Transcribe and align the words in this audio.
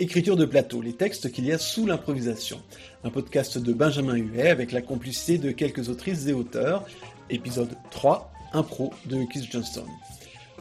Écriture 0.00 0.34
de 0.34 0.44
plateau, 0.44 0.82
les 0.82 0.94
textes 0.94 1.30
qu'il 1.30 1.46
y 1.46 1.52
a 1.52 1.58
sous 1.58 1.86
l'improvisation. 1.86 2.60
Un 3.04 3.10
podcast 3.10 3.58
de 3.58 3.72
Benjamin 3.72 4.16
Huet 4.16 4.48
avec 4.48 4.72
la 4.72 4.82
complicité 4.82 5.38
de 5.38 5.52
quelques 5.52 5.88
autrices 5.88 6.26
et 6.26 6.32
auteurs. 6.32 6.84
Épisode 7.30 7.76
3, 7.92 8.32
Impro 8.54 8.92
de 9.06 9.24
Keith 9.32 9.48
Johnston. 9.52 9.86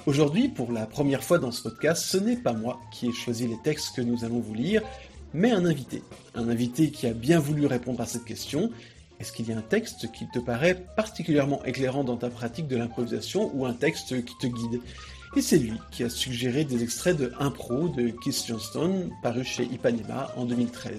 Aujourd'hui, 0.05 0.49
pour 0.49 0.71
la 0.71 0.85
première 0.85 1.23
fois 1.23 1.39
dans 1.39 1.51
ce 1.51 1.63
podcast, 1.63 2.03
ce 2.05 2.17
n'est 2.17 2.37
pas 2.37 2.53
moi 2.53 2.79
qui 2.91 3.07
ai 3.07 3.11
choisi 3.11 3.47
les 3.47 3.57
textes 3.63 3.95
que 3.95 4.01
nous 4.01 4.23
allons 4.23 4.39
vous 4.39 4.53
lire, 4.53 4.83
mais 5.33 5.49
un 5.49 5.65
invité. 5.65 6.03
Un 6.35 6.47
invité 6.47 6.91
qui 6.91 7.07
a 7.07 7.13
bien 7.13 7.39
voulu 7.39 7.65
répondre 7.65 8.01
à 8.01 8.05
cette 8.05 8.25
question. 8.25 8.69
Est-ce 9.19 9.33
qu'il 9.33 9.49
y 9.49 9.51
a 9.51 9.57
un 9.57 9.63
texte 9.63 10.11
qui 10.11 10.27
te 10.31 10.37
paraît 10.37 10.85
particulièrement 10.95 11.65
éclairant 11.65 12.03
dans 12.03 12.17
ta 12.17 12.29
pratique 12.29 12.67
de 12.67 12.77
l'improvisation 12.77 13.49
ou 13.55 13.65
un 13.65 13.73
texte 13.73 14.23
qui 14.25 14.37
te 14.39 14.45
guide? 14.45 14.79
Et 15.35 15.41
c'est 15.41 15.57
lui 15.57 15.73
qui 15.91 16.03
a 16.03 16.09
suggéré 16.09 16.63
des 16.63 16.83
extraits 16.83 17.17
de 17.17 17.33
Impro 17.39 17.87
de 17.87 18.09
Keith 18.09 18.43
Johnston, 18.47 19.09
paru 19.21 19.43
chez 19.43 19.63
Ipanema 19.63 20.31
en 20.35 20.45
2013. 20.45 20.93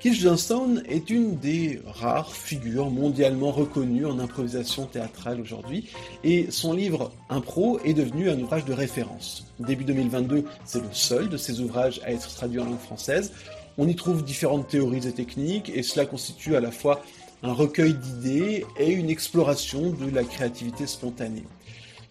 Keith 0.00 0.14
Johnston 0.14 0.82
est 0.88 1.10
une 1.10 1.38
des 1.38 1.80
rares 1.86 2.34
figures 2.34 2.90
mondialement 2.90 3.52
reconnues 3.52 4.04
en 4.04 4.18
improvisation 4.18 4.86
théâtrale 4.86 5.40
aujourd'hui, 5.40 5.88
et 6.24 6.50
son 6.50 6.72
livre 6.72 7.12
Impro 7.30 7.78
est 7.84 7.94
devenu 7.94 8.28
un 8.28 8.38
ouvrage 8.40 8.64
de 8.64 8.72
référence. 8.72 9.46
Début 9.60 9.84
2022, 9.84 10.44
c'est 10.64 10.80
le 10.80 10.92
seul 10.92 11.28
de 11.28 11.36
ses 11.36 11.60
ouvrages 11.60 12.00
à 12.04 12.12
être 12.12 12.34
traduit 12.34 12.60
en 12.60 12.64
langue 12.64 12.80
française. 12.80 13.32
On 13.78 13.88
y 13.88 13.94
trouve 13.94 14.24
différentes 14.24 14.68
théories 14.68 15.06
et 15.06 15.12
techniques, 15.12 15.70
et 15.74 15.82
cela 15.82 16.04
constitue 16.04 16.56
à 16.56 16.60
la 16.60 16.72
fois 16.72 17.02
un 17.44 17.52
recueil 17.52 17.94
d'idées 17.94 18.66
et 18.78 18.90
une 18.90 19.08
exploration 19.08 19.90
de 19.90 20.10
la 20.12 20.24
créativité 20.24 20.86
spontanée. 20.86 21.44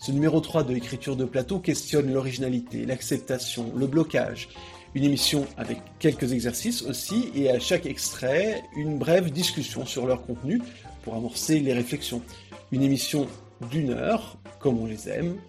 Ce 0.02 0.12
numéro 0.12 0.40
3 0.41 0.64
de 0.64 0.73
l'écriture 0.73 1.16
de 1.16 1.26
plateau 1.26 1.60
questionne 1.60 2.12
l'originalité, 2.12 2.88
l'acceptation, 2.88 3.72
le 3.76 3.86
blocage. 3.86 4.50
Une 4.96 5.04
émission 5.04 5.46
avec 5.58 5.77
quelques 6.00 6.34
exercices 6.34 6.82
aussi, 6.82 7.30
et 7.36 7.52
à 7.52 7.60
chaque 7.60 7.86
extrait, 7.86 8.64
une 8.76 8.98
brève 8.98 9.29
discussion 9.29 9.85
sur 9.85 10.07
leur 10.07 10.26
contenu 10.26 10.60
pour 11.04 11.13
amorcer 11.13 11.60
les 11.60 11.72
réflexions. 11.74 12.24
Une 12.72 12.82
émission 12.82 13.27
d'une 13.70 13.91
heure, 13.91 14.40
comme 14.60 14.79
on 14.79 14.88
les 14.88 15.07
aime, 15.07 15.40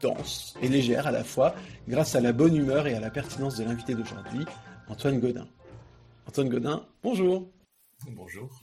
dense 0.00 0.54
et 0.62 0.68
légère 0.68 1.08
à 1.08 1.10
la 1.10 1.24
fois, 1.24 1.56
grâce 1.88 2.14
à 2.14 2.20
la 2.20 2.32
bonne 2.32 2.54
humeur 2.54 2.86
et 2.86 2.94
à 2.94 3.00
la 3.00 3.10
pertinence 3.10 3.56
de 3.56 3.64
l'invité 3.64 3.96
d'aujourd'hui, 3.96 4.44
Antoine 4.86 5.18
Godin. 5.18 5.48
Antoine 6.28 6.48
Godin, 6.48 6.86
bonjour. 7.02 7.50
Bonjour. 8.12 8.62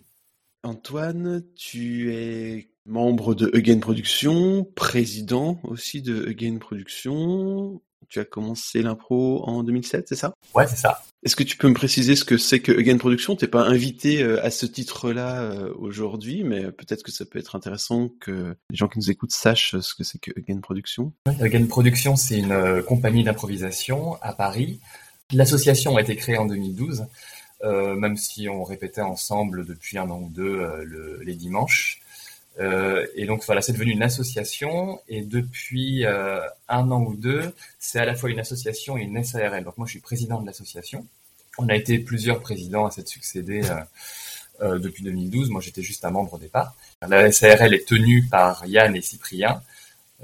Antoine, 0.64 1.44
tu 1.58 2.14
es 2.14 2.73
membre 2.86 3.36
de 3.36 3.50
Again 3.56 3.80
Productions, 3.80 4.66
président 4.76 5.60
aussi 5.64 6.02
de 6.02 6.28
Again 6.28 6.58
Productions. 6.58 7.82
Tu 8.10 8.20
as 8.20 8.26
commencé 8.26 8.82
l'impro 8.82 9.44
en 9.46 9.64
2007, 9.64 10.08
c'est 10.10 10.16
ça? 10.16 10.34
Ouais, 10.54 10.68
c'est 10.68 10.76
ça. 10.76 11.02
Est-ce 11.24 11.38
que 11.38 11.44
tu 11.44 11.56
peux 11.56 11.70
me 11.70 11.74
préciser 11.74 12.18
ce 12.18 12.26
que 12.26 12.38
c'est 12.38 12.60
que 12.60 12.72
Again 12.78 12.98
Productions 12.98 13.36
T'es 13.38 13.48
pas 13.48 13.64
invité 13.64 14.22
euh, 14.22 14.46
à 14.46 14.52
ce 14.52 14.66
titre-là 14.66 15.42
euh, 15.42 15.74
aujourd'hui, 15.78 16.44
mais 16.44 16.64
peut-être 16.72 17.02
que 17.02 17.12
ça 17.12 17.24
peut 17.26 17.40
être 17.40 17.56
intéressant 17.56 18.10
que 18.20 18.56
les 18.70 18.76
gens 18.76 18.90
qui 18.90 19.00
nous 19.00 19.10
écoutent 19.10 19.32
sachent 19.32 19.80
ce 19.80 19.96
que 19.96 20.04
c'est 20.04 20.20
que 20.20 20.32
Again 20.38 20.60
Productions. 20.60 21.14
Again 21.40 21.66
Productions, 21.68 22.18
c'est 22.18 22.40
une 22.40 22.52
euh, 22.52 22.82
compagnie 22.84 23.24
d'improvisation 23.24 24.18
à 24.22 24.34
Paris. 24.34 24.82
L'association 25.32 25.96
a 25.96 26.02
été 26.02 26.16
créée 26.18 26.38
en 26.38 26.46
2012, 26.46 27.06
même 27.64 28.18
si 28.18 28.50
on 28.50 28.64
répétait 28.64 29.02
ensemble 29.02 29.66
depuis 29.66 29.98
un 29.98 30.10
an 30.10 30.20
ou 30.20 30.30
deux 30.30 30.62
les 31.24 31.36
dimanches. 31.36 32.03
Euh, 32.60 33.06
et 33.16 33.26
donc 33.26 33.44
voilà, 33.46 33.62
c'est 33.62 33.74
devenu 33.74 33.92
une 33.92 34.04
association 34.04 35.00
et 35.08 35.22
depuis 35.22 36.06
euh, 36.06 36.40
un 36.70 36.92
an 36.92 37.02
ou 37.02 37.16
deux, 37.16 37.54
c'est 37.80 38.00
à 38.00 38.06
la 38.06 38.16
fois 38.16 38.30
une 38.30 38.40
association 38.40 38.98
et 38.98 39.02
une 39.02 39.24
SARL. 39.24 39.64
Donc 39.64 39.78
moi, 39.78 39.88
je 39.88 39.92
suis 39.92 40.00
président 40.00 40.40
de 40.40 40.46
l'association. 40.46 41.06
On 41.58 41.70
a 41.70 41.76
été 41.76 42.00
plusieurs 42.00 42.40
présidents 42.40 42.86
à 42.86 42.92
cette 42.92 43.08
succédé 43.08 43.62
euh, 44.62 44.80
depuis 44.80 45.04
2012. 45.04 45.50
Moi, 45.50 45.62
j'étais 45.62 45.82
juste 45.82 46.06
un 46.06 46.12
membre 46.12 46.34
au 46.34 46.38
départ. 46.38 46.76
La 47.08 47.32
SARL 47.32 47.74
est 47.74 47.88
tenue 47.88 48.24
par 48.24 48.66
Yann 48.66 48.96
et 48.96 49.02
Cyprien. 49.02 49.62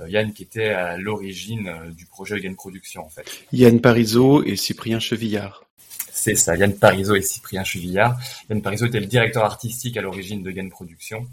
Yann 0.07 0.31
qui 0.31 0.43
était 0.43 0.69
à 0.69 0.97
l'origine 0.97 1.91
du 1.91 2.05
projet 2.05 2.39
Gain 2.39 2.53
Production 2.53 3.05
en 3.05 3.09
fait. 3.09 3.25
Yann 3.51 3.81
Parizeau 3.81 4.43
et 4.43 4.55
Cyprien 4.55 4.97
Chevillard. 4.97 5.65
C'est 6.13 6.35
ça, 6.35 6.55
Yann 6.55 6.73
Parizeau 6.73 7.15
et 7.15 7.21
Cyprien 7.21 7.65
Chevillard. 7.65 8.17
Yann 8.49 8.61
Parizeau 8.61 8.85
était 8.85 9.01
le 9.01 9.07
directeur 9.07 9.43
artistique 9.43 9.97
à 9.97 10.01
l'origine 10.01 10.41
de 10.41 10.51
Gain 10.51 10.69
Production. 10.69 11.27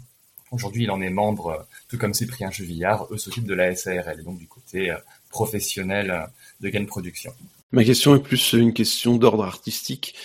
Aujourd'hui, 0.51 0.83
il 0.83 0.91
en 0.91 1.01
est 1.01 1.09
membre, 1.09 1.47
euh, 1.47 1.63
tout 1.89 1.97
comme 1.97 2.13
Cyprien 2.13 2.51
Chevillard. 2.51 3.07
Eux 3.11 3.17
s'occupent 3.17 3.47
de 3.47 3.53
la 3.53 3.75
SARL, 3.75 4.23
donc 4.23 4.37
du 4.37 4.47
côté 4.47 4.91
euh, 4.91 4.97
professionnel 5.29 6.11
euh, 6.11 6.25
de 6.61 6.69
Gain 6.69 6.85
Production. 6.85 7.33
Ma 7.71 7.83
question 7.83 8.15
est 8.15 8.23
plus 8.23 8.53
une 8.53 8.73
question 8.73 9.17
d'ordre 9.17 9.43
artistique. 9.43 10.15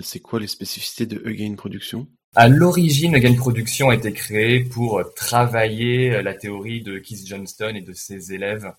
c'est 0.00 0.18
quoi 0.18 0.40
les 0.40 0.48
spécificités 0.48 1.06
de 1.06 1.22
Again 1.24 1.54
Production 1.54 2.08
À 2.34 2.48
l'origine, 2.48 3.14
Again 3.14 3.34
Production 3.34 3.90
a 3.90 3.94
été 3.94 4.12
créé 4.12 4.58
pour 4.58 5.00
travailler 5.14 6.20
la 6.22 6.34
théorie 6.34 6.82
de 6.82 6.98
Keith 6.98 7.24
Johnston 7.24 7.74
et 7.76 7.82
de 7.82 7.92
ses 7.92 8.32
élèves, 8.32 8.72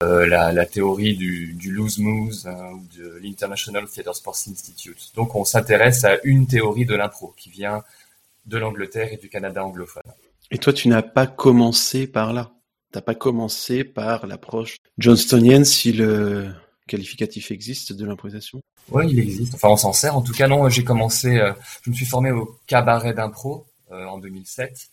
la, 0.00 0.66
théorie 0.66 1.14
du, 1.14 1.52
du 1.52 1.70
loose 1.70 1.98
moose 1.98 2.50
ou 2.74 2.82
de 2.98 3.20
l'International 3.22 3.86
Theatre 3.86 4.16
Sports 4.16 4.48
Institute. 4.50 5.12
Donc 5.14 5.36
on 5.36 5.44
s'intéresse 5.44 6.02
à 6.02 6.18
une 6.24 6.48
théorie 6.48 6.86
de 6.86 6.96
l'impro 6.96 7.34
qui 7.36 7.50
vient 7.50 7.84
de 8.46 8.58
l'Angleterre 8.58 9.12
et 9.12 9.16
du 9.16 9.28
Canada 9.28 9.64
anglophone. 9.64 10.02
Et 10.50 10.58
toi, 10.58 10.72
tu 10.72 10.88
n'as 10.88 11.02
pas 11.02 11.26
commencé 11.26 12.06
par 12.06 12.32
là. 12.32 12.52
Tu 12.92 12.98
n'as 12.98 13.02
pas 13.02 13.14
commencé 13.14 13.84
par 13.84 14.26
l'approche 14.26 14.76
johnstonienne, 14.98 15.64
si 15.64 15.92
le 15.92 16.52
qualificatif 16.86 17.50
existe 17.50 17.92
de 17.92 18.04
l'improvisation? 18.04 18.60
Oui, 18.90 19.06
il 19.10 19.18
existe. 19.18 19.54
Enfin, 19.54 19.68
on 19.68 19.76
s'en 19.76 19.92
sert. 19.92 20.16
En 20.16 20.22
tout 20.22 20.32
cas, 20.32 20.46
non. 20.46 20.68
J'ai 20.68 20.84
commencé. 20.84 21.38
Euh, 21.38 21.52
je 21.82 21.90
me 21.90 21.94
suis 21.94 22.06
formé 22.06 22.30
au 22.30 22.58
cabaret 22.66 23.14
d'impro 23.14 23.66
euh, 23.90 24.04
en 24.04 24.18
2007. 24.18 24.88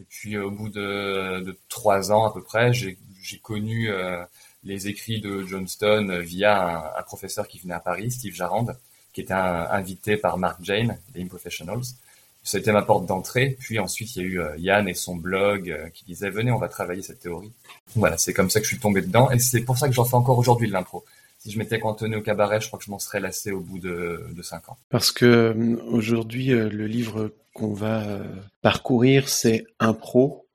Et 0.00 0.04
puis, 0.08 0.38
au 0.38 0.50
bout 0.50 0.68
de, 0.68 1.58
trois 1.68 2.12
ans 2.12 2.24
à 2.24 2.32
peu 2.32 2.42
près, 2.42 2.72
j'ai 2.72 2.96
connu 3.42 3.90
euh, 3.90 4.24
les 4.64 4.88
écrits 4.88 5.20
de 5.20 5.44
Johnston 5.44 6.20
via 6.22 6.94
un, 6.96 7.02
professeur 7.02 7.46
qui 7.46 7.58
venait 7.58 7.74
à 7.74 7.80
Paris, 7.80 8.10
Steve 8.10 8.34
Jarand, 8.34 8.66
qui 9.12 9.20
était 9.20 9.34
invité 9.34 10.16
par 10.16 10.38
Mark 10.38 10.58
Jane, 10.62 10.98
des 11.12 11.24
Professionals. 11.26 11.82
Ça 12.42 12.58
a 12.58 12.60
été 12.60 12.72
ma 12.72 12.82
porte 12.82 13.06
d'entrée. 13.06 13.56
Puis 13.60 13.78
ensuite, 13.78 14.16
il 14.16 14.22
y 14.22 14.24
a 14.24 14.28
eu 14.28 14.40
euh, 14.40 14.56
Yann 14.58 14.88
et 14.88 14.94
son 14.94 15.16
blog 15.16 15.70
euh, 15.70 15.88
qui 15.90 16.04
disait 16.04 16.30
venez, 16.30 16.50
on 16.50 16.58
va 16.58 16.68
travailler 16.68 17.02
cette 17.02 17.20
théorie. 17.20 17.52
Voilà, 17.94 18.18
c'est 18.18 18.32
comme 18.32 18.50
ça 18.50 18.60
que 18.60 18.64
je 18.64 18.70
suis 18.70 18.80
tombé 18.80 19.00
dedans 19.02 19.30
et 19.30 19.38
c'est 19.38 19.60
pour 19.60 19.78
ça 19.78 19.88
que 19.88 19.94
j'en 19.94 20.04
fais 20.04 20.16
encore 20.16 20.38
aujourd'hui 20.38 20.68
de 20.68 20.72
l'impro. 20.72 21.04
Si 21.38 21.50
je 21.50 21.58
m'étais 21.58 21.80
cantonné 21.80 22.16
au 22.16 22.22
cabaret, 22.22 22.60
je 22.60 22.68
crois 22.68 22.78
que 22.78 22.84
je 22.84 22.90
m'en 22.90 22.98
serais 22.98 23.20
lassé 23.20 23.50
au 23.50 23.60
bout 23.60 23.78
de, 23.78 24.32
cinq 24.42 24.68
ans. 24.68 24.76
Parce 24.90 25.10
que 25.10 25.24
euh, 25.24 25.76
aujourd'hui, 25.88 26.46
le 26.48 26.86
livre 26.86 27.32
qu'on 27.52 27.74
va 27.74 28.22
parcourir, 28.62 29.28
c'est 29.28 29.64
Impro 29.78 30.46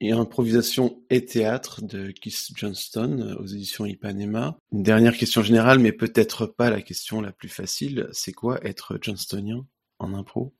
et 0.00 0.12
improvisation 0.12 0.98
et 1.10 1.24
théâtre 1.24 1.82
de 1.82 2.10
Keith 2.10 2.50
Johnston 2.54 3.36
aux 3.40 3.46
éditions 3.46 3.86
Ipanema. 3.86 4.56
Une 4.72 4.82
dernière 4.82 5.16
question 5.16 5.42
générale, 5.42 5.78
mais 5.78 5.92
peut-être 5.92 6.46
pas 6.46 6.70
la 6.70 6.82
question 6.82 7.20
la 7.20 7.32
plus 7.32 7.48
facile. 7.48 8.08
C'est 8.12 8.32
quoi 8.32 8.64
être 8.64 8.98
Johnstonien? 9.00 9.64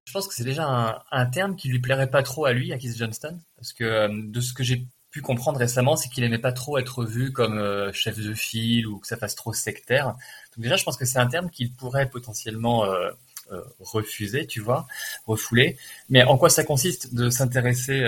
Je 0.04 0.12
pense 0.12 0.26
que 0.26 0.34
c'est 0.34 0.44
déjà 0.44 0.66
un, 0.66 1.02
un, 1.10 1.26
terme 1.26 1.56
qui 1.56 1.69
lui 1.69 1.78
plairait 1.78 2.10
pas 2.10 2.22
trop 2.22 2.47
à 2.47 2.52
lui, 2.52 2.72
à 2.72 2.78
Keith 2.78 2.97
Johnston, 2.97 3.38
parce 3.56 3.72
que 3.72 3.84
euh, 3.84 4.08
de 4.10 4.41
ce 4.41 4.52
que 4.52 4.64
j'ai 4.64 4.86
pu 5.10 5.20
comprendre 5.20 5.58
récemment, 5.58 5.97
c'est 5.97 6.08
qu'il 6.08 6.24
aimait 6.24 6.38
pas 6.38 6.52
trop 6.52 6.78
être 6.78 7.04
vu 7.04 7.32
comme 7.32 7.58
euh, 7.58 7.92
chef 7.92 8.19
de 8.19 8.34
file 8.34 8.86
ou 8.86 8.98
que 8.98 9.06
ça 9.06 9.16
fasse 9.16 9.34
trop 9.34 9.52
sectaire. 9.52 10.06
Donc 10.06 10.62
déjà, 10.62 10.76
je 10.76 10.84
pense 10.84 10.96
que 10.96 11.04
c'est 11.04 11.19
un 11.19 11.26
terme 11.26 11.50
qu'il 11.50 11.72
pourrait 11.72 12.08
potentiellement 12.08 12.84
euh, 12.84 13.10
refuser, 13.78 14.46
tu 14.46 14.60
vois, 14.60 14.86
refouler. 15.26 15.76
Mais 16.08 16.25
en 16.25 16.38
quoi 16.38 16.50
ça 16.50 16.64
consiste 16.64 17.14
de 17.14 17.30
s'intéresser 17.30 18.04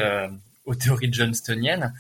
aux 0.65 0.75
théories 0.75 1.12
johnstoniennes 1.12 1.94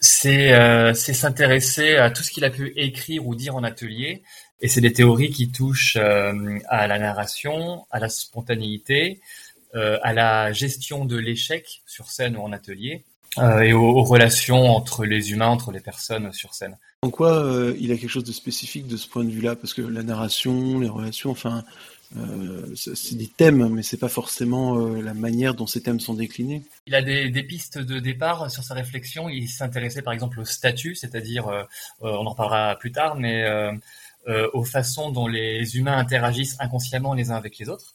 C'est 0.00 0.94
s'intéresser 0.94 1.96
à 1.96 2.10
tout 2.10 2.22
ce 2.22 2.30
qu'il 2.30 2.44
a 2.44 2.50
pu 2.50 2.72
écrire 2.76 3.26
ou 3.26 3.34
dire 3.34 3.54
en 3.54 3.62
atelier 3.62 4.22
et 4.62 4.68
c'est 4.68 4.80
des 4.80 4.92
théories 4.92 5.30
qui 5.30 5.50
touchent 5.50 5.96
euh, 5.96 6.58
à 6.68 6.86
la 6.86 6.98
narration, 6.98 7.86
à 7.90 7.98
la 7.98 8.08
spontanéité, 8.08 9.20
euh, 9.74 9.98
à 10.02 10.12
la 10.12 10.52
gestion 10.52 11.04
de 11.04 11.16
l'échec 11.16 11.82
sur 11.86 12.10
scène 12.10 12.36
ou 12.36 12.42
en 12.42 12.52
atelier, 12.52 13.04
euh, 13.38 13.60
et 13.60 13.72
aux, 13.72 14.02
relations 14.02 14.68
entre 14.76 15.04
les 15.04 15.32
humains, 15.32 15.48
entre 15.48 15.72
les 15.72 15.80
personnes 15.80 16.32
sur 16.32 16.54
scène. 16.54 16.76
En 17.02 17.10
quoi 17.10 17.72
il 17.78 17.90
a 17.92 17.96
quelque 17.96 18.10
chose 18.10 18.24
de 18.24 18.32
spécifique 18.32 18.86
de 18.86 18.96
ce 18.96 19.08
point 19.08 19.24
de 19.24 19.30
vue-là? 19.30 19.56
Parce 19.56 19.72
que 19.72 19.80
la 19.80 20.02
narration, 20.02 20.78
les 20.78 20.88
relations, 20.88 21.30
enfin, 21.30 21.64
c'est 22.74 23.16
des 23.16 23.28
thèmes, 23.28 23.68
mais 23.68 23.82
c'est 23.82 23.96
pas 23.96 24.08
forcément 24.08 24.78
la 24.78 25.14
manière 25.14 25.54
dont 25.54 25.66
ces 25.66 25.82
thèmes 25.82 26.00
sont 26.00 26.14
déclinés. 26.14 26.62
Il 26.86 26.94
a 26.94 27.02
des, 27.02 27.42
pistes 27.42 27.78
de 27.78 27.98
départ 28.00 28.50
sur 28.50 28.64
sa 28.64 28.74
réflexion. 28.74 29.28
Il 29.28 29.48
s'intéressait 29.48 30.02
par 30.02 30.12
exemple 30.12 30.40
au 30.40 30.44
statut, 30.44 30.94
c'est-à-dire, 30.94 31.48
on 32.00 32.26
en 32.26 32.30
reparlera 32.30 32.76
plus 32.76 32.92
tard, 32.92 33.14
mais 33.16 33.44
euh, 34.28 34.50
aux 34.52 34.64
façons 34.64 35.10
dont 35.10 35.26
les 35.26 35.78
humains 35.78 35.96
interagissent 35.96 36.56
inconsciemment 36.60 37.14
les 37.14 37.30
uns 37.30 37.36
avec 37.36 37.56
les 37.56 37.70
autres. 37.70 37.94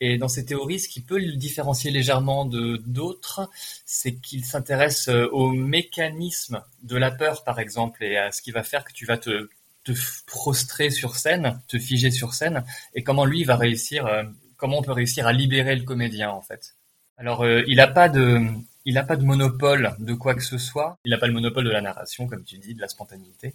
Et 0.00 0.18
dans 0.18 0.26
ces 0.26 0.44
théories, 0.44 0.80
ce 0.80 0.88
qui 0.88 1.00
peut 1.00 1.18
le 1.18 1.36
différencier 1.36 1.92
légèrement 1.92 2.44
de 2.44 2.82
d'autres, 2.84 3.48
c'est 3.86 4.16
qu'il 4.16 4.44
s'intéresse 4.44 5.08
euh, 5.08 5.28
au 5.30 5.50
mécanisme 5.50 6.60
de 6.82 6.96
la 6.96 7.12
peur, 7.12 7.44
par 7.44 7.60
exemple, 7.60 8.02
et 8.02 8.16
à 8.16 8.32
ce 8.32 8.42
qui 8.42 8.50
va 8.50 8.64
faire 8.64 8.84
que 8.84 8.92
tu 8.92 9.06
vas 9.06 9.16
te 9.16 9.48
te 9.84 9.92
prostrer 10.26 10.90
sur 10.90 11.16
scène, 11.16 11.60
te 11.68 11.78
figer 11.78 12.10
sur 12.10 12.34
scène, 12.34 12.64
et 12.94 13.02
comment 13.02 13.24
lui 13.24 13.44
va 13.44 13.56
réussir, 13.56 14.06
euh, 14.06 14.24
comment 14.56 14.78
on 14.78 14.82
peut 14.82 14.92
réussir 14.92 15.26
à 15.26 15.32
libérer 15.32 15.76
le 15.76 15.84
comédien 15.84 16.30
en 16.30 16.42
fait. 16.42 16.74
Alors 17.18 17.44
euh, 17.44 17.62
il 17.68 17.76
n'a 17.76 17.86
pas 17.86 18.08
de, 18.08 18.40
il 18.84 18.98
a 18.98 19.04
pas 19.04 19.16
de 19.16 19.24
monopole 19.24 19.94
de 19.98 20.14
quoi 20.14 20.34
que 20.34 20.42
ce 20.42 20.58
soit. 20.58 20.98
Il 21.04 21.10
n'a 21.10 21.18
pas 21.18 21.26
le 21.26 21.32
monopole 21.32 21.64
de 21.64 21.70
la 21.70 21.80
narration, 21.80 22.26
comme 22.26 22.44
tu 22.44 22.58
dis, 22.58 22.74
de 22.74 22.80
la 22.80 22.88
spontanéité. 22.88 23.54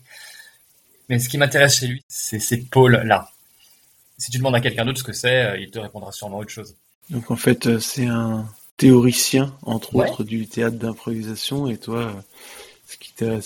Mais 1.10 1.20
ce 1.20 1.28
qui 1.28 1.38
m'intéresse 1.38 1.80
chez 1.80 1.88
lui, 1.88 2.04
c'est 2.08 2.40
ces 2.40 2.58
pôles-là. 2.58 3.31
Si 4.18 4.31
tu 4.31 4.38
demandes 4.38 4.56
à 4.56 4.62
quelqu'un 4.62 4.86
d'autre 4.86 5.00
ce 5.00 5.04
que 5.04 5.14
c'est, 5.14 5.46
euh, 5.46 5.58
il 5.58 5.72
te 5.72 5.80
répondra 5.80 6.12
sûrement 6.12 6.38
autre 6.38 6.52
chose. 6.52 6.76
Donc 7.10 7.31
en 7.31 7.36
fait, 7.36 7.80
c'est 7.80 8.06
un 8.06 8.48
théoricien, 8.78 9.58
entre 9.64 9.96
autres, 9.96 10.24
du 10.24 10.48
théâtre 10.48 10.78
d'improvisation, 10.78 11.68
et 11.68 11.78
toi, 11.78 12.14
ce 12.86 12.98
qui 12.98 13.14
t'a 13.14 13.42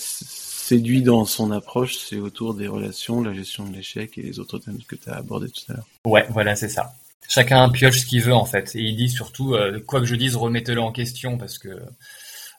séduit 0.64 1.02
dans 1.02 1.26
son 1.26 1.50
approche, 1.50 1.96
c'est 1.96 2.16
autour 2.16 2.54
des 2.54 2.66
relations, 2.66 3.22
la 3.22 3.34
gestion 3.34 3.66
de 3.66 3.74
l'échec 3.76 4.16
et 4.16 4.22
les 4.22 4.38
autres 4.38 4.58
thèmes 4.58 4.78
que 4.88 4.96
tu 4.96 5.10
as 5.10 5.16
abordés 5.16 5.50
tout 5.50 5.70
à 5.70 5.74
l'heure. 5.74 5.86
Ouais, 6.06 6.26
voilà, 6.30 6.56
c'est 6.56 6.70
ça. 6.70 6.94
Chacun 7.28 7.68
pioche 7.68 8.00
ce 8.00 8.06
qu'il 8.06 8.22
veut 8.22 8.34
en 8.34 8.46
fait, 8.46 8.74
et 8.74 8.80
il 8.80 8.96
dit 8.96 9.10
surtout 9.10 9.54
euh, 9.54 9.80
quoi 9.80 10.00
que 10.00 10.06
je 10.06 10.14
dise, 10.14 10.36
remettez-le 10.36 10.80
en 10.80 10.92
question 10.92 11.36
parce 11.36 11.58
que 11.58 11.68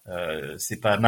euh, 0.07 0.53
c'est 0.59 0.79
pas 0.79 0.99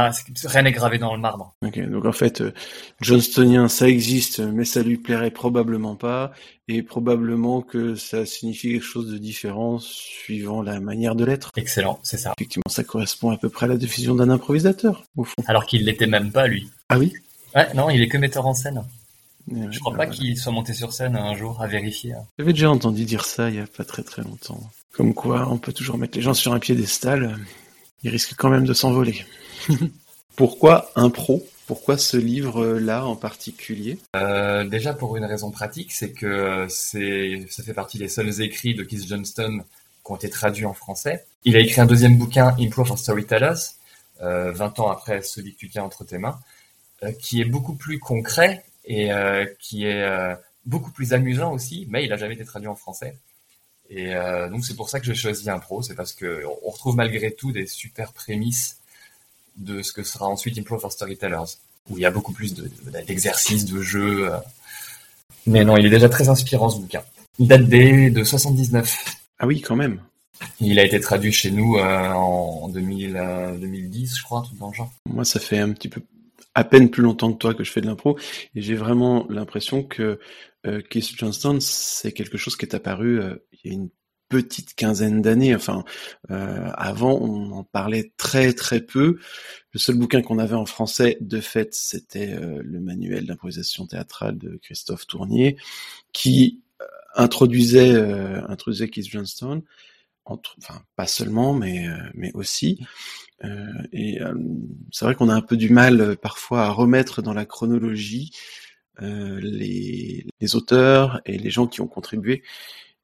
rien 0.46 0.62
n'est 0.64 0.72
gravé 0.72 0.98
dans 0.98 1.14
le 1.16 1.22
marbre. 1.22 1.54
Ok, 1.64 1.80
donc 1.88 2.06
en 2.06 2.12
fait, 2.12 2.42
euh, 2.42 2.54
Johnstonien, 3.00 3.68
ça 3.68 3.88
existe, 3.88 4.40
mais 4.40 4.66
ça 4.66 4.82
lui 4.82 4.98
plairait 4.98 5.30
probablement 5.30 5.96
pas, 5.96 6.32
et 6.68 6.82
probablement 6.82 7.62
que 7.62 7.96
ça 7.96 8.26
signifie 8.26 8.72
quelque 8.72 8.84
chose 8.84 9.12
de 9.12 9.18
différent 9.20 9.78
suivant 9.80 10.64
la 10.64 10.80
manière 10.80 11.16
de 11.16 11.26
l'être. 11.26 11.52
Excellent, 11.56 12.00
c'est 12.02 12.18
ça. 12.18 12.34
Effectivement, 12.40 12.70
ça 12.70 12.84
correspond 12.84 13.30
à 13.30 13.38
peu 13.38 13.50
près 13.50 13.68
à 13.68 13.70
la 13.70 13.78
décision 13.78 14.16
d'un 14.16 14.32
improvisateur, 14.32 15.04
au 15.16 15.24
fond. 15.24 15.36
Alors 15.46 15.68
qu'il 15.68 15.86
l'était 15.86 16.08
même 16.08 16.32
pas, 16.32 16.48
lui. 16.48 16.68
Ah 16.90 16.98
oui? 16.98 17.14
Ouais, 17.56 17.72
non, 17.76 17.92
il 17.92 18.02
est 18.02 18.08
que 18.08 18.18
metteur 18.18 18.48
en 18.48 18.56
scène. 18.56 18.84
je 19.48 19.80
crois 19.80 19.96
pas 19.96 20.08
qu'il 20.08 20.36
soit 20.38 20.52
monté 20.52 20.74
sur 20.74 20.92
scène 20.92 21.16
un 21.16 21.36
jour 21.36 21.62
à 21.62 21.68
vérifier. 21.68 22.16
J'avais 22.40 22.54
déjà 22.54 22.72
entendu 22.72 23.06
dire 23.06 23.26
ça 23.26 23.50
il 23.50 23.58
y 23.58 23.60
a 23.60 23.68
pas 23.68 23.86
très 23.86 24.04
très 24.04 24.24
longtemps. 24.24 24.60
Comme 24.92 25.14
quoi, 25.14 25.48
on 25.52 25.60
peut 25.60 25.74
toujours 25.74 26.00
mettre 26.00 26.18
les 26.18 26.24
gens 26.24 26.34
sur 26.34 26.54
un 26.54 26.60
piédestal 26.60 27.38
il 28.04 28.10
risque 28.10 28.36
quand 28.38 28.50
même 28.50 28.66
de 28.66 28.74
s'envoler. 28.74 29.26
Pourquoi 30.36 30.92
un 30.96 31.10
pro? 31.10 31.46
Pourquoi 31.66 31.98
ce 31.98 32.16
livre-là 32.16 33.06
en 33.06 33.16
particulier? 33.16 34.00
Euh, 34.16 34.64
Déjà 34.64 34.94
pour 34.94 35.18
une 35.18 35.26
raison 35.26 35.52
pratique, 35.52 35.92
c'est 35.92 36.12
que 36.12 36.66
c'est 36.70 37.46
ça 37.50 37.64
fait 37.64 37.74
partie 37.74 37.98
des 37.98 38.08
seuls 38.08 38.42
écrits 38.42 38.74
de 38.74 38.84
Keith 38.84 39.06
Johnston 39.08 39.64
qui 40.06 40.12
ont 40.12 40.16
été 40.16 40.30
traduits 40.30 40.66
en 40.66 40.74
français. 40.74 41.26
Il 41.44 41.56
a 41.58 41.60
écrit 41.60 41.82
un 41.82 41.86
deuxième 41.86 42.18
bouquin, 42.18 42.56
Improve 42.60 42.88
for 42.88 43.00
Storytellers, 43.00 43.56
euh, 44.22 44.52
20 44.54 44.80
ans 44.80 44.90
après 44.90 45.22
celui 45.22 45.54
que 45.54 45.60
tu 45.60 45.70
tiens 45.70 45.84
entre 45.84 46.06
tes 46.06 46.18
mains, 46.18 46.40
euh, 47.04 47.12
qui 47.12 47.42
est 47.42 47.46
beaucoup 47.46 47.76
plus 47.76 48.00
concret 48.00 48.64
et 48.86 49.12
euh, 49.12 49.46
qui 49.60 49.86
est 49.86 50.02
euh, 50.04 50.36
beaucoup 50.66 50.92
plus 50.92 51.14
amusant 51.14 51.52
aussi, 51.52 51.86
mais 51.90 52.04
il 52.06 52.10
n'a 52.10 52.18
jamais 52.18 52.36
été 52.36 52.46
traduit 52.46 52.70
en 52.70 52.76
français. 52.76 53.18
Et 53.90 54.16
euh, 54.16 54.50
donc 54.50 54.66
c'est 54.66 54.76
pour 54.76 54.90
ça 54.90 55.00
que 55.00 55.06
j'ai 55.06 55.16
choisi 55.16 55.50
un 55.50 55.60
pro, 55.60 55.82
c'est 55.82 55.96
parce 55.96 56.14
que 56.14 56.44
on 56.64 56.70
retrouve 56.70 56.96
malgré 56.96 57.32
tout 57.32 57.52
des 57.52 57.68
super 57.68 58.12
prémices 58.12 58.78
de 59.56 59.82
ce 59.82 59.94
que 59.94 60.04
sera 60.04 60.28
ensuite 60.28 60.58
Improve 60.58 60.82
for 60.82 60.92
Storytellers, 60.92 61.58
où 61.90 61.98
il 61.98 62.02
y 62.02 62.06
a 62.06 62.12
beaucoup 62.12 62.34
plus 62.34 62.54
d'exercices, 63.08 63.66
de, 63.66 63.78
de, 63.78 63.82
jeux. 63.82 64.32
Euh. 64.32 64.38
Mais 65.46 65.64
non, 65.64 65.78
il 65.78 65.86
est 65.86 65.90
déjà 65.90 66.10
très 66.10 66.30
inspirant 66.30 66.70
ce 66.70 66.80
bouquin. 66.80 67.04
Il 67.40 67.48
date 67.48 67.68
des, 67.68 68.10
de 68.10 68.24
79. 68.24 69.16
Ah 69.40 69.48
oui, 69.48 69.62
quand 69.62 69.76
même. 69.76 70.02
Il 70.60 70.78
a 70.80 70.84
été 70.84 71.00
traduit 71.00 71.32
chez 71.32 71.50
nous 71.50 71.78
euh, 71.78 72.10
en 72.10 72.68
2000, 72.68 73.58
2010, 73.60 74.18
je 74.18 74.24
crois, 74.24 74.44
tout 74.48 74.56
dans 74.58 74.70
le 74.70 74.74
genre. 74.74 74.92
Moi, 75.10 75.26
ça 75.26 75.40
fait 75.40 75.60
un 75.60 75.72
petit 75.72 75.88
peu 75.88 76.02
à 76.54 76.64
peine 76.64 76.90
plus 76.90 77.04
longtemps 77.04 77.32
que 77.32 77.38
toi 77.38 77.54
que 77.54 77.64
je 77.64 77.72
fais 77.72 77.82
de 77.82 77.86
l'impro, 77.86 78.18
et 78.56 78.62
j'ai 78.62 78.74
vraiment 78.74 79.28
l'impression 79.30 79.84
que 79.84 80.20
euh, 80.66 80.82
Keith 80.82 81.12
Johnston, 81.16 81.60
c'est 81.62 82.12
quelque 82.12 82.38
chose 82.38 82.58
qui 82.58 82.66
est 82.66 82.74
apparu 82.74 83.22
euh, 83.22 83.36
une 83.70 83.90
petite 84.30 84.76
quinzaine 84.76 85.22
d'années. 85.22 85.56
Enfin, 85.56 85.84
euh, 86.32 86.70
avant, 86.76 87.14
on 87.14 87.52
en 87.52 87.64
parlait 87.64 88.12
très 88.18 88.54
très 88.54 88.82
peu. 88.82 89.20
Le 89.72 89.80
seul 89.80 89.96
bouquin 89.96 90.22
qu'on 90.22 90.40
avait 90.40 90.56
en 90.56 90.66
français, 90.66 91.18
de 91.22 91.40
fait, 91.40 91.74
c'était 91.74 92.34
euh, 92.34 92.62
le 92.64 92.80
manuel 92.80 93.26
d'improvisation 93.26 93.86
théâtrale 93.88 94.38
de 94.38 94.58
Christophe 94.62 95.08
Tournier, 95.08 95.58
qui 96.14 96.62
euh, 96.82 96.86
introduisait 97.16 97.96
introduisait 98.48 98.90
Keith 98.90 99.10
Johnston. 99.10 99.64
Entre, 100.26 100.58
enfin, 100.62 100.82
pas 100.98 101.08
seulement, 101.08 101.54
mais 101.54 101.88
mais 102.14 102.34
aussi. 102.34 102.86
et 103.94 104.20
c'est 104.92 105.06
vrai 105.06 105.16
qu'on 105.16 105.30
a 105.30 105.34
un 105.34 105.42
peu 105.42 105.56
du 105.56 105.70
mal 105.70 106.18
parfois 106.18 106.64
à 106.64 106.70
remettre 106.70 107.22
dans 107.22 107.34
la 107.34 107.46
chronologie 107.46 108.32
les, 109.00 110.26
les, 110.42 110.56
auteurs 110.58 111.22
et 111.26 111.38
les 111.38 111.50
gens 111.50 111.66
qui 111.68 111.80
ont 111.80 111.88
contribué. 111.88 112.44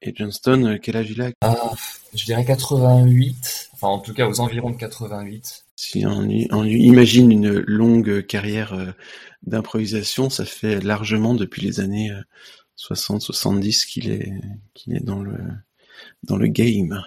Et 0.05 0.13
Johnston, 0.15 0.65
euh, 0.65 0.77
quel 0.81 0.97
âge 0.97 1.11
il 1.11 1.21
a 1.21 1.31
ah, 1.41 1.71
Je 2.13 2.25
dirais 2.25 2.43
88, 2.43 3.69
enfin 3.73 3.87
en 3.87 3.99
tout 3.99 4.13
cas 4.13 4.27
aux 4.27 4.41
environs 4.41 4.71
de 4.71 4.75
88. 4.75 5.65
Si 5.77 6.05
on, 6.05 6.27
on 6.51 6.63
lui 6.63 6.83
imagine 6.83 7.31
une 7.31 7.59
longue 7.59 8.25
carrière 8.25 8.73
euh, 8.73 8.91
d'improvisation, 9.43 10.29
ça 10.29 10.45
fait 10.45 10.81
largement 10.81 11.33
depuis 11.33 11.61
les 11.61 11.79
années 11.79 12.11
60-70 12.77 13.87
qu'il 13.87 14.11
est, 14.11 14.33
qu'il 14.73 14.95
est 14.95 15.03
dans 15.03 15.21
le, 15.21 15.37
dans 16.23 16.37
le 16.37 16.47
game. 16.47 17.01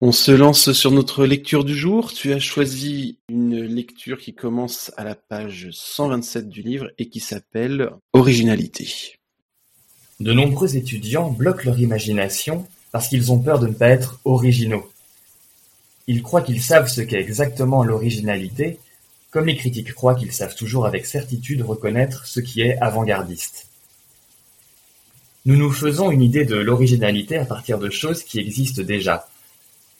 On 0.00 0.12
se 0.12 0.30
lance 0.30 0.72
sur 0.72 0.92
notre 0.92 1.26
lecture 1.26 1.64
du 1.64 1.74
jour. 1.74 2.12
Tu 2.12 2.32
as 2.32 2.38
choisi 2.38 3.18
une 3.28 3.60
lecture 3.60 4.18
qui 4.18 4.34
commence 4.34 4.92
à 4.96 5.04
la 5.04 5.14
page 5.14 5.68
127 5.72 6.48
du 6.48 6.62
livre 6.62 6.90
et 6.96 7.10
qui 7.10 7.20
s'appelle 7.20 7.90
Originalité. 8.14 9.19
De 10.20 10.32
nombreux 10.32 10.76
étudiants 10.76 11.30
bloquent 11.30 11.64
leur 11.64 11.80
imagination 11.80 12.66
parce 12.92 13.08
qu'ils 13.08 13.32
ont 13.32 13.38
peur 13.38 13.58
de 13.58 13.66
ne 13.66 13.72
pas 13.72 13.88
être 13.88 14.20
originaux. 14.24 14.90
Ils 16.06 16.22
croient 16.22 16.42
qu'ils 16.42 16.62
savent 16.62 16.88
ce 16.88 17.00
qu'est 17.00 17.20
exactement 17.20 17.84
l'originalité, 17.84 18.78
comme 19.30 19.46
les 19.46 19.56
critiques 19.56 19.94
croient 19.94 20.14
qu'ils 20.14 20.32
savent 20.32 20.54
toujours 20.54 20.86
avec 20.86 21.06
certitude 21.06 21.62
reconnaître 21.62 22.26
ce 22.26 22.40
qui 22.40 22.62
est 22.62 22.76
avant-gardiste. 22.78 23.66
Nous 25.46 25.56
nous 25.56 25.72
faisons 25.72 26.10
une 26.10 26.22
idée 26.22 26.44
de 26.44 26.56
l'originalité 26.56 27.38
à 27.38 27.44
partir 27.44 27.78
de 27.78 27.88
choses 27.88 28.22
qui 28.22 28.40
existent 28.40 28.82
déjà, 28.82 29.26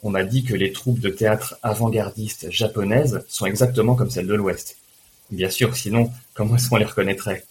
on 0.03 0.11
m'a 0.11 0.25
dit 0.25 0.45
que 0.45 0.55
les 0.55 0.73
troupes 0.73 1.01
de 1.01 1.11
théâtre 1.11 1.57
avant-gardistes 1.63 2.51
japonaises 2.51 3.23
sont 3.29 3.45
exactement 3.45 3.95
comme 3.95 4.11
celles 4.11 4.27
de 4.27 4.35
l'Ouest. 4.35 4.79
Bien 5.31 5.51
sûr, 5.51 5.77
sinon, 5.77 6.11
comment 6.33 6.57
est-ce 6.57 6.71
qu'on 6.71 6.77
les 6.77 6.87
reconnaîtrait? 6.87 7.45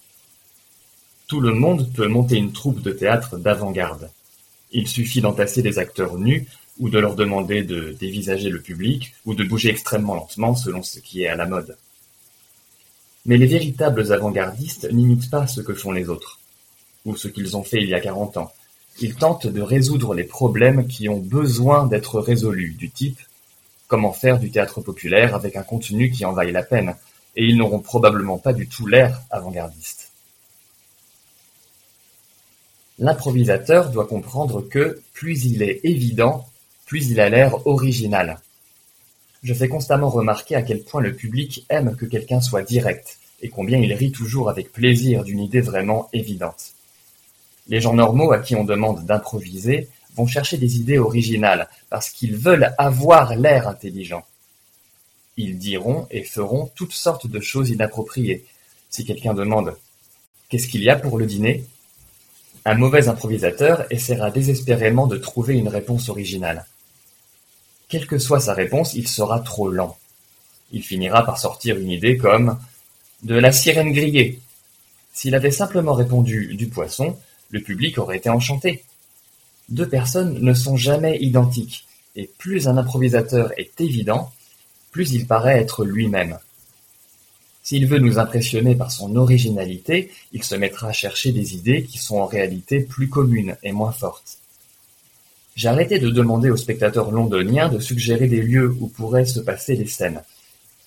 Tout 1.29 1.41
le 1.41 1.53
monde 1.53 1.93
peut 1.93 2.07
monter 2.07 2.37
une 2.37 2.51
troupe 2.51 2.81
de 2.81 2.91
théâtre 2.91 3.37
d'avant-garde. 3.37 4.09
Il 4.71 4.87
suffit 4.87 5.21
d'entasser 5.21 5.61
des 5.61 5.77
acteurs 5.77 6.17
nus 6.17 6.47
ou 6.79 6.89
de 6.89 6.97
leur 6.97 7.15
demander 7.15 7.61
de 7.61 7.95
dévisager 7.99 8.49
le 8.49 8.59
public 8.59 9.13
ou 9.27 9.35
de 9.35 9.43
bouger 9.43 9.69
extrêmement 9.69 10.15
lentement 10.15 10.55
selon 10.55 10.81
ce 10.81 10.99
qui 10.99 11.21
est 11.21 11.27
à 11.27 11.35
la 11.35 11.45
mode. 11.45 11.77
Mais 13.27 13.37
les 13.37 13.45
véritables 13.45 14.11
avant-gardistes 14.11 14.91
n'imitent 14.91 15.29
pas 15.29 15.45
ce 15.45 15.61
que 15.61 15.75
font 15.75 15.91
les 15.91 16.09
autres, 16.09 16.39
ou 17.05 17.15
ce 17.15 17.27
qu'ils 17.27 17.55
ont 17.55 17.63
fait 17.63 17.77
il 17.77 17.89
y 17.89 17.93
a 17.93 17.99
quarante 17.99 18.37
ans, 18.37 18.51
ils 18.99 19.13
tentent 19.13 19.45
de 19.45 19.61
résoudre 19.61 20.15
les 20.15 20.23
problèmes 20.23 20.87
qui 20.87 21.09
ont 21.09 21.19
besoin 21.19 21.85
d'être 21.85 22.19
résolus, 22.19 22.73
du 22.73 22.89
type 22.89 23.19
comment 23.87 24.13
faire 24.13 24.39
du 24.39 24.49
théâtre 24.49 24.81
populaire 24.81 25.35
avec 25.35 25.55
un 25.55 25.63
contenu 25.63 26.09
qui 26.09 26.25
en 26.25 26.33
vaille 26.33 26.51
la 26.51 26.63
peine, 26.63 26.95
et 27.35 27.45
ils 27.45 27.57
n'auront 27.57 27.81
probablement 27.81 28.39
pas 28.39 28.53
du 28.53 28.67
tout 28.67 28.87
l'air 28.87 29.21
avant-gardiste. 29.29 29.98
L'improvisateur 32.99 33.91
doit 33.91 34.07
comprendre 34.07 34.61
que 34.61 35.01
plus 35.13 35.45
il 35.45 35.63
est 35.63 35.79
évident, 35.83 36.45
plus 36.85 37.09
il 37.09 37.21
a 37.21 37.29
l'air 37.29 37.65
original. 37.65 38.39
Je 39.41 39.53
fais 39.53 39.69
constamment 39.69 40.09
remarquer 40.09 40.55
à 40.55 40.61
quel 40.61 40.83
point 40.83 41.01
le 41.01 41.15
public 41.15 41.65
aime 41.69 41.95
que 41.95 42.05
quelqu'un 42.05 42.41
soit 42.41 42.63
direct, 42.63 43.19
et 43.41 43.47
combien 43.47 43.77
il 43.77 43.93
rit 43.93 44.11
toujours 44.11 44.49
avec 44.49 44.73
plaisir 44.73 45.23
d'une 45.23 45.39
idée 45.39 45.61
vraiment 45.61 46.09
évidente. 46.11 46.73
Les 47.69 47.79
gens 47.79 47.93
normaux 47.93 48.33
à 48.33 48.39
qui 48.39 48.55
on 48.55 48.65
demande 48.65 49.05
d'improviser 49.05 49.87
vont 50.15 50.27
chercher 50.27 50.57
des 50.57 50.75
idées 50.75 50.97
originales 50.97 51.69
parce 51.89 52.09
qu'ils 52.09 52.35
veulent 52.35 52.73
avoir 52.77 53.35
l'air 53.35 53.69
intelligent. 53.69 54.25
Ils 55.37 55.57
diront 55.57 56.05
et 56.11 56.23
feront 56.23 56.69
toutes 56.75 56.91
sortes 56.91 57.27
de 57.27 57.39
choses 57.39 57.69
inappropriées. 57.69 58.43
Si 58.89 59.05
quelqu'un 59.05 59.33
demande 59.33 59.77
Qu'est-ce 60.49 60.67
qu'il 60.67 60.83
y 60.83 60.89
a 60.89 60.97
pour 60.97 61.17
le 61.17 61.27
dîner? 61.27 61.63
Un 62.65 62.75
mauvais 62.75 63.07
improvisateur 63.07 63.85
essaiera 63.89 64.31
désespérément 64.31 65.07
de 65.07 65.17
trouver 65.17 65.55
une 65.55 65.69
réponse 65.69 66.09
originale. 66.09 66.65
Quelle 67.87 68.07
que 68.07 68.19
soit 68.19 68.39
sa 68.39 68.53
réponse, 68.53 68.93
il 68.93 69.07
sera 69.07 69.39
trop 69.39 69.69
lent. 69.69 69.97
Il 70.71 70.83
finira 70.83 71.25
par 71.25 71.39
sortir 71.39 71.77
une 71.77 71.89
idée 71.89 72.17
comme 72.17 72.59
de 73.23 73.35
la 73.35 73.51
sirène 73.51 73.91
grillée. 73.91 74.39
S'il 75.13 75.35
avait 75.35 75.51
simplement 75.51 75.93
répondu 75.93 76.55
du 76.55 76.67
poisson, 76.67 77.17
le 77.49 77.61
public 77.61 77.97
aurait 77.97 78.17
été 78.17 78.29
enchanté. 78.29 78.83
Deux 79.69 79.87
personnes 79.87 80.39
ne 80.39 80.53
sont 80.53 80.77
jamais 80.77 81.17
identiques, 81.19 81.87
et 82.15 82.29
plus 82.37 82.67
un 82.67 82.77
improvisateur 82.77 83.51
est 83.57 83.81
évident, 83.81 84.31
plus 84.91 85.11
il 85.11 85.27
paraît 85.27 85.59
être 85.59 85.85
lui-même. 85.85 86.37
S'il 87.61 87.87
veut 87.87 87.99
nous 87.99 88.19
impressionner 88.19 88.75
par 88.75 88.91
son 88.91 89.15
originalité, 89.15 90.11
il 90.31 90.43
se 90.43 90.55
mettra 90.55 90.89
à 90.89 90.93
chercher 90.93 91.31
des 91.31 91.55
idées 91.55 91.83
qui 91.83 91.97
sont 91.97 92.17
en 92.17 92.25
réalité 92.25 92.79
plus 92.79 93.09
communes 93.09 93.57
et 93.63 93.71
moins 93.71 93.91
fortes. 93.91 94.37
Arrêté 95.65 95.99
de 95.99 96.09
demander 96.09 96.49
aux 96.49 96.57
spectateurs 96.57 97.11
londoniens 97.11 97.67
de 97.67 97.79
suggérer 97.79 98.27
des 98.27 98.41
lieux 98.41 98.73
où 98.79 98.87
pourraient 98.87 99.25
se 99.25 99.41
passer 99.41 99.75
les 99.75 99.87
scènes. 99.87 100.23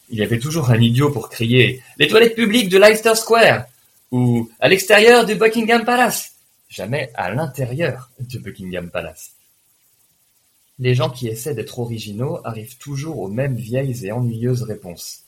Il 0.09 0.19
y 0.19 0.23
avait 0.23 0.39
toujours 0.39 0.71
un 0.71 0.81
idiot 0.81 1.11
pour 1.11 1.29
crier 1.29 1.83
«Les 1.99 2.09
toilettes 2.09 2.35
publiques 2.35 2.71
de 2.71 2.79
Leicester 2.79 3.15
Square!» 3.15 3.67
ou 4.13 4.51
«À 4.61 4.69
l'extérieur 4.69 5.27
du 5.27 5.35
Buckingham 5.35 5.85
Palace!» 5.85 6.33
Jamais 6.71 7.11
à 7.15 7.31
l'intérieur 7.31 8.11
du 8.19 8.39
Buckingham 8.39 8.89
Palace. 8.89 9.33
Les 10.79 10.95
gens 10.95 11.11
qui 11.11 11.29
essaient 11.29 11.55
d'être 11.55 11.79
originaux 11.79 12.41
arrivent 12.45 12.79
toujours 12.79 13.19
aux 13.19 13.29
mêmes 13.29 13.57
vieilles 13.57 14.07
et 14.07 14.13
ennuyeuses 14.13 14.63
réponses. 14.63 15.25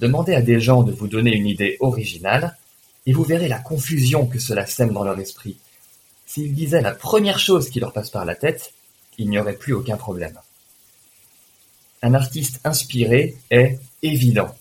Demandez 0.00 0.34
à 0.34 0.40
des 0.40 0.60
gens 0.60 0.82
de 0.82 0.92
vous 0.92 1.08
donner 1.08 1.36
une 1.36 1.46
idée 1.46 1.76
originale, 1.80 2.56
et 3.04 3.12
vous 3.12 3.22
verrez 3.22 3.48
la 3.48 3.58
confusion 3.58 4.26
que 4.26 4.38
cela 4.38 4.64
sème 4.64 4.94
dans 4.94 5.04
leur 5.04 5.18
esprit. 5.18 5.58
S'ils 6.24 6.54
disaient 6.54 6.80
la 6.80 6.92
première 6.92 7.38
chose 7.38 7.68
qui 7.68 7.80
leur 7.80 7.92
passe 7.92 8.08
par 8.08 8.24
la 8.24 8.34
tête, 8.34 8.72
il 9.18 9.28
n'y 9.28 9.38
aurait 9.38 9.56
plus 9.56 9.74
aucun 9.74 9.98
problème. 9.98 10.38
Un 12.02 12.14
artiste 12.14 12.60
inspiré 12.64 13.36
est 13.50 13.78
évident. 14.02 14.54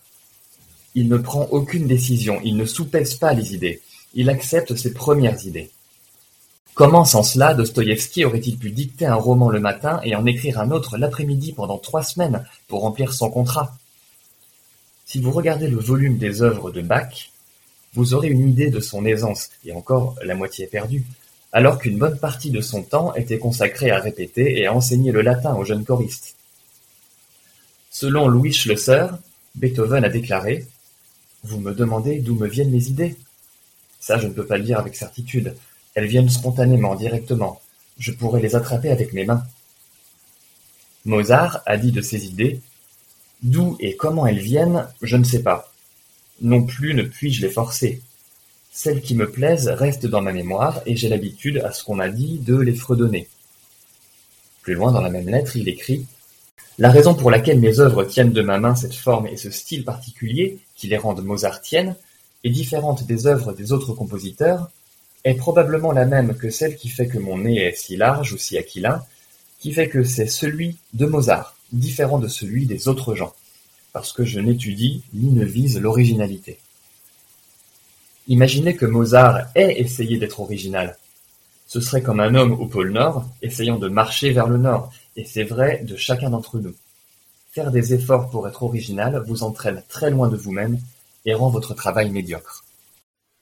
Il 0.93 1.07
ne 1.07 1.17
prend 1.17 1.47
aucune 1.51 1.87
décision, 1.87 2.41
il 2.43 2.57
ne 2.57 2.65
soupèse 2.65 3.15
pas 3.15 3.33
les 3.33 3.55
idées, 3.55 3.81
il 4.13 4.29
accepte 4.29 4.75
ses 4.75 4.93
premières 4.93 5.45
idées. 5.45 5.71
Comment 6.73 7.05
sans 7.05 7.23
cela 7.23 7.53
Dostoïevski 7.53 8.25
aurait-il 8.25 8.57
pu 8.57 8.71
dicter 8.71 9.05
un 9.05 9.15
roman 9.15 9.49
le 9.49 9.61
matin 9.61 10.01
et 10.03 10.15
en 10.15 10.25
écrire 10.25 10.59
un 10.59 10.71
autre 10.71 10.97
l'après-midi 10.97 11.53
pendant 11.53 11.77
trois 11.77 12.03
semaines 12.03 12.43
pour 12.67 12.81
remplir 12.81 13.13
son 13.13 13.29
contrat? 13.29 13.77
Si 15.09 15.19
vous 15.19 15.31
regardez 15.31 15.67
le 15.67 15.79
volume 15.79 16.19
des 16.19 16.43
œuvres 16.43 16.69
de 16.69 16.81
Bach, 16.81 17.31
vous 17.95 18.13
aurez 18.13 18.27
une 18.27 18.47
idée 18.47 18.69
de 18.69 18.79
son 18.79 19.05
aisance, 19.05 19.49
et 19.65 19.71
encore 19.71 20.15
la 20.23 20.35
moitié 20.35 20.65
est 20.65 20.67
perdue, 20.67 21.03
alors 21.51 21.79
qu'une 21.79 21.97
bonne 21.97 22.19
partie 22.19 22.51
de 22.51 22.61
son 22.61 22.83
temps 22.83 23.15
était 23.15 23.39
consacrée 23.39 23.89
à 23.89 23.97
répéter 23.97 24.59
et 24.59 24.67
à 24.67 24.73
enseigner 24.75 25.11
le 25.11 25.21
latin 25.21 25.55
aux 25.55 25.65
jeunes 25.65 25.83
choristes. 25.83 26.35
Selon 27.89 28.27
Louis 28.27 28.53
Schlosser, 28.53 29.07
Beethoven 29.55 30.05
a 30.05 30.09
déclaré 30.09 30.67
Vous 31.43 31.59
me 31.59 31.73
demandez 31.73 32.19
d'où 32.19 32.35
me 32.35 32.47
viennent 32.47 32.69
mes 32.69 32.85
idées 32.85 33.15
Ça, 33.99 34.19
je 34.19 34.27
ne 34.27 34.33
peux 34.33 34.45
pas 34.45 34.57
le 34.59 34.63
dire 34.63 34.77
avec 34.77 34.95
certitude. 34.95 35.55
Elles 35.95 36.05
viennent 36.05 36.29
spontanément, 36.29 36.93
directement. 36.93 37.59
Je 37.97 38.11
pourrais 38.11 38.43
les 38.43 38.55
attraper 38.55 38.91
avec 38.91 39.13
mes 39.13 39.25
mains. 39.25 39.43
Mozart 41.05 41.63
a 41.65 41.77
dit 41.77 41.91
de 41.91 42.03
ses 42.03 42.27
idées 42.27 42.61
D'où 43.41 43.77
et 43.79 43.95
comment 43.95 44.27
elles 44.27 44.39
viennent, 44.39 44.87
je 45.01 45.15
ne 45.15 45.23
sais 45.23 45.41
pas. 45.41 45.71
Non 46.41 46.63
plus 46.63 46.93
ne 46.93 47.03
puis-je 47.03 47.41
les 47.41 47.49
forcer. 47.49 48.01
Celles 48.71 49.01
qui 49.01 49.15
me 49.15 49.29
plaisent 49.29 49.67
restent 49.67 50.05
dans 50.05 50.21
ma 50.21 50.33
mémoire 50.33 50.81
et 50.85 50.95
j'ai 50.95 51.09
l'habitude 51.09 51.57
à 51.59 51.71
ce 51.71 51.83
qu'on 51.83 51.95
m'a 51.95 52.09
dit 52.09 52.39
de 52.39 52.55
les 52.55 52.75
fredonner. 52.75 53.27
Plus 54.61 54.73
loin 54.73 54.91
dans 54.91 55.01
la 55.01 55.09
même 55.09 55.29
lettre, 55.29 55.55
il 55.55 55.67
écrit 55.67 56.05
La 56.77 56.91
raison 56.91 57.13
pour 57.13 57.31
laquelle 57.31 57.59
mes 57.59 57.79
œuvres 57.79 58.03
tiennent 58.03 58.33
de 58.33 58.41
ma 58.41 58.59
main 58.59 58.75
cette 58.75 58.93
forme 58.93 59.27
et 59.27 59.37
ce 59.37 59.49
style 59.49 59.83
particulier 59.83 60.59
qui 60.75 60.87
les 60.87 60.97
rendent 60.97 61.23
mozartiennes 61.23 61.95
est 62.43 62.49
différente 62.49 63.05
des 63.05 63.27
œuvres 63.27 63.53
des 63.53 63.71
autres 63.71 63.93
compositeurs 63.93 64.69
est 65.23 65.33
probablement 65.35 65.91
la 65.91 66.05
même 66.05 66.35
que 66.35 66.49
celle 66.49 66.75
qui 66.75 66.89
fait 66.89 67.07
que 67.07 67.17
mon 67.17 67.39
nez 67.39 67.57
est 67.57 67.75
si 67.75 67.97
large 67.97 68.33
ou 68.33 68.37
si 68.37 68.57
aquilin, 68.57 69.03
qui 69.59 69.73
fait 69.73 69.89
que 69.89 70.03
c'est 70.03 70.27
celui 70.27 70.77
de 70.93 71.05
Mozart, 71.05 71.55
différent 71.71 72.19
de 72.19 72.27
celui 72.27 72.65
des 72.65 72.87
autres 72.87 73.15
gens, 73.15 73.33
parce 73.93 74.13
que 74.13 74.25
je 74.25 74.39
n'étudie 74.39 75.03
ni 75.13 75.31
ne 75.31 75.45
vise 75.45 75.79
l'originalité. 75.79 76.59
Imaginez 78.27 78.75
que 78.75 78.85
Mozart 78.85 79.47
ait 79.55 79.79
essayé 79.79 80.17
d'être 80.17 80.39
original. 80.39 80.97
Ce 81.67 81.81
serait 81.81 82.01
comme 82.01 82.19
un 82.19 82.35
homme 82.35 82.53
au 82.53 82.65
pôle 82.65 82.91
Nord 82.91 83.25
essayant 83.41 83.77
de 83.77 83.89
marcher 83.89 84.31
vers 84.31 84.47
le 84.47 84.57
Nord, 84.57 84.91
et 85.15 85.25
c'est 85.25 85.43
vrai 85.43 85.83
de 85.83 85.95
chacun 85.95 86.29
d'entre 86.29 86.59
nous. 86.59 86.75
Faire 87.51 87.71
des 87.71 87.93
efforts 87.93 88.29
pour 88.29 88.47
être 88.47 88.63
original 88.63 89.23
vous 89.25 89.43
entraîne 89.43 89.81
très 89.89 90.11
loin 90.11 90.29
de 90.29 90.37
vous-même 90.37 90.79
et 91.25 91.33
rend 91.33 91.49
votre 91.49 91.73
travail 91.73 92.11
médiocre. 92.11 92.63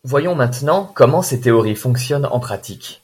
Voyons 0.04 0.36
maintenant 0.36 0.90
comment 0.96 1.22
ces 1.22 1.42
théories 1.42 1.76
fonctionnent 1.76 2.26
en 2.26 2.40
pratique. 2.40 3.02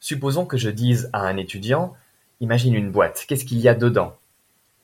Supposons 0.00 0.44
que 0.44 0.58
je 0.58 0.70
dise 0.70 1.08
à 1.12 1.20
un 1.20 1.36
étudiant 1.38 1.94
Imagine 2.40 2.74
une 2.74 2.92
boîte, 2.92 3.24
qu'est-ce 3.26 3.44
qu'il 3.44 3.58
y 3.58 3.68
a 3.68 3.74
dedans? 3.74 4.14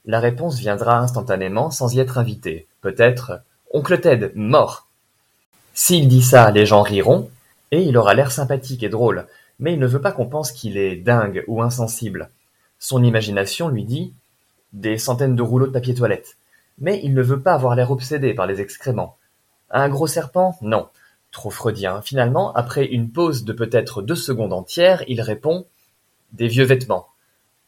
La 0.07 0.19
réponse 0.19 0.59
viendra 0.59 0.99
instantanément 0.99 1.71
sans 1.71 1.95
y 1.95 2.01
être 2.01 2.19
invité. 2.19 2.67
Peut-être 2.81 3.43
Oncle 3.73 4.01
Ted, 4.01 4.33
mort 4.35 4.89
S'il 5.73 6.09
dit 6.09 6.23
ça, 6.23 6.51
les 6.51 6.67
gens 6.67 6.83
riront, 6.83 7.31
et 7.71 7.83
il 7.83 7.97
aura 7.97 8.15
l'air 8.15 8.33
sympathique 8.33 8.83
et 8.83 8.89
drôle, 8.89 9.27
mais 9.61 9.73
il 9.73 9.79
ne 9.79 9.87
veut 9.87 10.01
pas 10.01 10.11
qu'on 10.11 10.27
pense 10.27 10.51
qu'il 10.51 10.77
est 10.77 10.97
dingue 10.97 11.45
ou 11.47 11.63
insensible. 11.63 12.31
Son 12.81 13.05
imagination 13.05 13.69
lui 13.69 13.85
dit 13.85 14.13
des 14.73 14.99
centaines 14.99 15.37
de 15.37 15.43
rouleaux 15.43 15.69
de 15.69 15.73
papier 15.73 15.95
toilette. 15.95 16.37
Mais 16.79 17.01
il 17.05 17.15
ne 17.15 17.23
veut 17.23 17.41
pas 17.41 17.55
avoir 17.55 17.77
l'air 17.77 17.93
obsédé 17.93 18.35
par 18.35 18.49
les 18.49 18.61
excréments. 18.61 19.17
Un 19.71 19.89
gros 19.89 20.09
serpent? 20.09 20.59
Non. 20.61 20.89
Trop 21.31 21.51
freudien. 21.51 22.03
Finalement, 22.03 22.53
après 22.55 22.85
une 22.85 23.11
pause 23.11 23.45
de 23.45 23.53
peut-être 23.53 24.03
deux 24.03 24.17
secondes 24.17 24.53
entières, 24.53 25.05
il 25.07 25.21
répond 25.21 25.67
Des 26.33 26.49
vieux 26.49 26.65
vêtements. 26.65 27.14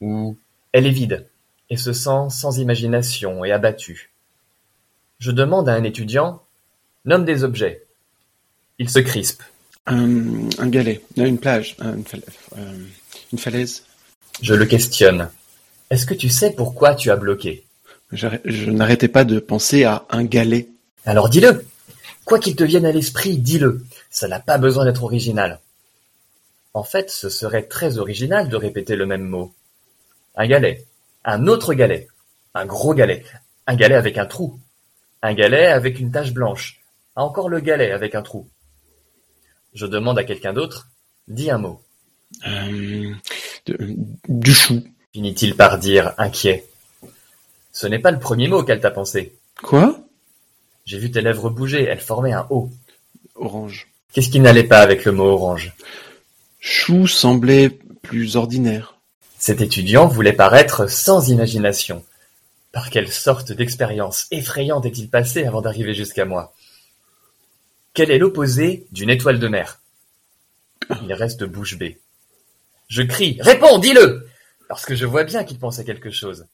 Ou 0.01 0.37
Elle 0.73 0.87
est 0.87 0.91
vide, 0.91 1.27
et 1.71 1.77
se 1.77 1.93
sent 1.93 2.31
sans 2.31 2.59
imagination 2.59 3.45
et 3.45 3.53
abattu. 3.53 4.11
Je 5.19 5.31
demande 5.31 5.69
à 5.69 5.75
un 5.75 5.85
étudiant 5.85 6.43
Nomme 7.05 7.25
des 7.25 7.45
objets. 7.45 7.85
Il 8.79 8.91
se 8.91 8.99
crispe. 8.99 9.43
Un, 9.87 10.49
un 10.59 10.67
galet, 10.67 11.01
une 11.17 11.39
plage, 11.39 11.77
une, 11.81 12.05
euh, 12.59 12.79
une 13.33 13.39
falaise. 13.39 13.85
Je 14.43 14.55
le 14.55 14.67
questionne. 14.67 15.31
Est-ce 15.91 16.05
que 16.05 16.15
tu 16.15 16.29
sais 16.29 16.51
pourquoi 16.51 16.97
tu 16.97 17.13
as 17.13 17.17
bloqué? 17.17 17.65
Je, 18.11 18.27
je 18.45 18.71
n'arrêtais 18.71 19.09
pas 19.09 19.25
de 19.25 19.39
penser 19.39 19.85
à 19.85 20.05
un 20.11 20.25
galet. 20.25 20.69
Alors 21.05 21.29
dis-le 21.29 21.65
Quoi 22.25 22.41
qu'il 22.41 22.57
te 22.57 22.65
vienne 22.65 22.87
à 22.87 22.91
l'esprit, 22.91 23.39
dis-le, 23.39 23.85
ça 24.11 24.27
n'a 24.27 24.41
pas 24.41 24.59
besoin 24.59 24.85
d'être 24.85 25.05
original. 25.05 25.61
En 26.75 26.83
fait, 26.83 27.09
ce 27.09 27.29
serait 27.29 27.63
très 27.63 27.99
original 27.99 28.49
de 28.49 28.57
répéter 28.57 28.97
le 28.97 29.07
même 29.07 29.23
mot. 29.23 29.55
Un 30.37 30.47
galet, 30.47 30.87
un 31.25 31.47
autre 31.47 31.75
galet, 31.75 32.09
un 32.55 32.67
gros 32.67 32.95
galet, 32.95 33.25
un 33.67 33.75
galet 33.75 33.95
avec 33.95 34.19
un 34.19 34.27
trou, 34.27 34.61
un 35.23 35.35
galet 35.35 35.67
avec 35.67 35.99
une 35.99 36.13
tache 36.13 36.33
blanche, 36.33 36.81
encore 37.15 37.49
le 37.49 37.61
galet 37.61 37.91
avec 37.91 38.15
un 38.15 38.23
trou. 38.23 38.49
Je 39.73 39.87
demande 39.87 40.19
à 40.19 40.25
quelqu'un 40.25 40.53
d'autre, 40.53 40.89
dis 41.27 41.51
un 41.51 41.59
mot. 41.59 41.83
Euh, 42.47 43.15
du 44.29 44.55
chou. 44.55 44.85
Finit-il 45.13 45.57
par 45.57 45.79
dire, 45.79 46.13
inquiet. 46.19 46.67
Ce 47.73 47.87
n'est 47.87 47.99
pas 47.99 48.11
le 48.11 48.19
premier 48.19 48.49
mot 48.49 48.63
qu'elle 48.63 48.81
t'a 48.81 48.91
pensé. 48.91 49.35
Quoi? 49.63 49.99
J'ai 50.85 50.99
vu 50.99 51.11
tes 51.11 51.21
lèvres 51.21 51.51
bouger, 51.51 51.85
elles 51.85 52.01
formaient 52.01 52.33
un 52.33 52.47
O. 52.51 52.71
Orange. 53.35 53.89
Qu'est-ce 54.13 54.31
qui 54.31 54.41
n'allait 54.41 54.65
pas 54.65 54.81
avec 54.81 55.05
le 55.05 55.13
mot 55.13 55.25
orange? 55.25 55.73
Chou 56.61 57.07
semblait 57.07 57.71
plus 58.03 58.37
ordinaire. 58.37 58.96
Cet 59.47 59.61
étudiant 59.61 60.09
voulait 60.09 60.33
paraître 60.33 60.91
sans 60.91 61.29
imagination. 61.29 62.05
Par 62.73 62.91
quelle 62.91 63.13
sorte 63.13 63.53
d'expérience 63.53 64.27
effrayante 64.33 64.87
est-il 64.87 65.09
passé 65.09 65.45
avant 65.45 65.61
d'arriver 65.61 65.95
jusqu'à 65.95 66.25
moi? 66.25 66.53
Quel 67.95 68.11
est 68.11 68.19
l'opposé 68.19 68.89
d'une 68.91 69.09
étoile 69.09 69.39
de 69.39 69.47
mer? 69.47 69.81
Il 71.05 71.13
reste 71.13 71.45
bouche 71.45 71.79
bée. 71.79 72.01
Je 72.89 73.05
crie 73.05 73.39
Réponds, 73.41 73.79
dis-le 73.79 74.29
Parce 74.69 74.85
que 74.85 74.97
je 74.97 75.07
vois 75.07 75.23
bien 75.23 75.45
qu'il 75.45 75.61
pense 75.61 75.79
à 75.79 75.85
quelque 75.85 76.11
chose. 76.11 76.47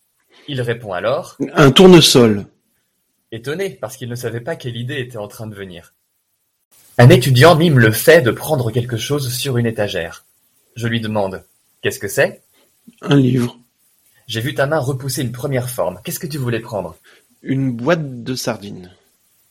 Il 0.47 0.61
répond 0.61 0.93
alors 0.93 1.39
Un 1.55 1.71
tournesol 1.71 2.45
étonné 3.31 3.71
parce 3.71 3.97
qu'il 3.97 4.11
ne 4.11 4.17
savait 4.17 4.43
pas 4.43 4.55
quelle 4.55 4.77
idée 4.77 5.01
était 5.01 5.17
en 5.17 5.29
train 5.29 5.47
de 5.47 5.55
venir. 5.55 5.95
Un 6.99 7.09
étudiant 7.09 7.57
mime 7.57 7.79
le 7.79 7.91
fait 7.91 8.21
de 8.21 8.33
prendre 8.33 8.71
quelque 8.71 8.99
chose 8.99 9.33
sur 9.33 9.57
une 9.57 9.65
étagère. 9.65 10.27
Je 10.77 10.89
lui 10.89 11.01
demande 11.01 11.43
Qu'est-ce 11.81 11.99
que 11.99 12.07
c'est? 12.07 12.42
Un 13.01 13.17
livre. 13.17 13.59
J'ai 14.27 14.41
vu 14.41 14.55
ta 14.55 14.67
main 14.67 14.79
repousser 14.79 15.23
une 15.23 15.33
première 15.33 15.69
forme. 15.69 16.01
Qu'est-ce 16.05 16.21
que 16.21 16.27
tu 16.27 16.39
voulais 16.39 16.61
prendre? 16.61 16.97
Une 17.43 17.73
boîte 17.73 18.23
de 18.23 18.35
sardines. 18.35 18.93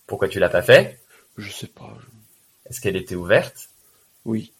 Pourquoi 0.07 0.27
tu 0.27 0.39
l'as 0.39 0.49
pas 0.49 0.61
fait? 0.61 0.99
Je 1.37 1.51
sais 1.51 1.67
pas. 1.67 1.97
Est-ce 2.69 2.81
qu'elle 2.81 2.95
était 2.95 3.15
ouverte? 3.15 3.69
Oui. 4.25 4.51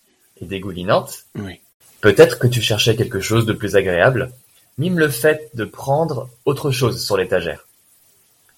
Et 0.42 0.46
dégoulinante? 0.46 1.26
Oui. 1.36 1.60
Peut-être 2.02 2.40
que 2.40 2.48
tu 2.48 2.62
cherchais 2.62 2.96
quelque 2.96 3.22
chose 3.22 3.46
de 3.46 3.54
plus 3.54 3.76
agréable. 3.76 4.32
Mime 4.78 5.00
le 5.00 5.10
fait 5.10 5.50
de 5.54 5.66
prendre 5.66 6.30
autre 6.46 6.72
chose 6.72 7.04
sur 7.04 7.18
l'étagère. 7.18 7.68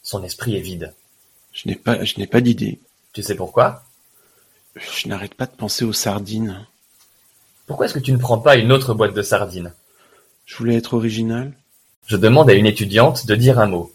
Son 0.01 0.23
esprit 0.23 0.55
est 0.55 0.61
vide. 0.61 0.93
Je 1.51 1.67
n'ai 1.67 1.75
pas, 1.75 2.03
je 2.03 2.17
n'ai 2.17 2.27
pas 2.27 2.41
d'idée. 2.41 2.79
Tu 3.13 3.21
sais 3.21 3.35
pourquoi? 3.35 3.83
Je 4.75 5.07
n'arrête 5.07 5.35
pas 5.35 5.45
de 5.45 5.55
penser 5.55 5.85
aux 5.85 5.93
sardines. 5.93 6.65
Pourquoi 7.67 7.85
est-ce 7.85 7.93
que 7.93 7.99
tu 7.99 8.11
ne 8.11 8.17
prends 8.17 8.39
pas 8.39 8.55
une 8.55 8.71
autre 8.71 8.93
boîte 8.93 9.13
de 9.13 9.21
sardines? 9.21 9.73
Je 10.45 10.55
voulais 10.57 10.75
être 10.75 10.93
original. 10.93 11.53
Je 12.07 12.17
demande 12.17 12.49
à 12.49 12.53
une 12.53 12.65
étudiante 12.65 13.25
de 13.25 13.35
dire 13.35 13.59
un 13.59 13.67
mot. 13.67 13.91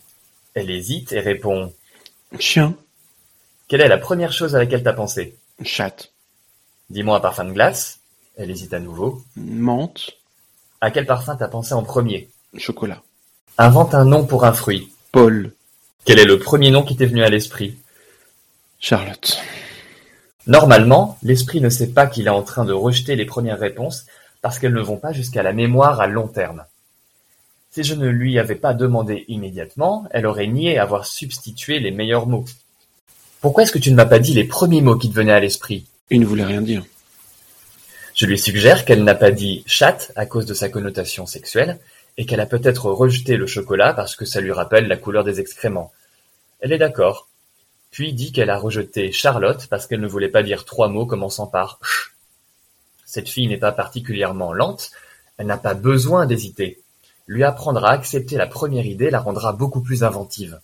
Elle 0.54 0.70
hésite 0.70 1.12
et 1.12 1.20
répond 1.20 1.72
Chien. 2.38 2.74
Quelle 3.68 3.82
est 3.82 3.88
la 3.88 3.98
première 3.98 4.32
chose 4.32 4.54
à 4.54 4.58
laquelle 4.58 4.82
t'as 4.82 4.92
pensé? 4.92 5.36
Chatte. 5.62 6.12
Dis-moi 6.90 7.18
un 7.18 7.20
parfum 7.20 7.44
de 7.44 7.52
glace. 7.52 8.00
Elle 8.36 8.50
hésite 8.50 8.72
à 8.72 8.80
nouveau. 8.80 9.22
Menthe. 9.36 10.12
À 10.80 10.90
quel 10.90 11.06
parfum 11.06 11.36
t'as 11.36 11.48
pensé 11.48 11.74
en 11.74 11.82
premier? 11.82 12.28
Chocolat. 12.56 13.02
Invente 13.58 13.94
un 13.94 14.04
nom 14.04 14.24
pour 14.24 14.44
un 14.44 14.52
fruit. 14.52 14.90
Paul. 15.12 15.52
Quel 16.04 16.18
est 16.18 16.24
le 16.24 16.38
premier 16.38 16.70
nom 16.70 16.82
qui 16.82 16.96
t'est 16.96 17.06
venu 17.06 17.22
à 17.22 17.28
l'esprit? 17.28 17.76
Charlotte. 18.80 19.38
Normalement, 20.46 21.18
l'esprit 21.22 21.60
ne 21.60 21.68
sait 21.68 21.88
pas 21.88 22.06
qu'il 22.06 22.26
est 22.26 22.30
en 22.30 22.42
train 22.42 22.64
de 22.64 22.72
rejeter 22.72 23.16
les 23.16 23.26
premières 23.26 23.58
réponses 23.58 24.06
parce 24.42 24.58
qu'elles 24.58 24.74
ne 24.74 24.80
vont 24.80 24.96
pas 24.96 25.12
jusqu'à 25.12 25.42
la 25.42 25.52
mémoire 25.52 26.00
à 26.00 26.06
long 26.06 26.28
terme. 26.28 26.64
Si 27.70 27.84
je 27.84 27.94
ne 27.94 28.08
lui 28.08 28.38
avais 28.38 28.54
pas 28.54 28.74
demandé 28.74 29.24
immédiatement, 29.28 30.06
elle 30.10 30.26
aurait 30.26 30.46
nié 30.46 30.78
avoir 30.78 31.06
substitué 31.06 31.80
les 31.80 31.90
meilleurs 31.90 32.26
mots. 32.26 32.46
Pourquoi 33.40 33.62
est-ce 33.62 33.72
que 33.72 33.78
tu 33.78 33.90
ne 33.90 33.96
m'as 33.96 34.06
pas 34.06 34.18
dit 34.18 34.34
les 34.34 34.44
premiers 34.44 34.80
mots 34.80 34.96
qui 34.96 35.10
te 35.10 35.14
venaient 35.14 35.32
à 35.32 35.40
l'esprit? 35.40 35.86
Il 36.10 36.20
ne 36.20 36.26
voulait 36.26 36.44
rien 36.44 36.62
dire. 36.62 36.84
Je 38.14 38.26
lui 38.26 38.38
suggère 38.38 38.84
qu'elle 38.84 39.04
n'a 39.04 39.14
pas 39.14 39.30
dit 39.30 39.62
chatte 39.66 40.12
à 40.16 40.26
cause 40.26 40.46
de 40.46 40.54
sa 40.54 40.68
connotation 40.68 41.26
sexuelle 41.26 41.78
et 42.16 42.26
qu'elle 42.26 42.40
a 42.40 42.46
peut-être 42.46 42.86
rejeté 42.90 43.36
le 43.36 43.46
chocolat 43.46 43.92
parce 43.94 44.16
que 44.16 44.24
ça 44.24 44.40
lui 44.40 44.50
rappelle 44.50 44.88
la 44.88 44.96
couleur 44.96 45.22
des 45.22 45.38
excréments. 45.38 45.92
Elle 46.60 46.72
est 46.72 46.78
d'accord. 46.78 47.28
Puis 47.90 48.12
dit 48.12 48.32
qu'elle 48.32 48.50
a 48.50 48.58
rejeté 48.58 49.12
Charlotte 49.12 49.68
parce 49.68 49.86
qu'elle 49.86 50.00
ne 50.00 50.08
voulait 50.08 50.28
pas 50.28 50.42
dire 50.42 50.64
trois 50.64 50.88
mots 50.88 51.06
commençant 51.06 51.46
par 51.46 51.78
ch. 51.82 52.17
Cette 53.08 53.30
fille 53.30 53.48
n'est 53.48 53.56
pas 53.56 53.72
particulièrement 53.72 54.52
lente, 54.52 54.90
elle 55.38 55.46
n'a 55.46 55.56
pas 55.56 55.72
besoin 55.72 56.26
d'hésiter. 56.26 56.78
Lui 57.26 57.42
apprendre 57.42 57.82
à 57.86 57.92
accepter 57.92 58.36
la 58.36 58.46
première 58.46 58.84
idée 58.84 59.08
la 59.08 59.18
rendra 59.18 59.54
beaucoup 59.54 59.80
plus 59.80 60.04
inventive. 60.04 60.60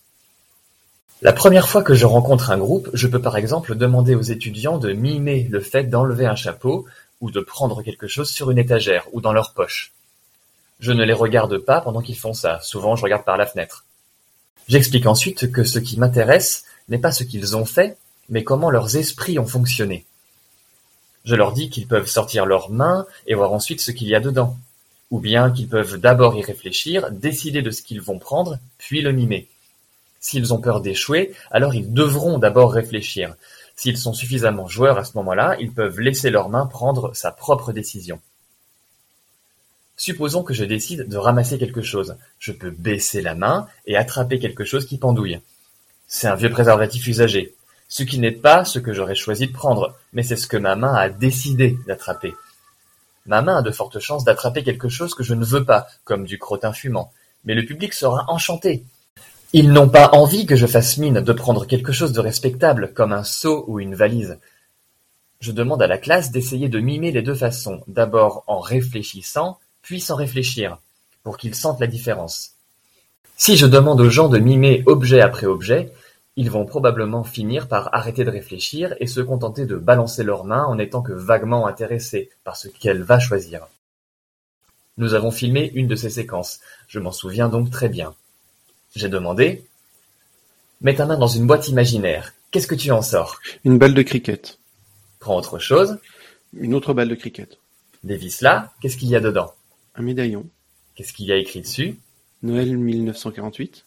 La 1.23 1.33
première 1.33 1.67
fois 1.67 1.81
que 1.81 1.95
je 1.95 2.05
rencontre 2.05 2.51
un 2.51 2.59
groupe, 2.59 2.91
je 2.93 3.07
peux 3.07 3.19
par 3.19 3.35
exemple 3.35 3.73
demander 3.73 4.13
aux 4.13 4.21
étudiants 4.21 4.77
de 4.77 4.93
mimer 4.93 5.47
le 5.49 5.59
fait 5.59 5.85
d'enlever 5.85 6.27
un 6.27 6.35
chapeau 6.35 6.85
ou 7.19 7.31
de 7.31 7.39
prendre 7.39 7.81
quelque 7.81 8.07
chose 8.07 8.29
sur 8.29 8.51
une 8.51 8.59
étagère 8.59 9.07
ou 9.13 9.21
dans 9.21 9.33
leur 9.33 9.53
poche. 9.53 9.91
Je 10.79 10.91
ne 10.91 11.03
les 11.03 11.13
regarde 11.13 11.57
pas 11.57 11.81
pendant 11.81 12.03
qu'ils 12.03 12.19
font 12.19 12.35
ça, 12.35 12.59
souvent 12.61 12.95
je 12.95 13.01
regarde 13.01 13.25
par 13.25 13.37
la 13.37 13.47
fenêtre. 13.47 13.85
J'explique 14.67 15.07
ensuite 15.07 15.51
que 15.51 15.63
ce 15.63 15.79
qui 15.79 15.97
m'intéresse 15.97 16.65
n'est 16.89 16.99
pas 16.99 17.11
ce 17.11 17.23
qu'ils 17.23 17.57
ont 17.57 17.65
fait, 17.65 17.97
mais 18.29 18.43
comment 18.43 18.69
leurs 18.69 18.97
esprits 18.97 19.39
ont 19.39 19.47
fonctionné. 19.47 20.05
Je 21.25 21.35
leur 21.35 21.53
dis 21.53 21.69
qu'ils 21.69 21.87
peuvent 21.87 22.07
sortir 22.07 22.45
leurs 22.45 22.69
mains 22.69 23.05
et 23.27 23.33
voir 23.33 23.51
ensuite 23.51 23.81
ce 23.81 23.91
qu'il 23.91 24.07
y 24.07 24.15
a 24.15 24.19
dedans, 24.19 24.57
ou 25.09 25.19
bien 25.19 25.51
qu'ils 25.51 25.67
peuvent 25.67 25.97
d'abord 25.97 26.35
y 26.35 26.43
réfléchir, 26.43 27.11
décider 27.11 27.61
de 27.61 27.71
ce 27.71 27.81
qu'ils 27.81 28.01
vont 28.01 28.19
prendre, 28.19 28.59
puis 28.77 29.01
le 29.01 29.11
mimer. 29.11 29.47
S'ils 30.19 30.53
ont 30.53 30.61
peur 30.61 30.81
d'échouer, 30.81 31.33
alors 31.51 31.73
ils 31.73 31.91
devront 31.91 32.37
d'abord 32.37 32.71
réfléchir. 32.71 33.35
S'ils 33.75 33.97
sont 33.97 34.13
suffisamment 34.13 34.67
joueurs 34.67 34.97
à 34.97 35.03
ce 35.03 35.17
moment-là, 35.17 35.57
ils 35.59 35.71
peuvent 35.71 35.99
laisser 35.99 36.29
leurs 36.29 36.49
mains 36.49 36.67
prendre 36.67 37.15
sa 37.15 37.31
propre 37.31 37.73
décision. 37.73 38.19
Supposons 39.97 40.43
que 40.43 40.53
je 40.53 40.65
décide 40.65 41.07
de 41.07 41.17
ramasser 41.17 41.57
quelque 41.57 41.81
chose. 41.81 42.15
Je 42.37 42.51
peux 42.51 42.69
baisser 42.69 43.21
la 43.21 43.33
main 43.33 43.67
et 43.87 43.95
attraper 43.95 44.39
quelque 44.39 44.65
chose 44.65 44.85
qui 44.85 44.97
pendouille. 44.97 45.39
C'est 46.07 46.27
un 46.27 46.35
vieux 46.35 46.51
préservatif 46.51 47.07
usagé. 47.07 47.54
Ce 47.87 48.03
qui 48.03 48.19
n'est 48.19 48.31
pas 48.31 48.65
ce 48.65 48.79
que 48.79 48.93
j'aurais 48.93 49.15
choisi 49.15 49.47
de 49.47 49.53
prendre, 49.53 49.95
mais 50.13 50.23
c'est 50.23 50.35
ce 50.35 50.47
que 50.47 50.57
ma 50.57 50.75
main 50.75 50.93
a 50.93 51.09
décidé 51.09 51.77
d'attraper. 51.87 52.33
Ma 53.25 53.41
main 53.41 53.57
a 53.57 53.61
de 53.61 53.71
fortes 53.71 53.99
chances 53.99 54.23
d'attraper 54.23 54.63
quelque 54.63 54.89
chose 54.89 55.15
que 55.15 55.23
je 55.23 55.33
ne 55.33 55.45
veux 55.45 55.65
pas, 55.65 55.87
comme 56.03 56.25
du 56.25 56.37
crottin 56.37 56.73
fumant. 56.73 57.11
Mais 57.43 57.55
le 57.55 57.65
public 57.65 57.93
sera 57.93 58.25
enchanté. 58.27 58.83
Ils 59.53 59.71
n'ont 59.71 59.89
pas 59.89 60.09
envie 60.11 60.45
que 60.45 60.55
je 60.55 60.67
fasse 60.67 60.97
mine 60.97 61.21
de 61.21 61.33
prendre 61.33 61.65
quelque 61.65 61.93
chose 61.93 62.11
de 62.11 62.19
respectable, 62.19 62.91
comme 62.93 63.13
un 63.13 63.23
seau 63.23 63.63
ou 63.67 63.79
une 63.79 63.95
valise. 63.95 64.37
Je 65.39 65.51
demande 65.51 65.81
à 65.81 65.87
la 65.87 65.97
classe 65.97 66.31
d'essayer 66.31 66.69
de 66.69 66.79
mimer 66.79 67.11
les 67.11 67.21
deux 67.21 67.35
façons, 67.35 67.81
d'abord 67.87 68.43
en 68.47 68.59
réfléchissant, 68.59 69.59
puis 69.81 70.01
sans 70.01 70.15
réfléchir, 70.15 70.79
pour 71.23 71.37
qu'ils 71.37 71.55
sentent 71.55 71.79
la 71.79 71.87
différence. 71.87 72.51
Si 73.37 73.57
je 73.57 73.65
demande 73.65 74.01
aux 74.01 74.09
gens 74.09 74.29
de 74.29 74.39
mimer 74.39 74.83
objet 74.85 75.21
après 75.21 75.45
objet, 75.45 75.91
ils 76.35 76.51
vont 76.51 76.65
probablement 76.65 77.23
finir 77.23 77.67
par 77.67 77.93
arrêter 77.93 78.23
de 78.23 78.29
réfléchir 78.29 78.95
et 78.99 79.07
se 79.07 79.21
contenter 79.21 79.65
de 79.65 79.77
balancer 79.77 80.23
leurs 80.23 80.43
mains 80.43 80.65
en 80.65 80.75
n'étant 80.75 81.01
que 81.01 81.13
vaguement 81.13 81.67
intéressés 81.67 82.29
par 82.43 82.57
ce 82.57 82.67
qu'elle 82.67 83.03
va 83.03 83.19
choisir. 83.19 83.67
Nous 84.97 85.13
avons 85.13 85.31
filmé 85.31 85.71
une 85.75 85.87
de 85.87 85.95
ces 85.95 86.09
séquences, 86.09 86.59
je 86.87 86.99
m'en 86.99 87.11
souviens 87.11 87.49
donc 87.49 87.69
très 87.69 87.89
bien. 87.89 88.13
J'ai 88.95 89.09
demandé 89.09 89.65
Mets 90.81 90.95
ta 90.95 91.05
main 91.05 91.17
dans 91.17 91.27
une 91.27 91.47
boîte 91.47 91.69
imaginaire, 91.69 92.33
qu'est-ce 92.51 92.67
que 92.67 92.75
tu 92.75 92.91
en 92.91 93.01
sors? 93.01 93.39
Une 93.63 93.77
balle 93.77 93.93
de 93.93 94.01
cricket. 94.01 94.59
Prends 95.19 95.37
autre 95.37 95.57
chose. 95.57 95.97
Une 96.53 96.73
autre 96.73 96.93
balle 96.93 97.09
de 97.09 97.15
cricket. 97.15 97.57
Dévisse 98.03 98.41
là, 98.41 98.73
qu'est-ce 98.81 98.97
qu'il 98.97 99.09
y 99.09 99.15
a 99.15 99.19
dedans? 99.19 99.53
Un 99.95 100.03
médaillon. 100.03 100.45
Qu'est-ce 100.95 101.13
qu'il 101.13 101.25
y 101.25 101.31
a 101.31 101.37
écrit 101.37 101.61
dessus? 101.61 101.97
Noël 102.43 102.77
1948. 102.77 103.84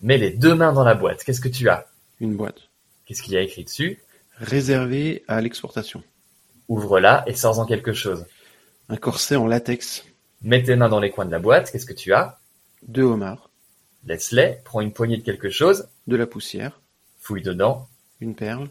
Mets 0.00 0.18
les 0.18 0.30
deux 0.30 0.54
mains 0.54 0.72
dans 0.72 0.84
la 0.84 0.94
boîte, 0.94 1.24
qu'est-ce 1.24 1.40
que 1.40 1.48
tu 1.48 1.68
as? 1.68 1.86
Une 2.20 2.36
boîte. 2.36 2.68
Qu'est-ce 3.06 3.22
qu'il 3.22 3.32
y 3.34 3.36
a 3.36 3.40
écrit 3.42 3.64
dessus? 3.64 3.98
Réservée 4.36 5.24
à 5.28 5.40
l'exportation. 5.40 6.02
Ouvre-la 6.68 7.24
et 7.26 7.34
sors-en 7.34 7.66
quelque 7.66 7.92
chose. 7.92 8.26
Un 8.88 8.96
corset 8.96 9.36
en 9.36 9.46
latex. 9.46 10.04
Mets 10.42 10.62
tes 10.62 10.76
mains 10.76 10.88
dans 10.88 11.00
les 11.00 11.10
coins 11.10 11.24
de 11.26 11.30
la 11.32 11.38
boîte, 11.40 11.70
qu'est-ce 11.70 11.86
que 11.86 11.92
tu 11.94 12.12
as? 12.12 12.38
Deux 12.86 13.02
homards. 13.02 13.50
Laisse-les, 14.04 14.58
prends 14.64 14.80
une 14.80 14.92
poignée 14.92 15.16
de 15.16 15.22
quelque 15.22 15.50
chose, 15.50 15.88
De 16.06 16.16
la 16.16 16.26
poussière. 16.26 16.80
fouille 17.18 17.42
dedans, 17.42 17.88
Une 18.20 18.34
perle. 18.36 18.70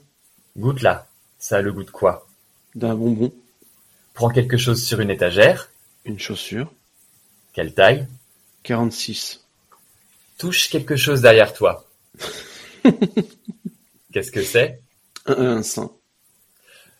goûte-la. 0.57 1.07
Ça 1.39 1.57
a 1.57 1.61
le 1.61 1.73
goût 1.73 1.83
de 1.83 1.91
quoi? 1.91 2.25
D'un 2.75 2.95
bonbon. 2.95 3.33
Prends 4.13 4.29
quelque 4.29 4.57
chose 4.57 4.83
sur 4.83 5.01
une 5.01 5.09
étagère, 5.11 5.69
Une 6.05 6.19
chaussure. 6.19 6.71
quelle 7.53 7.73
taille? 7.73 8.07
46. 8.63 9.43
Touche 10.37 10.69
quelque 10.69 10.95
chose 10.95 11.21
derrière 11.21 11.53
toi. 11.53 11.85
Qu'est-ce 14.13 14.31
que 14.31 14.43
c'est? 14.43 14.79
Un, 15.25 15.57
un 15.57 15.63
sein. 15.63 15.91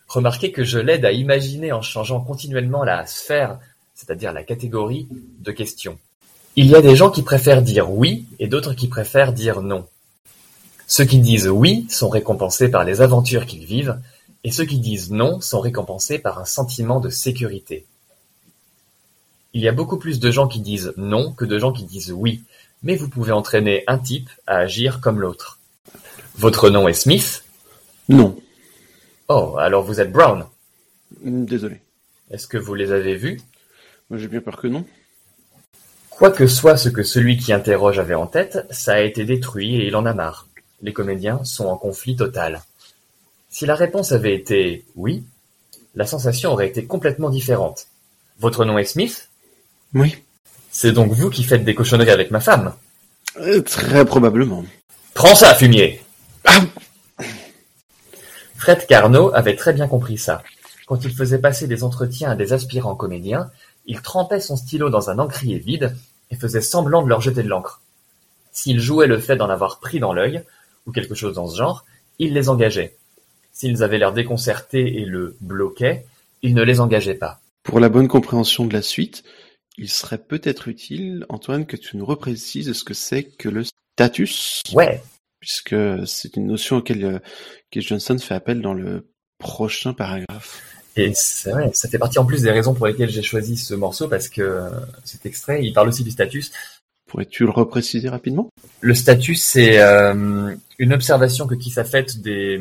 Remarquez 0.08 0.52
que 0.52 0.64
je 0.64 0.80
l'aide 0.80 1.06
à 1.06 1.12
imaginer 1.12 1.72
en 1.72 1.82
changeant 1.82 2.22
continuellement 2.22 2.84
la 2.84 3.06
sphère, 3.06 3.60
c'est-à-dire 3.94 4.34
la 4.34 4.44
catégorie 4.44 5.08
de 5.12 5.52
questions. 5.52 6.00
Il 6.56 6.66
y 6.66 6.76
a 6.76 6.82
des 6.82 6.96
gens 6.96 7.12
qui 7.12 7.22
préfèrent 7.22 7.62
dire 7.62 7.92
oui 7.92 8.26
et 8.40 8.48
d'autres 8.48 8.74
qui 8.74 8.88
préfèrent 8.88 9.34
dire 9.34 9.62
non. 9.62 9.86
Ceux 10.88 11.06
qui 11.06 11.20
disent 11.20 11.50
oui 11.50 11.86
sont 11.90 12.10
récompensés 12.10 12.70
par 12.70 12.84
les 12.84 13.02
aventures 13.02 13.46
qu'ils 13.46 13.66
vivent 13.66 14.00
et 14.44 14.52
ceux 14.52 14.66
qui 14.66 14.80
disent 14.80 15.12
non 15.12 15.42
sont 15.42 15.60
récompensés 15.60 16.18
par 16.18 16.40
un 16.40 16.46
sentiment 16.46 17.00
de 17.00 17.10
sécurité. 17.10 17.86
Il 19.54 19.62
y 19.62 19.68
a 19.68 19.72
beaucoup 19.74 19.98
plus 19.98 20.20
de 20.20 20.32
gens 20.32 20.48
qui 20.48 20.62
disent 20.62 20.94
non 20.98 21.32
que 21.34 21.46
de 21.46 21.60
gens 21.60 21.74
qui 21.74 21.84
disent 21.84 22.12
oui, 22.12 22.44
mais 22.84 22.96
vous 22.96 23.10
pouvez 23.10 23.32
entraîner 23.32 23.84
un 23.88 23.98
type 23.98 24.30
à 24.46 24.58
agir 24.58 25.02
comme 25.02 25.20
l'autre. 25.20 25.60
Votre 26.36 26.70
nom 26.70 26.88
est 26.88 26.94
Smith? 26.94 27.44
Non. 28.10 28.40
Oh, 29.28 29.56
alors 29.58 29.84
vous 29.84 30.00
êtes 30.00 30.12
Brown? 30.12 30.46
Désolé. 31.22 31.82
Est-ce 32.32 32.48
que 32.48 32.58
vous 32.58 32.76
les 32.76 32.92
avez 32.92 33.16
vus? 33.16 33.42
Moi 34.10 34.20
j'ai 34.20 34.28
bien 34.28 34.42
peur 34.42 34.58
que 34.58 34.68
non. 34.68 34.86
Quoi 36.10 36.32
que 36.32 36.48
soit 36.48 36.78
ce 36.78 36.90
que 36.90 37.04
celui 37.04 37.38
qui 37.38 37.54
interroge 37.54 38.00
avait 38.00 38.16
en 38.16 38.28
tête, 38.28 38.66
ça 38.72 38.94
a 38.94 39.02
été 39.02 39.24
détruit 39.24 39.76
et 39.76 39.88
il 39.88 39.96
en 39.96 40.06
a 40.06 40.14
marre. 40.14 40.48
Les 40.82 40.94
comédiens 40.94 41.44
sont 41.44 41.66
en 41.66 41.78
conflit 41.78 42.16
total. 42.16 42.64
Si 43.50 43.66
la 43.66 43.76
réponse 43.76 44.12
avait 44.12 44.36
été 44.36 44.86
oui, 44.96 45.24
la 45.96 46.06
sensation 46.06 46.52
aurait 46.52 46.68
été 46.68 46.86
complètement 46.86 47.30
différente. 47.30 47.88
Votre 48.40 48.66
nom 48.66 48.78
est 48.78 48.86
Smith? 48.86 49.30
Oui. 49.94 50.16
C'est 50.80 50.92
donc 50.92 51.12
vous 51.12 51.32
qui 51.32 51.44
faites 51.44 51.64
des 51.66 51.74
cochonneries 51.74 52.12
avec 52.12 52.30
ma 52.30 52.40
femme 52.40 52.76
Euh, 53.40 53.64
très 53.64 54.06
probablement. 54.06 54.64
Prends 55.16 55.34
ça, 55.34 55.56
fumier 55.56 56.04
Ah 56.46 56.62
Fred 58.58 58.86
Carnot 58.86 59.34
avait 59.34 59.56
très 59.56 59.74
bien 59.74 59.88
compris 59.88 60.20
ça. 60.20 60.44
Quand 60.86 61.04
il 61.04 61.16
faisait 61.16 61.40
passer 61.40 61.66
des 61.66 61.84
entretiens 61.84 62.30
à 62.30 62.36
des 62.36 62.54
aspirants 62.54 62.94
comédiens, 62.94 63.50
il 63.88 64.04
trempait 64.04 64.40
son 64.40 64.56
stylo 64.56 64.92
dans 64.92 65.10
un 65.10 65.18
encrier 65.18 65.58
vide 65.58 65.96
et 66.30 66.36
faisait 66.36 66.62
semblant 66.62 67.02
de 67.02 67.10
leur 67.10 67.22
jeter 67.22 67.42
de 67.42 67.50
l'encre. 67.50 67.82
S'il 68.52 68.80
jouait 68.80 69.08
le 69.08 69.18
fait 69.18 69.36
d'en 69.36 69.50
avoir 69.50 69.80
pris 69.80 70.00
dans 70.00 70.14
l'œil, 70.14 70.44
ou 70.86 70.92
quelque 70.92 71.16
chose 71.16 71.34
dans 71.34 71.48
ce 71.48 71.58
genre, 71.58 71.86
il 72.20 72.36
les 72.36 72.50
engageait. 72.50 72.96
S'ils 73.52 73.82
avaient 73.82 73.98
l'air 73.98 74.14
déconcertés 74.14 75.02
et 75.02 75.06
le 75.06 75.38
bloquaient, 75.42 76.06
il 76.44 76.54
ne 76.54 76.62
les 76.62 76.80
engageait 76.82 77.16
pas. 77.16 77.40
Pour 77.64 77.80
la 77.80 77.90
bonne 77.90 78.08
compréhension 78.08 78.66
de 78.66 78.74
la 78.74 78.84
suite, 78.84 79.24
il 79.78 79.90
serait 79.90 80.18
peut-être 80.18 80.68
utile, 80.68 81.26
Antoine, 81.30 81.66
que 81.66 81.78
tu 81.78 81.98
nous 81.98 82.06
reprécises 82.06 82.72
ce 82.74 82.84
que 82.84 82.94
c'est 82.94 83.24
que 83.24 83.50
le 83.50 83.64
status, 83.96 84.62
Ouais, 84.74 85.02
puisque 85.40 85.76
c'est 86.06 86.36
une 86.36 86.48
notion 86.48 86.78
auquel 86.78 87.06
euh, 87.06 87.20
Keith 87.72 87.88
Johnson 87.88 88.18
fait 88.18 88.34
appel 88.34 88.62
dans 88.62 88.74
le 88.74 89.08
prochain 89.38 89.94
paragraphe. 89.94 90.64
et 90.96 91.14
c'est 91.14 91.52
vrai, 91.52 91.70
ça 91.74 91.88
fait 91.88 92.00
partie 92.00 92.18
en 92.18 92.26
plus 92.26 92.42
des 92.42 92.52
raisons 92.52 92.74
pour 92.74 92.88
lesquelles 92.88 93.10
j'ai 93.10 93.22
choisi 93.22 93.56
ce 93.56 93.76
morceau, 93.76 94.08
parce 94.08 94.30
que 94.30 94.42
euh, 94.42 94.70
cet 95.04 95.26
extrait, 95.26 95.64
il 95.64 95.74
parle 95.74 95.90
aussi 95.90 96.04
du 96.04 96.12
status. 96.12 96.52
Pourrais-tu 97.08 97.46
le 97.46 97.52
repréciser 97.52 98.10
rapidement? 98.10 98.50
Le 98.82 98.94
statut, 98.94 99.36
c'est 99.36 99.80
euh, 99.80 100.54
une 100.78 100.94
observation 100.94 101.48
que 101.48 101.56
Kiss 101.56 101.78
a 101.78 101.86
faite 101.86 102.20
des, 102.20 102.60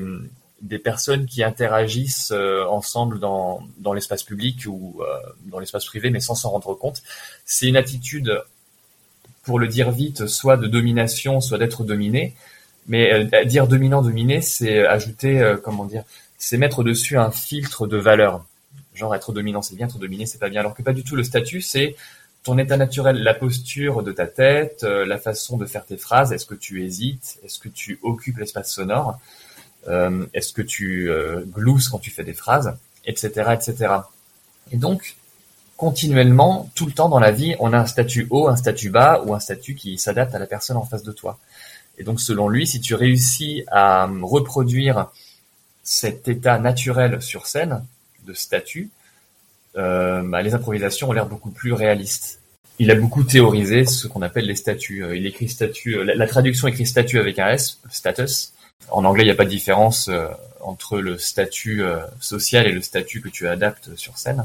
des 0.66 0.78
personnes 0.78 1.26
qui 1.26 1.42
interagissent 1.42 2.32
euh, 2.32 2.64
ensemble 2.66 3.18
dans, 3.18 3.62
dans 3.78 3.92
l'espace 3.92 4.22
public 4.22 4.64
ou 4.66 5.00
euh, 5.00 5.04
dans 5.46 5.58
l'espace 5.58 5.84
privé, 5.84 6.10
mais 6.10 6.20
sans 6.20 6.34
s'en 6.34 6.50
rendre 6.50 6.74
compte. 6.74 7.02
C'est 7.44 7.66
une 7.66 7.76
attitude, 7.76 8.42
pour 9.42 9.58
le 9.58 9.68
dire 9.68 9.90
vite, 9.90 10.26
soit 10.26 10.56
de 10.56 10.66
domination, 10.66 11.40
soit 11.40 11.58
d'être 11.58 11.84
dominé. 11.84 12.34
Mais 12.88 13.24
dire 13.46 13.66
dominant-dominé, 13.66 14.40
c'est 14.40 14.86
ajouter, 14.86 15.56
comment 15.64 15.86
dire, 15.86 16.04
c'est 16.38 16.56
mettre 16.56 16.84
dessus 16.84 17.18
un 17.18 17.32
filtre 17.32 17.88
de 17.88 17.96
valeur. 17.96 18.44
Genre 18.94 19.12
être 19.12 19.32
dominant, 19.32 19.60
c'est 19.60 19.74
bien, 19.74 19.86
être 19.86 19.98
dominé, 19.98 20.24
c'est 20.24 20.38
pas 20.38 20.48
bien. 20.48 20.60
Alors 20.60 20.72
que 20.72 20.82
pas 20.82 20.92
du 20.92 21.02
tout. 21.02 21.16
Le 21.16 21.24
statut, 21.24 21.62
c'est 21.62 21.96
ton 22.46 22.58
état 22.58 22.76
naturel, 22.76 23.24
la 23.24 23.34
posture 23.34 24.04
de 24.04 24.12
ta 24.12 24.28
tête, 24.28 24.84
euh, 24.84 25.04
la 25.04 25.18
façon 25.18 25.56
de 25.56 25.66
faire 25.66 25.84
tes 25.84 25.96
phrases, 25.96 26.32
est-ce 26.32 26.46
que 26.46 26.54
tu 26.54 26.84
hésites, 26.84 27.40
est-ce 27.44 27.58
que 27.58 27.68
tu 27.68 27.98
occupes 28.02 28.38
l'espace 28.38 28.72
sonore, 28.72 29.18
euh, 29.18 29.45
est-ce 30.32 30.52
que 30.52 30.62
tu 30.62 31.10
euh, 31.10 31.42
glousses 31.46 31.88
quand 31.88 31.98
tu 31.98 32.10
fais 32.10 32.24
des 32.24 32.34
phrases, 32.34 32.76
etc., 33.04 33.54
etc. 33.54 33.94
Et 34.72 34.76
donc, 34.76 35.16
continuellement, 35.76 36.70
tout 36.74 36.86
le 36.86 36.92
temps 36.92 37.08
dans 37.08 37.20
la 37.20 37.30
vie, 37.30 37.54
on 37.60 37.72
a 37.72 37.78
un 37.78 37.86
statut 37.86 38.26
haut, 38.30 38.48
un 38.48 38.56
statut 38.56 38.90
bas 38.90 39.22
ou 39.24 39.34
un 39.34 39.40
statut 39.40 39.74
qui 39.74 39.98
s'adapte 39.98 40.34
à 40.34 40.38
la 40.38 40.46
personne 40.46 40.76
en 40.76 40.84
face 40.84 41.02
de 41.02 41.12
toi. 41.12 41.38
Et 41.98 42.04
donc, 42.04 42.20
selon 42.20 42.48
lui, 42.48 42.66
si 42.66 42.80
tu 42.80 42.94
réussis 42.94 43.64
à 43.68 44.08
reproduire 44.22 45.08
cet 45.82 46.28
état 46.28 46.58
naturel 46.58 47.22
sur 47.22 47.46
scène 47.46 47.84
de 48.26 48.34
statut, 48.34 48.90
euh, 49.76 50.22
bah, 50.22 50.42
les 50.42 50.54
improvisations 50.54 51.10
ont 51.10 51.12
l'air 51.12 51.26
beaucoup 51.26 51.50
plus 51.50 51.72
réalistes. 51.72 52.40
Il 52.78 52.90
a 52.90 52.94
beaucoup 52.94 53.24
théorisé 53.24 53.84
ce 53.84 54.06
qu'on 54.06 54.22
appelle 54.22 54.46
les 54.46 54.56
statuts. 54.56 55.04
Euh, 55.04 55.16
il 55.16 55.26
écrit 55.26 55.48
statut, 55.48 55.96
euh, 55.96 56.04
la, 56.04 56.26
traduction 56.26 56.68
écrit 56.68 56.86
statut 56.86 57.18
avec 57.18 57.38
un 57.38 57.48
S, 57.48 57.78
status. 57.90 58.52
En 58.90 59.04
anglais, 59.04 59.24
il 59.24 59.26
n'y 59.26 59.32
a 59.32 59.36
pas 59.36 59.44
de 59.44 59.50
différence 59.50 60.10
entre 60.60 61.00
le 61.00 61.18
statut 61.18 61.82
social 62.20 62.66
et 62.66 62.72
le 62.72 62.82
statut 62.82 63.20
que 63.20 63.28
tu 63.28 63.48
adaptes 63.48 63.94
sur 63.96 64.16
scène. 64.18 64.44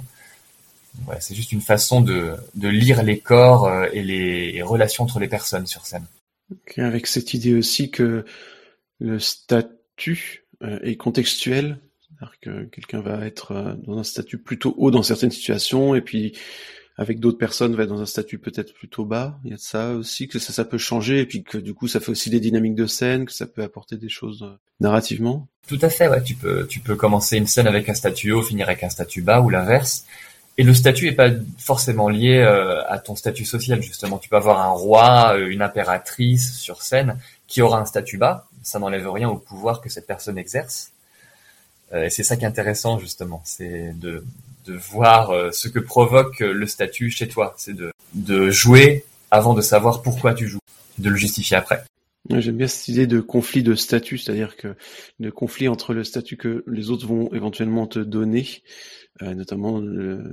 C'est 1.19 1.35
juste 1.35 1.51
une 1.51 1.61
façon 1.61 2.01
de, 2.01 2.37
lire 2.55 3.03
les 3.03 3.19
corps 3.19 3.71
et 3.91 4.03
les 4.03 4.61
relations 4.61 5.03
entre 5.03 5.19
les 5.19 5.27
personnes 5.27 5.67
sur 5.67 5.85
scène. 5.85 6.05
avec 6.77 7.07
cette 7.07 7.33
idée 7.33 7.53
aussi 7.53 7.91
que 7.91 8.25
le 8.99 9.19
statut 9.19 10.45
est 10.61 10.95
contextuel 10.95 11.79
c'est-à-dire 12.21 12.39
que 12.39 12.63
quelqu'un 12.65 13.01
va 13.01 13.25
être 13.25 13.51
euh, 13.51 13.73
dans 13.85 13.97
un 13.97 14.03
statut 14.03 14.37
plutôt 14.37 14.75
haut 14.77 14.91
dans 14.91 15.03
certaines 15.03 15.31
situations, 15.31 15.95
et 15.95 16.01
puis 16.01 16.33
avec 17.01 17.19
d'autres 17.19 17.39
personnes 17.39 17.75
va 17.75 17.81
être 17.81 17.89
dans 17.89 17.99
un 17.99 18.05
statut 18.05 18.37
peut-être 18.37 18.75
plutôt 18.75 19.05
bas. 19.05 19.39
Il 19.43 19.49
y 19.49 19.53
a 19.53 19.55
de 19.55 19.61
ça 19.61 19.89
aussi, 19.93 20.27
que 20.27 20.37
ça, 20.37 20.63
peut 20.63 20.77
changer, 20.77 21.21
et 21.21 21.25
puis 21.25 21.41
que 21.41 21.57
du 21.57 21.73
coup 21.73 21.87
ça 21.87 21.99
fait 21.99 22.11
aussi 22.11 22.29
des 22.29 22.39
dynamiques 22.39 22.75
de 22.75 22.85
scène, 22.85 23.25
que 23.25 23.31
ça 23.31 23.47
peut 23.47 23.63
apporter 23.63 23.97
des 23.97 24.07
choses 24.07 24.43
euh, 24.43 24.55
narrativement. 24.79 25.47
Tout 25.67 25.79
à 25.81 25.89
fait, 25.89 26.07
ouais. 26.07 26.21
Tu 26.21 26.35
peux, 26.35 26.67
tu 26.67 26.79
peux 26.79 26.95
commencer 26.95 27.37
une 27.37 27.47
scène 27.47 27.65
avec 27.65 27.89
un 27.89 27.95
statut 27.95 28.33
haut, 28.33 28.43
finir 28.43 28.67
avec 28.67 28.83
un 28.83 28.91
statut 28.91 29.23
bas, 29.23 29.41
ou 29.41 29.49
l'inverse. 29.49 30.05
Et 30.59 30.63
le 30.63 30.75
statut 30.75 31.07
est 31.07 31.15
pas 31.15 31.31
forcément 31.57 32.07
lié 32.07 32.37
euh, 32.37 32.87
à 32.87 32.99
ton 32.99 33.15
statut 33.15 33.45
social, 33.45 33.81
justement. 33.81 34.19
Tu 34.19 34.29
peux 34.29 34.35
avoir 34.35 34.61
un 34.61 34.69
roi, 34.69 35.39
une 35.39 35.63
impératrice 35.63 36.53
sur 36.59 36.83
scène 36.83 37.17
qui 37.47 37.63
aura 37.63 37.79
un 37.79 37.85
statut 37.85 38.19
bas. 38.19 38.47
Ça 38.61 38.77
n'enlève 38.77 39.09
rien 39.09 39.27
au 39.27 39.37
pouvoir 39.37 39.81
que 39.81 39.89
cette 39.89 40.05
personne 40.05 40.37
exerce. 40.37 40.91
Euh, 41.93 42.03
et 42.03 42.09
c'est 42.11 42.21
ça 42.21 42.37
qui 42.37 42.43
est 42.43 42.47
intéressant 42.47 42.99
justement, 42.99 43.41
c'est 43.43 43.97
de, 43.99 44.23
de 44.65 44.73
voir 44.73 45.31
euh, 45.31 45.51
ce 45.51 45.67
que 45.67 45.79
provoque 45.79 46.39
le 46.39 46.67
statut 46.67 47.09
chez 47.09 47.27
toi. 47.27 47.53
C'est 47.57 47.73
de, 47.73 47.91
de 48.13 48.49
jouer 48.49 49.05
avant 49.31 49.53
de 49.53 49.61
savoir 49.61 50.01
pourquoi 50.01 50.33
tu 50.33 50.47
joues, 50.47 50.59
de 50.97 51.09
le 51.09 51.15
justifier 51.15 51.57
après. 51.57 51.83
J'aime 52.29 52.57
bien 52.57 52.67
cette 52.67 52.87
idée 52.87 53.07
de 53.07 53.19
conflit 53.19 53.63
de 53.63 53.73
statut, 53.73 54.17
c'est-à-dire 54.17 54.55
que 54.55 54.75
le 55.19 55.31
conflit 55.31 55.67
entre 55.67 55.93
le 55.93 56.03
statut 56.03 56.37
que 56.37 56.63
les 56.67 56.91
autres 56.91 57.07
vont 57.07 57.33
éventuellement 57.33 57.87
te 57.87 57.99
donner, 57.99 58.61
euh, 59.21 59.33
notamment 59.33 59.79
la 59.79 60.23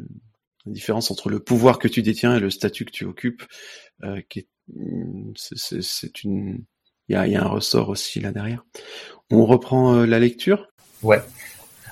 différence 0.67 1.11
entre 1.11 1.31
le 1.31 1.41
pouvoir 1.41 1.79
que 1.79 1.89
tu 1.89 2.03
détiens 2.03 2.37
et 2.37 2.41
le 2.41 2.51
statut 2.51 2.85
que 2.85 2.91
tu 2.91 3.05
occupes, 3.05 3.43
euh, 4.05 4.21
qui 4.29 4.41
est, 4.41 4.49
c'est, 5.35 6.25
une, 6.25 6.65
il 7.09 7.15
y 7.15 7.17
a, 7.17 7.27
y 7.27 7.37
a, 7.37 7.43
un 7.43 7.49
ressort 7.49 7.89
aussi 7.89 8.21
là 8.21 8.33
derrière. 8.33 8.65
On 9.31 9.47
reprend 9.47 10.05
la 10.05 10.19
lecture? 10.19 10.69
Ouais. 11.03 11.23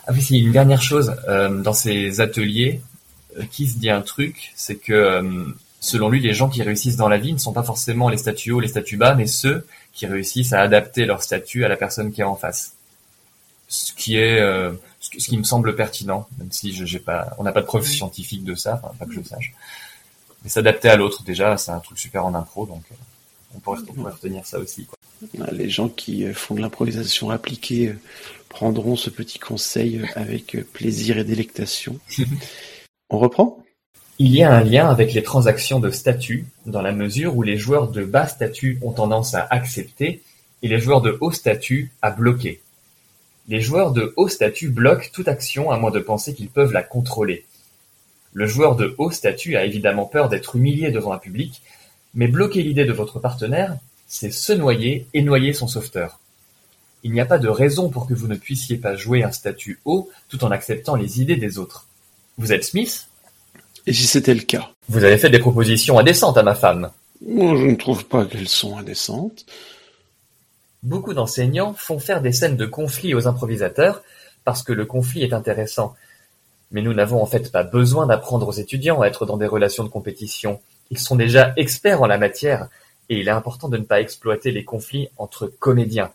Ah 0.06 0.12
oui, 0.12 0.38
une 0.38 0.52
dernière 0.52 0.82
chose, 0.82 1.14
euh, 1.28 1.62
dans 1.62 1.72
ces 1.72 2.20
ateliers, 2.20 2.80
qui 3.50 3.68
se 3.68 3.78
dit 3.78 3.90
un 3.90 4.02
truc, 4.02 4.52
c'est 4.54 4.76
que 4.76 4.92
euh, 4.92 5.44
selon 5.80 6.08
lui, 6.08 6.20
les 6.20 6.34
gens 6.34 6.48
qui 6.48 6.62
réussissent 6.62 6.96
dans 6.96 7.08
la 7.08 7.18
vie 7.18 7.32
ne 7.32 7.38
sont 7.38 7.52
pas 7.52 7.62
forcément 7.62 8.08
les 8.08 8.16
statuts 8.16 8.52
hauts, 8.52 8.60
les 8.60 8.68
statuts 8.68 8.96
bas, 8.96 9.14
mais 9.14 9.26
ceux 9.26 9.66
qui 9.92 10.06
réussissent 10.06 10.52
à 10.52 10.60
adapter 10.60 11.04
leur 11.06 11.22
statut 11.22 11.64
à 11.64 11.68
la 11.68 11.76
personne 11.76 12.12
qui 12.12 12.20
est 12.20 12.24
en 12.24 12.36
face. 12.36 12.74
Ce 13.68 13.92
qui 13.92 14.16
est, 14.16 14.40
euh, 14.40 14.72
ce, 15.00 15.10
qui 15.10 15.36
me 15.36 15.42
semble 15.42 15.74
pertinent, 15.74 16.28
même 16.38 16.52
si 16.52 16.72
je, 16.72 16.84
j'ai 16.84 17.00
pas, 17.00 17.34
on 17.38 17.42
n'a 17.42 17.52
pas 17.52 17.62
de 17.62 17.66
preuves 17.66 17.86
scientifiques 17.86 18.44
de 18.44 18.54
ça, 18.54 18.80
enfin, 18.82 18.94
pas 18.98 19.06
que 19.06 19.12
je 19.12 19.22
sache. 19.22 19.54
Mais 20.44 20.50
s'adapter 20.50 20.88
à 20.88 20.96
l'autre, 20.96 21.24
déjà, 21.24 21.56
c'est 21.56 21.72
un 21.72 21.80
truc 21.80 21.98
super 21.98 22.24
en 22.24 22.34
impro, 22.34 22.66
donc 22.66 22.84
on 23.54 23.58
pourrait, 23.58 23.80
on 23.88 23.92
pourrait 23.92 24.12
retenir 24.12 24.46
ça 24.46 24.58
aussi. 24.58 24.84
Quoi. 24.84 24.95
Les 25.52 25.68
gens 25.68 25.88
qui 25.88 26.26
font 26.32 26.54
de 26.54 26.60
l'improvisation 26.60 27.30
appliquée 27.30 27.94
prendront 28.48 28.96
ce 28.96 29.10
petit 29.10 29.38
conseil 29.38 30.02
avec 30.14 30.56
plaisir 30.72 31.18
et 31.18 31.24
délectation. 31.24 31.98
On 33.10 33.18
reprend? 33.18 33.62
Il 34.18 34.34
y 34.34 34.42
a 34.42 34.50
un 34.50 34.64
lien 34.64 34.88
avec 34.88 35.12
les 35.12 35.22
transactions 35.22 35.78
de 35.78 35.90
statut, 35.90 36.46
dans 36.64 36.80
la 36.80 36.92
mesure 36.92 37.36
où 37.36 37.42
les 37.42 37.58
joueurs 37.58 37.88
de 37.88 38.02
bas 38.02 38.26
statut 38.26 38.78
ont 38.82 38.92
tendance 38.92 39.34
à 39.34 39.46
accepter 39.50 40.22
et 40.62 40.68
les 40.68 40.78
joueurs 40.78 41.02
de 41.02 41.18
haut 41.20 41.32
statut 41.32 41.92
à 42.00 42.10
bloquer. 42.10 42.62
Les 43.48 43.60
joueurs 43.60 43.92
de 43.92 44.14
haut 44.16 44.28
statut 44.28 44.70
bloquent 44.70 45.08
toute 45.12 45.28
action 45.28 45.70
à 45.70 45.78
moins 45.78 45.90
de 45.90 46.00
penser 46.00 46.34
qu'ils 46.34 46.48
peuvent 46.48 46.72
la 46.72 46.82
contrôler. 46.82 47.44
Le 48.32 48.46
joueur 48.46 48.74
de 48.74 48.94
haut 48.98 49.10
statut 49.10 49.56
a 49.56 49.64
évidemment 49.64 50.06
peur 50.06 50.28
d'être 50.28 50.56
humilié 50.56 50.90
devant 50.90 51.12
un 51.12 51.18
public, 51.18 51.62
mais 52.14 52.26
bloquer 52.26 52.62
l'idée 52.62 52.86
de 52.86 52.92
votre 52.92 53.20
partenaire, 53.20 53.76
c'est 54.06 54.30
se 54.30 54.52
noyer 54.52 55.06
et 55.14 55.22
noyer 55.22 55.52
son 55.52 55.66
sauveteur. 55.66 56.20
Il 57.02 57.12
n'y 57.12 57.20
a 57.20 57.26
pas 57.26 57.38
de 57.38 57.48
raison 57.48 57.88
pour 57.88 58.06
que 58.06 58.14
vous 58.14 58.26
ne 58.26 58.36
puissiez 58.36 58.78
pas 58.78 58.96
jouer 58.96 59.22
un 59.22 59.32
statut 59.32 59.80
haut 59.84 60.10
tout 60.28 60.44
en 60.44 60.50
acceptant 60.50 60.96
les 60.96 61.20
idées 61.20 61.36
des 61.36 61.58
autres. 61.58 61.86
Vous 62.38 62.52
êtes 62.52 62.64
Smith? 62.64 63.08
Et 63.86 63.92
si 63.92 64.06
c'était 64.06 64.34
le 64.34 64.40
cas? 64.40 64.70
Vous 64.88 65.04
avez 65.04 65.18
fait 65.18 65.30
des 65.30 65.38
propositions 65.38 65.98
indécentes 65.98 66.36
à 66.36 66.42
ma 66.42 66.54
femme. 66.54 66.90
Moi, 67.24 67.56
je 67.56 67.66
ne 67.66 67.76
trouve 67.76 68.04
pas 68.06 68.24
qu'elles 68.26 68.48
sont 68.48 68.76
indécentes. 68.76 69.46
Beaucoup 70.82 71.14
d'enseignants 71.14 71.74
font 71.74 71.98
faire 71.98 72.20
des 72.20 72.32
scènes 72.32 72.56
de 72.56 72.66
conflit 72.66 73.14
aux 73.14 73.26
improvisateurs 73.26 74.02
parce 74.44 74.62
que 74.62 74.72
le 74.72 74.84
conflit 74.84 75.22
est 75.22 75.32
intéressant. 75.32 75.94
Mais 76.72 76.82
nous 76.82 76.94
n'avons 76.94 77.22
en 77.22 77.26
fait 77.26 77.50
pas 77.52 77.62
besoin 77.62 78.06
d'apprendre 78.06 78.48
aux 78.48 78.52
étudiants 78.52 79.00
à 79.00 79.06
être 79.06 79.26
dans 79.26 79.36
des 79.36 79.46
relations 79.46 79.84
de 79.84 79.88
compétition. 79.88 80.60
Ils 80.90 80.98
sont 80.98 81.16
déjà 81.16 81.52
experts 81.56 82.02
en 82.02 82.06
la 82.06 82.18
matière 82.18 82.68
et 83.08 83.20
il 83.20 83.28
est 83.28 83.32
important 83.32 83.68
de 83.68 83.76
ne 83.76 83.84
pas 83.84 84.00
exploiter 84.00 84.50
les 84.50 84.64
conflits 84.64 85.08
entre 85.16 85.46
comédiens. 85.46 86.12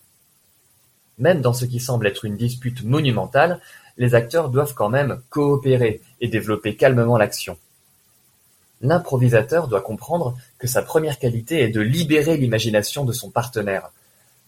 Même 1.17 1.41
dans 1.41 1.53
ce 1.53 1.65
qui 1.65 1.79
semble 1.79 2.07
être 2.07 2.25
une 2.25 2.37
dispute 2.37 2.83
monumentale, 2.83 3.61
les 3.97 4.15
acteurs 4.15 4.49
doivent 4.49 4.73
quand 4.73 4.89
même 4.89 5.21
coopérer 5.29 6.01
et 6.19 6.27
développer 6.27 6.75
calmement 6.75 7.17
l'action. 7.17 7.57
L'improvisateur 8.81 9.67
doit 9.67 9.81
comprendre 9.81 10.35
que 10.57 10.67
sa 10.67 10.81
première 10.81 11.19
qualité 11.19 11.61
est 11.61 11.69
de 11.69 11.81
libérer 11.81 12.37
l'imagination 12.37 13.05
de 13.05 13.13
son 13.13 13.29
partenaire. 13.29 13.91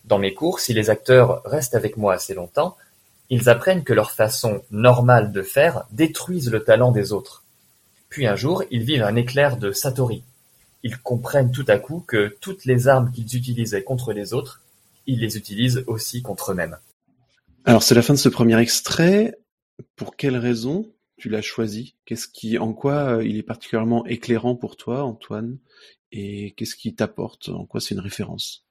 Dans 0.05 0.17
mes 0.17 0.33
cours, 0.33 0.59
si 0.59 0.73
les 0.73 0.89
acteurs 0.89 1.43
restent 1.45 1.75
avec 1.75 1.97
moi 1.97 2.13
assez 2.13 2.33
longtemps, 2.33 2.75
ils 3.29 3.47
apprennent 3.47 3.83
que 3.83 3.93
leur 3.93 4.11
façon 4.11 4.61
normale 4.71 5.31
de 5.31 5.43
faire 5.43 5.85
détruisent 5.91 6.51
le 6.51 6.63
talent 6.63 6.91
des 6.91 7.13
autres. 7.13 7.43
Puis 8.09 8.27
un 8.27 8.35
jour, 8.35 8.63
ils 8.71 8.83
vivent 8.83 9.03
un 9.03 9.15
éclair 9.15 9.57
de 9.57 9.71
Satori. 9.71 10.23
Ils 10.83 10.97
comprennent 10.97 11.51
tout 11.51 11.65
à 11.67 11.77
coup 11.77 12.03
que 12.05 12.35
toutes 12.41 12.65
les 12.65 12.87
armes 12.87 13.11
qu'ils 13.11 13.35
utilisaient 13.35 13.83
contre 13.83 14.13
les 14.13 14.33
autres 14.33 14.61
ils 15.07 15.19
les 15.19 15.37
utilisent 15.37 15.83
aussi 15.87 16.21
contre 16.21 16.51
eux-mêmes. 16.51 16.77
Alors 17.65 17.83
c'est 17.83 17.95
la 17.95 18.01
fin 18.01 18.13
de 18.13 18.19
ce 18.19 18.29
premier 18.29 18.59
extrait. 18.59 19.37
Pour 19.95 20.15
quelle 20.15 20.37
raison 20.37 20.89
tu 21.17 21.29
l'as 21.29 21.41
choisi? 21.41 21.95
Qu'est-ce 22.05 22.27
qui, 22.27 22.57
en 22.57 22.73
quoi 22.73 23.17
euh, 23.17 23.25
il 23.25 23.37
est 23.37 23.43
particulièrement 23.43 24.05
éclairant 24.05 24.55
pour 24.55 24.75
toi, 24.75 25.03
Antoine? 25.03 25.57
Et 26.11 26.51
qu'est-ce 26.51 26.75
qui 26.75 26.93
t'apporte? 26.93 27.49
En 27.49 27.65
quoi 27.65 27.81
c'est 27.81 27.95
une 27.95 28.01
référence? 28.01 28.65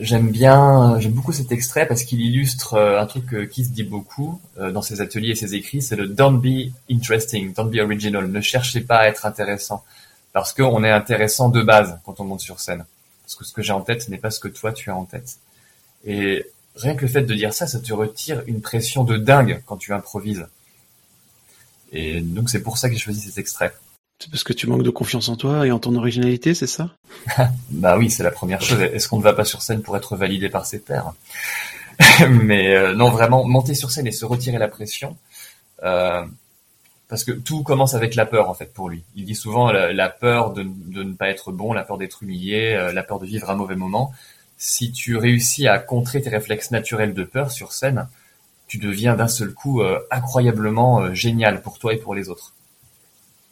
J'aime 0.00 0.30
bien, 0.30 0.98
j'aime 0.98 1.12
beaucoup 1.12 1.32
cet 1.32 1.52
extrait 1.52 1.86
parce 1.86 2.04
qu'il 2.04 2.20
illustre 2.20 2.74
euh, 2.74 3.00
un 3.00 3.06
truc 3.06 3.50
qui 3.50 3.64
se 3.64 3.70
dit 3.70 3.84
beaucoup 3.84 4.40
euh, 4.58 4.72
dans 4.72 4.82
ses 4.82 5.00
ateliers 5.02 5.30
et 5.30 5.34
ses 5.34 5.54
écrits, 5.54 5.82
c'est 5.82 5.96
le 5.96 6.08
don't 6.08 6.40
be 6.40 6.72
interesting, 6.90 7.52
don't 7.52 7.70
be 7.70 7.78
original. 7.80 8.26
Ne 8.26 8.40
cherchez 8.40 8.80
pas 8.80 8.98
à 8.98 9.08
être 9.08 9.26
intéressant 9.26 9.84
parce 10.32 10.52
qu'on 10.52 10.84
est 10.84 10.90
intéressant 10.90 11.48
de 11.48 11.62
base 11.62 11.98
quand 12.04 12.20
on 12.20 12.24
monte 12.24 12.40
sur 12.40 12.60
scène. 12.60 12.84
Parce 13.24 13.34
que 13.34 13.44
ce 13.44 13.52
que 13.52 13.62
j'ai 13.62 13.72
en 13.72 13.80
tête 13.80 14.08
n'est 14.08 14.18
pas 14.18 14.30
ce 14.30 14.40
que 14.40 14.48
toi 14.48 14.72
tu 14.72 14.90
as 14.90 14.96
en 14.96 15.04
tête. 15.04 15.36
Et 16.04 16.46
rien 16.76 16.94
que 16.94 17.02
le 17.02 17.08
fait 17.08 17.22
de 17.22 17.34
dire 17.34 17.52
ça, 17.52 17.66
ça 17.66 17.80
te 17.80 17.92
retire 17.92 18.42
une 18.46 18.60
pression 18.60 19.04
de 19.04 19.16
dingue 19.16 19.62
quand 19.66 19.76
tu 19.76 19.92
improvises. 19.92 20.46
Et 21.92 22.20
donc 22.20 22.50
c'est 22.50 22.62
pour 22.62 22.78
ça 22.78 22.88
que 22.88 22.94
j'ai 22.94 23.00
choisi 23.00 23.20
cet 23.20 23.38
extrait. 23.38 23.74
C'est 24.20 24.30
parce 24.30 24.44
que 24.44 24.52
tu 24.52 24.66
manques 24.66 24.82
de 24.82 24.90
confiance 24.90 25.30
en 25.30 25.36
toi 25.36 25.66
et 25.66 25.72
en 25.72 25.78
ton 25.78 25.94
originalité, 25.96 26.54
c'est 26.54 26.66
ça? 26.66 26.90
Bah 27.70 27.96
oui, 27.96 28.10
c'est 28.10 28.22
la 28.22 28.30
première 28.30 28.60
chose. 28.60 28.80
Est-ce 28.80 29.08
qu'on 29.08 29.18
ne 29.18 29.22
va 29.22 29.32
pas 29.32 29.46
sur 29.46 29.62
scène 29.62 29.80
pour 29.80 29.96
être 29.96 30.14
validé 30.14 30.50
par 30.50 30.66
ses 30.66 30.78
pairs? 30.78 31.14
Mais 32.28 32.76
euh, 32.76 32.94
non, 32.94 33.10
vraiment, 33.10 33.44
monter 33.44 33.74
sur 33.74 33.90
scène 33.90 34.06
et 34.06 34.12
se 34.12 34.26
retirer 34.26 34.58
la 34.58 34.68
pression, 34.68 35.16
euh, 35.82 36.22
parce 37.10 37.24
que 37.24 37.32
tout 37.32 37.64
commence 37.64 37.94
avec 37.94 38.14
la 38.14 38.24
peur 38.24 38.48
en 38.48 38.54
fait 38.54 38.72
pour 38.72 38.88
lui. 38.88 39.02
Il 39.16 39.24
dit 39.24 39.34
souvent 39.34 39.72
la, 39.72 40.08
peur 40.08 40.52
de, 40.52 40.62
ne 40.62 41.12
pas 41.12 41.28
être 41.28 41.50
bon, 41.50 41.72
la 41.72 41.82
peur 41.82 41.98
d'être 41.98 42.22
humilié, 42.22 42.72
euh, 42.74 42.92
la 42.92 43.02
peur 43.02 43.18
de 43.18 43.26
vivre 43.26 43.50
un 43.50 43.56
mauvais 43.56 43.74
moment. 43.74 44.12
Si 44.56 44.92
tu 44.92 45.16
réussis 45.16 45.66
à 45.66 45.80
contrer 45.80 46.22
tes 46.22 46.30
réflexes 46.30 46.70
naturels 46.70 47.12
de 47.12 47.24
peur 47.24 47.50
sur 47.50 47.72
scène, 47.72 48.06
tu 48.68 48.78
deviens 48.78 49.16
d'un 49.16 49.26
seul 49.26 49.52
coup 49.52 49.82
euh, 49.82 49.98
incroyablement 50.12 51.00
euh, 51.00 51.12
génial 51.12 51.62
pour 51.62 51.80
toi 51.80 51.92
et 51.92 51.96
pour 51.96 52.14
les 52.14 52.28
autres. 52.28 52.54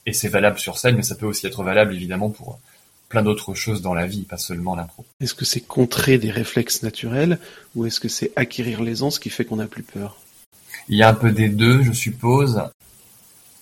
Et 0.07 0.13
c'est 0.13 0.29
valable 0.29 0.61
sur 0.61 0.79
scène, 0.79 0.95
mais 0.95 1.03
ça 1.03 1.17
peut 1.17 1.27
aussi 1.27 1.49
être 1.49 1.65
valable 1.65 1.93
évidemment 1.93 2.31
pour 2.31 2.61
plein 3.09 3.23
d'autres 3.23 3.55
choses 3.55 3.83
dans 3.83 3.95
la 3.95 4.07
vie, 4.07 4.23
pas 4.23 4.39
seulement 4.39 4.77
l'impro. 4.77 5.05
Est-ce 5.21 5.35
que 5.35 5.45
c'est 5.45 5.63
contrer 5.63 6.19
des 6.19 6.31
réflexes 6.31 6.85
naturels 6.85 7.41
ou 7.75 7.87
est-ce 7.87 7.99
que 7.99 8.09
c'est 8.09 8.31
acquérir 8.37 8.83
l'aisance 8.83 9.19
qui 9.19 9.31
fait 9.31 9.45
qu'on 9.45 9.57
n'a 9.57 9.67
plus 9.67 9.83
peur? 9.83 10.17
Il 10.89 10.97
y 10.97 11.03
a 11.03 11.09
un 11.09 11.15
peu 11.15 11.33
des 11.33 11.49
deux, 11.49 11.83
je 11.83 11.93
suppose 11.93 12.63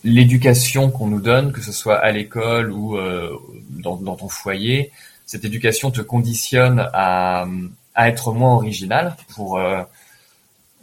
l'éducation 0.05 0.91
qu'on 0.91 1.07
nous 1.07 1.21
donne, 1.21 1.53
que 1.53 1.61
ce 1.61 1.73
soit 1.73 1.97
à 1.97 2.11
l'école 2.13 2.73
ou 2.73 2.97
euh, 2.97 3.37
dans, 3.71 3.97
ton 3.97 4.29
foyer, 4.29 4.93
cette 5.27 5.45
éducation 5.45 5.91
te 5.91 6.01
conditionne 6.01 6.89
à, 6.93 7.47
être 7.97 8.33
moins 8.33 8.55
original. 8.55 9.17
Pour 9.35 9.59
euh, 9.59 9.83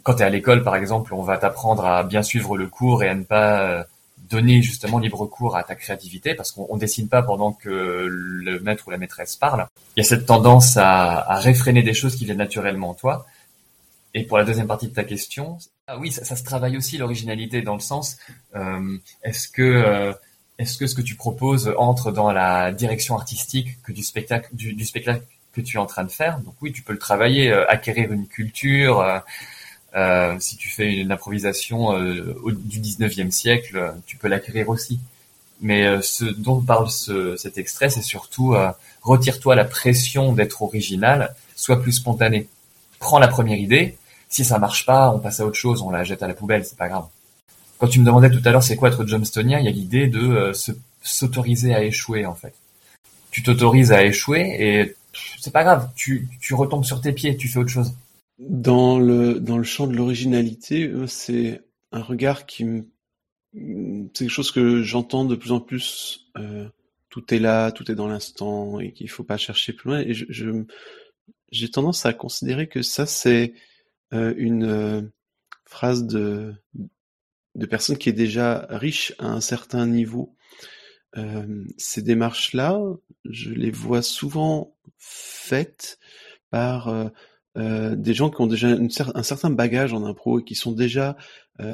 quand 0.02 0.14
tu 0.14 0.22
es 0.22 0.26
à 0.26 0.30
l'école, 0.30 0.62
par 0.62 0.76
exemple, 0.76 1.14
on 1.14 1.22
va 1.22 1.38
t'apprendre 1.38 1.84
à 1.86 2.02
bien 2.02 2.22
suivre 2.22 2.56
le 2.56 2.66
cours 2.66 3.02
et 3.02 3.08
à 3.08 3.14
ne 3.14 3.22
pas 3.22 3.60
euh, 3.60 3.84
donner 4.28 4.62
justement 4.62 4.98
libre 4.98 5.26
cours 5.26 5.56
à 5.56 5.62
ta 5.62 5.74
créativité 5.74 6.34
parce 6.34 6.52
qu'on 6.52 6.76
dessine 6.76 7.08
pas 7.08 7.22
pendant 7.22 7.52
que 7.52 7.70
le 7.70 8.60
maître 8.60 8.84
ou 8.88 8.90
la 8.90 8.98
maîtresse 8.98 9.36
parle. 9.36 9.66
Il 9.96 10.00
y 10.00 10.06
a 10.06 10.08
cette 10.08 10.26
tendance 10.26 10.76
à, 10.76 11.30
à 11.30 11.36
réfréner 11.36 11.82
des 11.82 11.94
choses 11.94 12.16
qui 12.16 12.24
viennent 12.24 12.38
naturellement 12.38 12.90
en 12.90 12.94
toi. 12.94 13.26
Et 14.14 14.24
pour 14.24 14.38
la 14.38 14.44
deuxième 14.44 14.68
partie 14.68 14.86
de 14.86 14.94
ta 14.94 15.02
question, 15.02 15.58
ah 15.88 15.98
oui, 15.98 16.12
ça, 16.12 16.36
se 16.36 16.44
travaille 16.44 16.76
aussi 16.76 16.96
l'originalité 16.96 17.60
dans 17.60 17.74
le 17.74 17.80
sens, 17.80 18.16
euh, 18.54 18.96
est-ce 19.22 19.48
que 19.48 19.62
euh, 19.62 20.12
est-ce 20.58 20.78
que 20.78 20.86
ce 20.86 20.94
que 20.94 21.02
tu 21.02 21.16
proposes 21.16 21.74
entre 21.76 22.12
dans 22.12 22.32
la 22.32 22.70
direction 22.70 23.16
artistique 23.16 23.82
que 23.82 23.90
du 23.92 24.04
spectacle 24.04 24.48
du, 24.52 24.84
spectacle 24.84 25.22
que 25.52 25.60
tu 25.60 25.76
es 25.76 25.80
en 25.80 25.86
train 25.86 26.04
de 26.04 26.10
faire? 26.10 26.38
Donc 26.40 26.54
oui, 26.62 26.72
tu 26.72 26.82
peux 26.82 26.92
le 26.92 26.98
travailler, 26.98 27.50
euh, 27.50 27.68
acquérir 27.68 28.12
une 28.12 28.26
culture. 28.28 29.04
si 30.38 30.56
tu 30.56 30.70
fais 30.70 30.94
une 30.94 31.12
improvisation 31.12 31.92
du 31.98 32.80
19e 32.80 33.30
siècle, 33.30 33.94
tu 34.06 34.16
peux 34.16 34.28
l'acquérir 34.28 34.68
aussi. 34.68 35.00
Mais 35.60 36.02
ce 36.02 36.24
dont 36.24 36.60
parle 36.60 36.90
ce, 36.90 37.36
cet 37.36 37.58
extrait, 37.58 37.90
c'est 37.90 38.02
surtout 38.02 38.56
retire-toi 39.02 39.54
la 39.54 39.64
pression 39.64 40.32
d'être 40.32 40.62
original, 40.62 41.34
sois 41.54 41.80
plus 41.80 41.92
spontané. 41.92 42.48
Prends 42.98 43.20
la 43.20 43.28
première 43.28 43.58
idée, 43.58 43.96
si 44.34 44.44
ça 44.44 44.58
marche 44.58 44.84
pas, 44.84 45.12
on 45.14 45.20
passe 45.20 45.38
à 45.38 45.46
autre 45.46 45.56
chose, 45.56 45.80
on 45.80 45.90
la 45.90 46.02
jette 46.02 46.24
à 46.24 46.26
la 46.26 46.34
poubelle, 46.34 46.64
c'est 46.64 46.76
pas 46.76 46.88
grave. 46.88 47.06
Quand 47.78 47.86
tu 47.86 48.00
me 48.00 48.04
demandais 48.04 48.30
tout 48.30 48.40
à 48.44 48.50
l'heure 48.50 48.64
c'est 48.64 48.74
quoi 48.74 48.88
être 48.88 49.06
Johnstonien, 49.06 49.60
il 49.60 49.64
y 49.64 49.68
a 49.68 49.70
l'idée 49.70 50.08
de 50.08 50.18
euh, 50.18 50.52
s'autoriser 51.02 51.72
à 51.72 51.84
échouer 51.84 52.26
en 52.26 52.34
fait. 52.34 52.52
Tu 53.30 53.44
t'autorises 53.44 53.92
à 53.92 54.04
échouer 54.04 54.56
et 54.58 54.96
c'est 55.38 55.52
pas 55.52 55.62
grave, 55.62 55.88
tu, 55.94 56.28
retombes 56.50 56.84
sur 56.84 57.00
tes 57.00 57.12
pieds, 57.12 57.36
tu 57.36 57.46
fais 57.46 57.60
autre 57.60 57.70
chose. 57.70 57.94
Dans 58.40 58.98
le 58.98 59.38
dans 59.38 59.56
le 59.56 59.62
champ 59.62 59.86
de 59.86 59.94
l'originalité, 59.94 60.88
euh, 60.88 61.06
c'est 61.06 61.60
un 61.92 62.02
regard 62.02 62.44
qui 62.44 62.64
me 62.64 62.86
c'est 63.52 64.24
quelque 64.24 64.30
chose 64.30 64.50
que 64.50 64.82
j'entends 64.82 65.24
de 65.24 65.36
plus 65.36 65.52
en 65.52 65.60
plus. 65.60 66.26
Euh, 66.36 66.66
tout 67.08 67.32
est 67.32 67.38
là, 67.38 67.70
tout 67.70 67.88
est 67.88 67.94
dans 67.94 68.08
l'instant 68.08 68.80
et 68.80 68.90
qu'il 68.90 69.08
faut 69.08 69.22
pas 69.22 69.36
chercher 69.36 69.72
plus 69.72 69.90
loin. 69.90 70.00
Et 70.00 70.12
je 70.12 70.64
j'ai 71.52 71.70
tendance 71.70 72.04
à 72.04 72.12
considérer 72.12 72.66
que 72.66 72.82
ça 72.82 73.06
c'est 73.06 73.54
euh, 74.12 74.34
une 74.36 74.64
euh, 74.64 75.02
phrase 75.64 76.06
de, 76.06 76.54
personne 77.68 77.98
qui 77.98 78.08
est 78.08 78.14
déjà 78.14 78.66
riche 78.70 79.14
à 79.18 79.26
un 79.26 79.40
certain 79.40 79.86
niveau. 79.86 80.36
Euh, 81.16 81.64
ces 81.78 82.02
démarches-là, 82.02 82.80
je 83.24 83.50
les 83.50 83.70
vois 83.70 84.02
souvent 84.02 84.76
faites 84.98 85.98
par 86.50 87.10
des 87.56 88.14
gens 88.14 88.30
qui 88.30 88.40
ont 88.40 88.46
déjà 88.46 88.68
un 88.68 89.22
certain 89.22 89.50
bagage 89.50 89.92
en 89.92 90.04
impro 90.04 90.40
et 90.40 90.44
qui 90.44 90.54
sont 90.54 90.72
déjà 90.72 91.16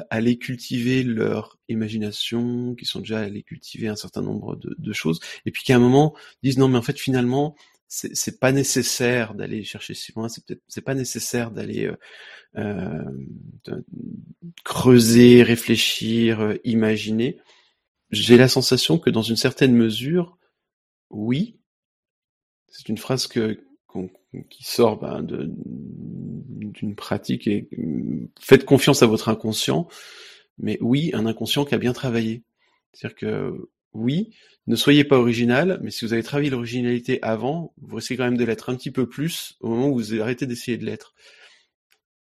allés 0.09 0.37
cultiver 0.37 1.03
leur 1.03 1.57
imagination, 1.69 2.75
qui 2.75 2.85
sont 2.85 2.99
déjà 2.99 3.19
allés 3.19 3.43
cultiver 3.43 3.87
un 3.87 3.95
certain 3.95 4.21
nombre 4.21 4.55
de, 4.55 4.75
de 4.77 4.93
choses, 4.93 5.19
et 5.45 5.51
puis 5.51 5.63
qui 5.63 5.73
à 5.73 5.75
un 5.75 5.79
moment 5.79 6.15
disent 6.43 6.57
non 6.57 6.67
mais 6.67 6.77
en 6.77 6.83
fait 6.83 6.99
finalement 6.99 7.55
c'est 7.93 8.39
pas 8.39 8.53
nécessaire 8.53 9.33
d'aller 9.33 9.65
chercher 9.65 9.93
si 9.93 10.13
loin, 10.13 10.29
c'est 10.29 10.45
peut-être 10.45 10.63
c'est 10.69 10.81
pas 10.81 10.95
nécessaire 10.95 11.51
d'aller 11.51 11.91
euh, 12.57 13.03
euh 13.67 13.81
creuser, 14.63 15.43
réfléchir, 15.43 16.39
euh, 16.39 16.55
imaginer. 16.63 17.37
J'ai 18.09 18.37
la 18.37 18.47
sensation 18.47 18.97
que 18.97 19.09
dans 19.09 19.21
une 19.21 19.35
certaine 19.35 19.73
mesure, 19.73 20.37
oui, 21.09 21.59
c'est 22.69 22.87
une 22.87 22.97
phrase 22.97 23.27
que 23.27 23.59
qui 24.49 24.63
sort 24.63 24.97
ben, 24.97 25.21
d'une 25.21 26.95
pratique 26.95 27.45
et 27.47 27.67
faites 28.39 28.63
confiance 28.63 29.03
à 29.03 29.05
votre 29.05 29.27
inconscient, 29.27 29.89
mais 30.57 30.77
oui, 30.79 31.11
un 31.13 31.25
inconscient 31.25 31.65
qui 31.65 31.75
a 31.75 31.77
bien 31.77 31.91
travaillé. 31.91 32.43
C'est-à-dire 32.93 33.17
que 33.17 33.69
oui, 33.93 34.33
ne 34.67 34.75
soyez 34.75 35.03
pas 35.03 35.17
original, 35.17 35.79
mais 35.81 35.91
si 35.91 36.05
vous 36.05 36.13
avez 36.13 36.23
travaillé 36.23 36.49
l'originalité 36.49 37.19
avant, 37.21 37.73
vous 37.81 37.97
risquez 37.97 38.15
quand 38.15 38.23
même 38.23 38.37
de 38.37 38.45
l'être 38.45 38.69
un 38.69 38.75
petit 38.75 38.91
peu 38.91 39.07
plus 39.07 39.57
au 39.59 39.69
moment 39.69 39.89
où 39.89 39.95
vous 39.95 40.21
arrêtez 40.21 40.45
d'essayer 40.45 40.77
de 40.77 40.85
l'être. 40.85 41.13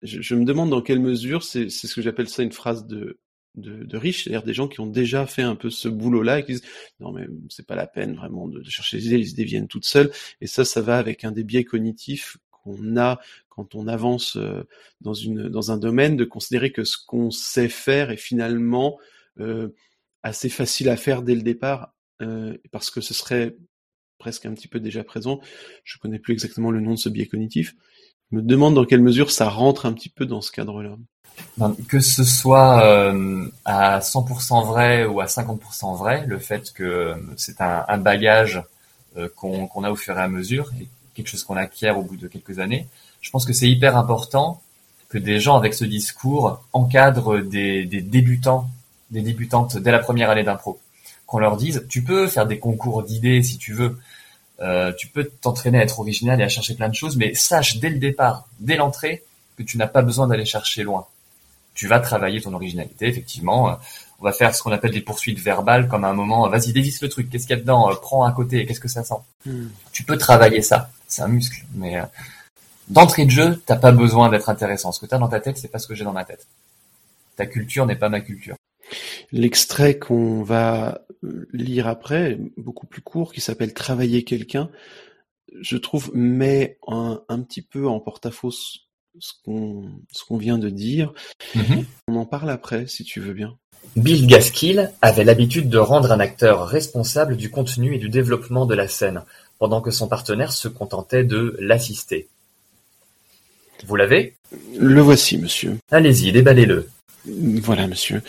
Je, 0.03 0.35
me 0.35 0.45
demande 0.45 0.69
dans 0.69 0.83
quelle 0.83 1.01
mesure 1.01 1.43
c'est 1.43 1.71
ce 1.71 1.95
que 1.95 2.03
j'appelle 2.03 2.29
ça 2.29 2.43
une 2.43 2.53
phrase 2.53 2.87
de, 2.87 3.19
de, 3.55 3.97
riche, 3.97 4.25
c'est-à-dire 4.25 4.43
des 4.43 4.53
gens 4.53 4.69
qui 4.69 4.81
ont 4.81 4.87
déjà 4.87 5.27
fait 5.27 5.43
un 5.43 5.55
peu 5.55 5.71
ce 5.71 5.89
boulot-là 5.89 6.41
et 6.41 6.45
qui 6.45 6.53
disent 6.53 6.65
non 7.01 7.13
mais 7.13 7.27
c'est 7.49 7.67
pas 7.67 7.77
la 7.77 7.87
peine 7.87 8.15
vraiment 8.15 8.49
de, 8.49 8.63
chercher 8.65 8.99
les 8.99 9.07
idées, 9.07 9.19
ils 9.19 9.29
se 9.29 9.35
déviennent 9.35 9.69
toutes 9.69 9.87
seules. 9.87 10.11
Et 10.41 10.47
ça, 10.47 10.65
ça 10.65 10.83
va 10.83 10.99
avec 10.99 11.25
un 11.25 11.33
des 11.33 11.45
biais 11.45 11.65
cognitifs 11.65 12.37
qu'on 12.51 12.97
a 12.97 13.21
quand 13.49 13.75
on 13.75 13.87
avance 13.87 14.37
euh, 14.37 14.65
dans 15.01 15.15
une 15.15 15.49
dans 15.49 15.71
un 15.71 15.79
domaine, 15.79 16.17
de 16.17 16.25
considérer 16.25 16.73
que 16.73 16.85
ce 16.85 16.97
qu'on 16.99 17.31
sait 17.31 17.69
faire 17.69 18.11
est 18.11 18.17
finalement 18.17 18.99
euh, 19.41 19.69
assez 20.25 20.49
facile 20.49 20.89
à 20.89 20.97
faire 20.97 21.23
dès 21.23 21.37
le 21.37 21.43
départ, 21.43 21.93
euh, 22.23 22.57
parce 22.73 22.91
que 22.91 23.01
ce 23.01 23.15
serait 23.15 23.55
presque 24.19 24.47
un 24.47 24.55
petit 24.55 24.69
peu 24.69 24.81
déjà 24.81 25.05
présent. 25.05 25.39
Je 25.85 25.99
connais 25.99 26.19
plus 26.19 26.33
exactement 26.33 26.71
le 26.71 26.81
nom 26.81 26.93
de 26.93 26.99
ce 26.99 27.11
biais 27.11 27.27
cognitif. 27.27 27.77
Je 28.33 28.39
me 28.39 28.43
demande 28.43 28.75
dans 28.75 28.87
quelle 28.87 29.03
mesure 29.03 29.31
ça 29.31 29.49
rentre 29.49 29.87
un 29.87 29.93
petit 29.93 30.09
peu 30.09 30.25
dans 30.25 30.41
ce 30.41 30.51
cadre-là. 30.51 30.97
Que 31.89 32.01
ce 32.01 32.25
soit 32.25 32.85
euh, 32.85 33.47
à 33.65 33.99
100% 33.99 34.67
vrai 34.67 35.05
ou 35.05 35.21
à 35.21 35.27
50% 35.27 35.97
vrai, 35.99 36.25
le 36.27 36.39
fait 36.39 36.73
que 36.73 37.15
c'est 37.37 37.61
un, 37.61 37.99
bagage 37.99 38.63
euh, 39.17 39.29
qu'on 39.37 39.85
a 39.85 39.91
au 39.91 39.97
fur 39.97 40.17
et 40.17 40.23
à 40.23 40.29
mesure, 40.29 40.71
quelque 41.15 41.29
chose 41.29 41.45
qu'on 41.45 41.57
acquiert 41.57 41.99
au 41.99 42.03
bout 42.03 42.17
de 42.17 42.29
quelques 42.29 42.61
années, 42.61 42.87
je 43.21 43.31
pense 43.31 43.45
que 43.45 43.53
c'est 43.53 43.69
hyper 43.69 43.97
important 43.97 44.63
que 45.09 45.19
des 45.19 45.39
gens 45.39 45.57
avec 45.57 45.75
ce 45.75 45.85
discours 45.85 46.65
encadrent 46.73 47.41
des 47.41 47.85
débutants 47.85 48.71
des 49.15 49.23
débutantes 49.23 49.79
dès 49.79 49.93
la 49.93 50.01
première 50.01 50.29
année 50.29 50.45
d'impro. 50.45 50.79
Qu'on 51.27 51.39
leur 51.39 51.57
dise, 51.57 51.87
tu 51.89 52.03
peux 52.03 52.27
faire 52.27 52.47
des 52.47 52.59
concours 52.59 53.03
d'idées 53.03 53.43
si 53.43 53.57
tu 53.57 53.73
veux, 53.73 53.99
euh, 54.61 54.93
tu 54.93 55.07
peux 55.07 55.25
t'entraîner 55.41 55.79
à 55.79 55.83
être 55.83 55.99
original 56.01 56.41
et 56.41 56.45
à 56.45 56.49
chercher 56.49 56.75
plein 56.75 56.89
de 56.89 56.95
choses, 56.95 57.17
mais 57.17 57.35
sache 57.35 57.79
dès 57.79 57.89
le 57.89 57.99
départ, 57.99 58.47
dès 58.61 58.77
l'entrée, 58.77 59.23
que 59.57 59.63
tu 59.63 59.79
n'as 59.79 59.87
pas 59.87 60.03
besoin 60.03 60.27
d'aller 60.27 60.45
chercher 60.45 60.83
loin. 60.83 61.07
Tu 61.75 61.89
vas 61.89 62.01
travailler 62.01 62.41
ton 62.41 62.53
originalité, 62.53 63.07
effectivement. 63.07 63.71
Euh, 63.71 63.75
on 64.21 64.25
va 64.25 64.33
faire 64.33 64.55
ce 64.55 64.63
qu'on 64.63 64.73
appelle 64.73 64.93
des 64.93 65.01
poursuites 65.01 65.39
verbales, 65.39 65.89
comme 65.89 66.05
à 66.05 66.09
un 66.09 66.15
moment, 66.15 66.49
vas-y, 66.49 66.73
dévisse 66.73 67.01
le 67.03 67.09
truc, 67.09 67.31
qu'est-ce 67.31 67.47
qu'il 67.47 67.57
y 67.57 67.59
a 67.59 67.63
dedans, 67.63 67.91
euh, 67.91 67.95
prends 67.95 68.25
à 68.25 68.33
côté, 68.33 68.67
qu'est-ce 68.67 68.81
que 68.81 68.89
ça 68.89 69.03
sent. 69.03 69.15
Hmm. 69.47 69.69
Tu 69.93 70.03
peux 70.05 70.19
travailler 70.19 70.63
ça, 70.63 70.91
c'est 71.09 71.23
un 71.23 71.29
muscle, 71.29 71.65
mais 71.75 72.01
d'entrée 72.89 73.25
de 73.25 73.31
jeu, 73.31 73.63
t'as 73.67 73.77
pas 73.77 73.93
besoin 73.93 74.29
d'être 74.29 74.49
intéressant. 74.49 74.93
Ce 74.93 75.01
que 75.01 75.07
tu 75.07 75.15
as 75.15 75.19
dans 75.19 75.29
ta 75.29 75.41
tête, 75.41 75.59
c'est 75.59 75.69
pas 75.69 75.79
ce 75.79 75.87
que 75.87 75.95
j'ai 75.95 76.05
dans 76.05 76.13
ma 76.13 76.25
tête. 76.25 76.47
Ta 77.37 77.47
culture 77.47 77.87
n'est 77.87 77.97
pas 77.97 78.09
ma 78.09 78.21
culture. 78.21 78.57
L'extrait 79.33 79.99
qu'on 79.99 80.43
va 80.43 81.05
lire 81.53 81.87
après, 81.87 82.39
beaucoup 82.57 82.87
plus 82.87 83.03
court, 83.03 83.33
qui 83.33 83.41
s'appelle 83.41 83.75
Travailler 83.75 84.25
quelqu'un, 84.25 84.71
je 85.61 85.77
trouve 85.77 86.11
met 86.15 86.79
un, 86.87 87.21
petit 87.41 87.63
peu 87.63 87.87
en 87.87 88.01
porte-à-faux 88.01 88.51
ce 88.51 89.35
qu'on 89.45 90.37
vient 90.37 90.59
de 90.59 90.69
dire. 90.69 91.13
Mm-hmm. 91.55 91.85
On 92.09 92.17
en 92.17 92.27
parle 92.27 92.51
après, 92.51 92.87
si 92.87 93.05
tu 93.05 93.21
veux 93.21 93.35
bien. 93.35 93.57
Bill 93.97 94.27
Gaskill 94.27 94.91
avait 95.03 95.25
l'habitude 95.25 95.69
de 95.69 95.79
rendre 95.79 96.11
un 96.11 96.21
acteur 96.21 96.67
responsable 96.67 97.37
du 97.37 97.51
contenu 97.51 97.95
et 97.95 97.99
du 97.99 98.09
développement 98.09 98.67
de 98.67 98.75
la 98.75 98.89
scène, 98.89 99.23
pendant 99.59 99.81
que 99.81 99.91
son 99.91 100.09
partenaire 100.09 100.53
se 100.53 100.69
contentait 100.69 101.25
de 101.25 101.57
l'assister. 101.61 102.29
Vous 103.87 103.97
l'avez? 103.97 104.35
Le 104.77 105.01
voici, 105.01 105.39
monsieur. 105.39 105.77
Allez-y, 105.91 106.33
déballez-le. 106.33 106.89
Voilà, 107.27 107.87
monsieur. 107.87 108.23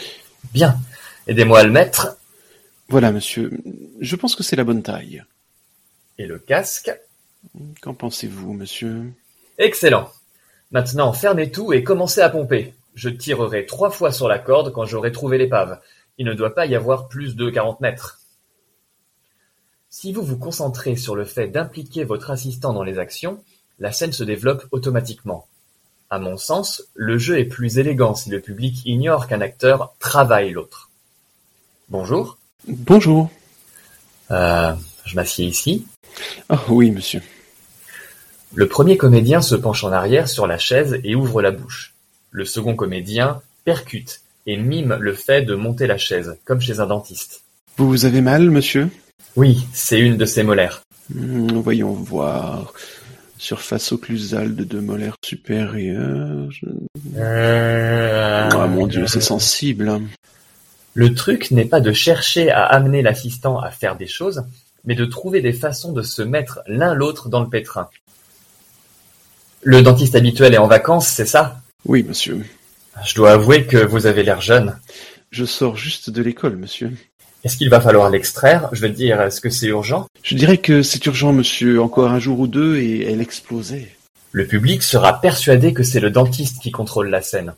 Bien. 0.53 0.79
Aidez-moi 1.27 1.59
à 1.59 1.63
le 1.63 1.71
mettre. 1.71 2.17
Voilà, 2.89 3.11
monsieur. 3.11 3.51
Je 3.99 4.15
pense 4.15 4.35
que 4.35 4.43
c'est 4.43 4.55
la 4.55 4.63
bonne 4.63 4.83
taille. 4.83 5.23
Et 6.17 6.25
le 6.25 6.39
casque 6.39 6.91
Qu'en 7.81 7.93
pensez-vous, 7.93 8.53
monsieur? 8.53 9.13
Excellent. 9.57 10.11
Maintenant, 10.71 11.13
fermez 11.13 11.51
tout 11.51 11.73
et 11.73 11.83
commencez 11.83 12.21
à 12.21 12.29
pomper. 12.29 12.73
Je 12.95 13.09
tirerai 13.09 13.65
trois 13.65 13.91
fois 13.91 14.11
sur 14.11 14.27
la 14.27 14.39
corde 14.39 14.71
quand 14.71 14.85
j'aurai 14.85 15.11
trouvé 15.11 15.37
l'épave. 15.37 15.79
Il 16.17 16.25
ne 16.25 16.33
doit 16.33 16.55
pas 16.55 16.65
y 16.65 16.75
avoir 16.75 17.07
plus 17.07 17.35
de 17.35 17.49
40 17.49 17.81
mètres. 17.81 18.19
Si 19.89 20.11
vous 20.11 20.23
vous 20.23 20.37
concentrez 20.37 20.95
sur 20.95 21.15
le 21.15 21.25
fait 21.25 21.47
d'impliquer 21.47 22.03
votre 22.03 22.31
assistant 22.31 22.73
dans 22.73 22.83
les 22.83 22.99
actions, 22.99 23.43
la 23.79 23.91
scène 23.91 24.13
se 24.13 24.23
développe 24.23 24.65
automatiquement. 24.71 25.47
À 26.09 26.19
mon 26.19 26.37
sens, 26.37 26.83
le 26.93 27.17
jeu 27.17 27.39
est 27.39 27.45
plus 27.45 27.79
élégant 27.79 28.13
si 28.13 28.29
le 28.29 28.39
public 28.39 28.85
ignore 28.85 29.27
qu'un 29.27 29.41
acteur 29.41 29.93
travaille 29.99 30.51
l'autre. 30.51 30.89
Bonjour. 31.89 32.37
Bonjour. 32.67 33.29
Euh, 34.31 34.73
je 35.05 35.15
m'assieds 35.15 35.45
ici. 35.45 35.85
Ah 36.49 36.61
oui, 36.69 36.91
monsieur. 36.91 37.21
Le 38.53 38.67
premier 38.67 38.97
comédien 38.97 39.41
se 39.41 39.55
penche 39.55 39.83
en 39.83 39.91
arrière 39.91 40.29
sur 40.29 40.47
la 40.47 40.57
chaise 40.57 40.99
et 41.03 41.15
ouvre 41.15 41.41
la 41.41 41.51
bouche. 41.51 41.93
Le 42.31 42.45
second 42.45 42.75
comédien 42.75 43.41
percute 43.63 44.21
et 44.45 44.57
mime 44.57 44.97
le 44.99 45.13
fait 45.13 45.41
de 45.41 45.55
monter 45.55 45.87
la 45.87 45.97
chaise, 45.97 46.37
comme 46.45 46.61
chez 46.61 46.79
un 46.79 46.85
dentiste. 46.85 47.43
Vous 47.77 48.05
avez 48.05 48.21
mal, 48.21 48.49
monsieur? 48.51 48.89
Oui, 49.35 49.65
c'est 49.73 49.99
une 49.99 50.17
de 50.17 50.25
ses 50.25 50.43
molaires. 50.43 50.81
Hmm, 51.13 51.59
voyons 51.59 51.93
voir. 51.93 52.73
Surface 53.37 53.91
occlusale 53.91 54.55
de 54.55 54.63
deux 54.63 54.81
molaires 54.81 55.17
supérieures. 55.23 56.49
Euh, 57.17 58.49
Ah 58.51 58.67
mon 58.67 58.87
dieu, 58.87 59.07
c'est 59.07 59.21
sensible. 59.21 60.01
Le 60.93 61.13
truc 61.13 61.51
n'est 61.51 61.65
pas 61.65 61.81
de 61.81 61.91
chercher 61.91 62.49
à 62.49 62.63
amener 62.63 63.01
l'assistant 63.01 63.59
à 63.59 63.69
faire 63.71 63.97
des 63.97 64.07
choses, 64.07 64.43
mais 64.85 64.95
de 64.95 65.05
trouver 65.05 65.41
des 65.41 65.51
façons 65.51 65.91
de 65.91 66.01
se 66.01 66.21
mettre 66.21 66.61
l'un 66.67 66.93
l'autre 66.93 67.27
dans 67.27 67.41
le 67.41 67.49
pétrin. 67.49 67.89
Le 69.63 69.81
dentiste 69.81 70.15
habituel 70.15 70.53
est 70.53 70.59
en 70.59 70.67
vacances, 70.67 71.07
c'est 71.07 71.25
ça? 71.25 71.59
Oui, 71.85 72.03
monsieur. 72.03 72.45
Je 73.05 73.15
dois 73.15 73.33
avouer 73.33 73.65
que 73.65 73.77
vous 73.77 74.05
avez 74.05 74.23
l'air 74.23 74.39
jeune. 74.39 74.79
Je 75.31 75.43
sors 75.43 75.75
juste 75.75 76.09
de 76.09 76.21
l'école, 76.21 76.55
monsieur. 76.55 76.93
Est-ce 77.45 77.57
qu'il 77.57 77.69
va 77.69 77.79
falloir 77.79 78.09
l'extraire? 78.09 78.69
Je 78.71 78.81
veux 78.81 78.89
dire, 78.89 79.21
est-ce 79.21 79.39
que 79.39 79.51
c'est 79.51 79.67
urgent? 79.67 80.07
Je 80.23 80.33
dirais 80.33 80.57
que 80.57 80.81
c'est 80.81 81.05
urgent, 81.05 81.31
monsieur. 81.31 81.79
Encore 81.79 82.09
un 82.09 82.17
jour 82.17 82.39
ou 82.39 82.47
deux 82.47 82.77
et 82.77 83.03
elle 83.03 83.21
explosait. 83.21 83.95
Le 84.31 84.47
public 84.47 84.81
sera 84.81 85.21
persuadé 85.21 85.71
que 85.71 85.83
c'est 85.83 85.99
le 85.99 86.09
dentiste 86.09 86.59
qui 86.59 86.71
contrôle 86.71 87.09
la 87.09 87.21
scène. 87.21 87.53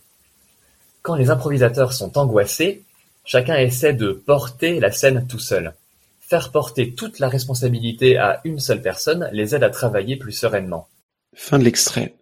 Quand 1.04 1.16
les 1.16 1.30
improvisateurs 1.30 1.94
sont 1.94 2.18
angoissés, 2.18 2.84
chacun 3.24 3.56
essaie 3.56 3.94
de 3.94 4.12
porter 4.12 4.82
la 4.82 4.92
scène 4.92 5.26
tout 5.26 5.40
seul. 5.40 5.74
Faire 6.20 6.52
porter 6.52 6.94
toute 6.94 7.20
la 7.20 7.30
responsabilité 7.30 8.18
à 8.18 8.42
une 8.44 8.60
seule 8.60 8.82
personne 8.82 9.30
les 9.32 9.56
aide 9.56 9.64
à 9.64 9.70
travailler 9.70 10.18
plus 10.18 10.34
sereinement. 10.34 10.90
Fin 11.34 11.60
de 11.60 11.64
l'extrait. 11.64 12.14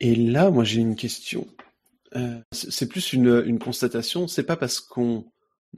Et 0.00 0.16
là, 0.16 0.50
moi, 0.50 0.64
j'ai 0.64 0.80
une 0.80 0.96
question. 0.96 1.46
Euh, 2.16 2.40
c'est 2.50 2.88
plus 2.88 3.12
une, 3.12 3.44
une 3.46 3.60
constatation. 3.60 4.26
C'est 4.26 4.42
pas 4.42 4.56
parce 4.56 4.80
qu'on 4.80 5.24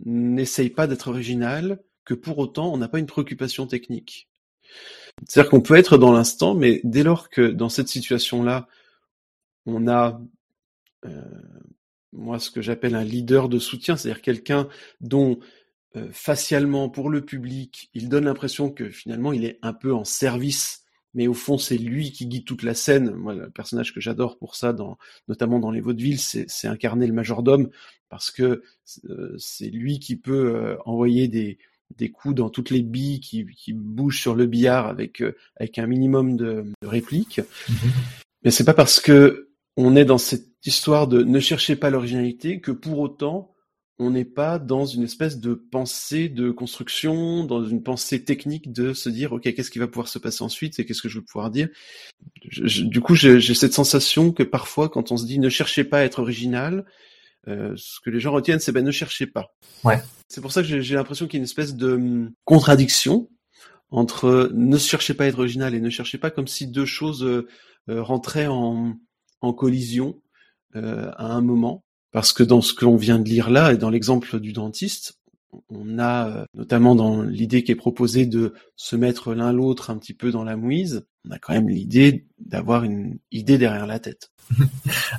n'essaye 0.05 0.71
pas 0.71 0.87
d'être 0.87 1.09
original 1.09 1.81
que 2.05 2.15
pour 2.15 2.39
autant 2.39 2.73
on 2.73 2.79
n'a 2.79 2.89
pas 2.89 2.99
une 2.99 3.07
préoccupation 3.07 3.67
technique. 3.67 4.29
C'est-à-dire 5.27 5.51
qu'on 5.51 5.61
peut 5.61 5.77
être 5.77 5.99
dans 5.99 6.13
l'instant, 6.13 6.55
mais 6.55 6.81
dès 6.85 7.03
lors 7.03 7.29
que 7.29 7.49
dans 7.49 7.69
cette 7.69 7.89
situation-là, 7.89 8.69
on 9.67 9.89
a 9.89 10.21
euh, 11.05 11.23
moi 12.13 12.39
ce 12.39 12.51
que 12.51 12.63
j'appelle 12.63 12.95
un 12.95 13.05
leader 13.05 13.49
de 13.49 13.59
soutien, 13.59 13.97
c'est-à-dire 13.97 14.23
quelqu'un 14.23 14.69
dont 15.01 15.39
euh, 15.97 16.09
facialement 16.13 16.89
pour 16.89 17.11
le 17.11 17.25
public, 17.25 17.91
il 17.95 18.09
donne 18.09 18.25
l'impression 18.25 18.71
que 18.71 18.91
finalement 18.91 19.33
il 19.33 19.45
est 19.45 19.59
un 19.63 19.73
peu 19.73 19.93
en 19.93 20.05
service 20.05 20.85
mais 21.15 21.27
au 21.27 21.35
fond 21.35 21.59
c'est 21.59 21.79
lui 21.79 22.13
qui 22.13 22.27
guide 22.27 22.45
toute 22.45 22.63
la 22.63 22.75
scène. 22.75 23.11
Moi, 23.13 23.35
le 23.35 23.51
personnage 23.51 23.95
que 23.95 24.01
j'adore 24.01 24.39
pour 24.39 24.55
ça, 24.55 24.75
notamment 25.27 25.59
dans 25.59 25.71
les 25.71 25.81
vaudevilles, 25.81 26.19
c'est 26.19 26.69
incarner 26.69 27.07
le 27.07 27.13
majordome 27.13 27.71
parce 28.09 28.31
que 28.31 28.63
euh, 29.09 29.35
c'est 29.39 29.71
lui 29.71 29.99
qui 29.99 30.17
peut 30.17 30.55
euh, 30.57 30.77
envoyer 30.87 31.29
des, 31.29 31.59
des 31.97 32.11
coups 32.11 32.35
dans 32.35 32.51
toutes 32.51 32.71
les 32.71 32.83
billes 32.83 33.21
qui, 33.21 33.47
qui 33.57 33.73
bougent 33.73 34.21
sur 34.21 34.35
le 34.35 34.47
billard 34.47 34.87
avec 34.87 35.21
euh, 35.23 35.37
avec 35.57 35.79
un 35.79 35.87
minimum 35.87 36.37
de, 36.37 36.65
de 36.83 36.87
répliques. 36.89 37.41
Mais 38.45 38.51
c'est 38.51 38.65
pas 38.65 38.75
parce 38.75 39.01
que 39.01 39.49
on 39.77 39.95
est 39.97 40.05
dans 40.05 40.19
cette 40.19 40.47
histoire 40.67 41.07
de 41.07 41.23
ne 41.23 41.41
cherchez 41.41 41.77
pas 41.77 41.91
l'originalité 41.91 42.61
que 42.61 42.73
pour 42.73 42.99
autant 42.99 43.55
on 44.01 44.11
n'est 44.13 44.25
pas 44.25 44.61
dans 44.61 44.87
une 44.87 45.03
espèce 45.03 45.41
de 45.41 45.55
pensée 45.55 46.29
de 46.29 46.53
construction, 46.53 47.43
dans 47.43 47.65
une 47.65 47.83
pensée 47.83 48.23
technique 48.25 48.71
de 48.73 48.93
se 48.93 49.09
dire 49.09 49.33
ok 49.33 49.43
qu'est-ce 49.43 49.73
qui 49.73 49.81
va 49.81 49.89
pouvoir 49.89 50.07
se 50.07 50.21
passer 50.21 50.45
ensuite 50.45 50.79
et 50.79 50.85
qu'est-ce 50.85 51.03
que 51.03 51.09
je 51.09 51.19
vais 51.19 51.25
pouvoir 51.25 51.51
dire? 51.51 51.69
Je- 52.49 52.67
je- 52.69 52.85
du 52.85 53.01
coup 53.01 53.17
j'ai 53.17 53.41
j'ai 53.41 53.55
cette 53.55 53.75
sensation 53.75 54.31
que 54.33 54.45
parfois 54.45 54.89
quand 54.89 55.11
on 55.11 55.17
se 55.17 55.27
dit 55.27 55.41
ne 55.41 55.49
cherchez 55.49 55.83
pas 55.83 55.99
à 55.99 56.05
être 56.05 56.21
original, 56.21 56.85
euh, 57.49 57.73
ce 57.77 58.01
que 58.05 58.11
les 58.11 58.21
gens 58.21 58.33
retiennent 58.33 58.61
c'est 58.61 58.73
ben 58.73 58.85
ne 58.85 58.91
cherchez 58.91 59.27
pas. 59.27 59.47
Ouais. 59.85 60.01
C'est 60.29 60.41
pour 60.41 60.53
ça 60.53 60.63
que 60.63 60.81
j'ai 60.81 60.95
l'impression 60.95 61.27
qu'il 61.27 61.35
y 61.35 61.39
a 61.39 61.41
une 61.41 61.45
espèce 61.45 61.75
de 61.75 61.95
hum, 61.95 62.31
contradiction 62.45 63.29
entre 63.91 64.51
ne 64.53 64.77
cherchez 64.77 65.15
pas 65.15 65.25
à 65.25 65.27
être 65.29 65.39
original 65.39 65.75
et 65.75 65.81
ne 65.81 65.91
cherchez 65.91 66.19
pas 66.19 66.31
comme 66.31 66.47
si 66.47 66.67
deux 66.67 66.87
choses 66.87 67.25
euh, 67.25 67.49
euh, 67.89 68.03
rentraient 68.03 68.47
en, 68.47 68.95
en 69.41 69.53
collision 69.53 70.21
euh, 70.77 71.11
à 71.17 71.33
un 71.33 71.41
moment. 71.41 71.85
Parce 72.11 72.33
que 72.33 72.43
dans 72.43 72.63
ce 72.63 72.73
que 72.73 72.85
l'on 72.85 72.97
vient 72.97 73.19
de 73.19 73.29
lire 73.29 73.51
là, 73.51 73.73
et 73.73 73.77
dans 73.77 73.91
l'exemple 73.91 74.41
du 74.41 74.53
dentiste, 74.53 75.19
on 75.71 75.99
a 75.99 76.29
euh, 76.29 76.45
notamment 76.55 76.95
dans 76.95 77.23
l'idée 77.23 77.63
qui 77.63 77.73
est 77.73 77.77
proposée 77.77 78.27
de 78.27 78.55
se 78.77 78.97
mettre 78.97 79.35
l'un 79.35 79.53
l'autre 79.53 79.91
un 79.91 79.97
petit 79.97 80.15
peu 80.15 80.31
dans 80.31 80.45
la 80.45 80.57
mouise, 80.57 81.07
on 81.27 81.33
a 81.33 81.39
quand 81.39 81.53
même 81.53 81.69
l'idée 81.69 82.27
d'avoir 82.39 82.85
une 82.85 83.19
idée 83.33 83.59
derrière 83.59 83.87
la 83.87 83.99
tête. 83.99 84.31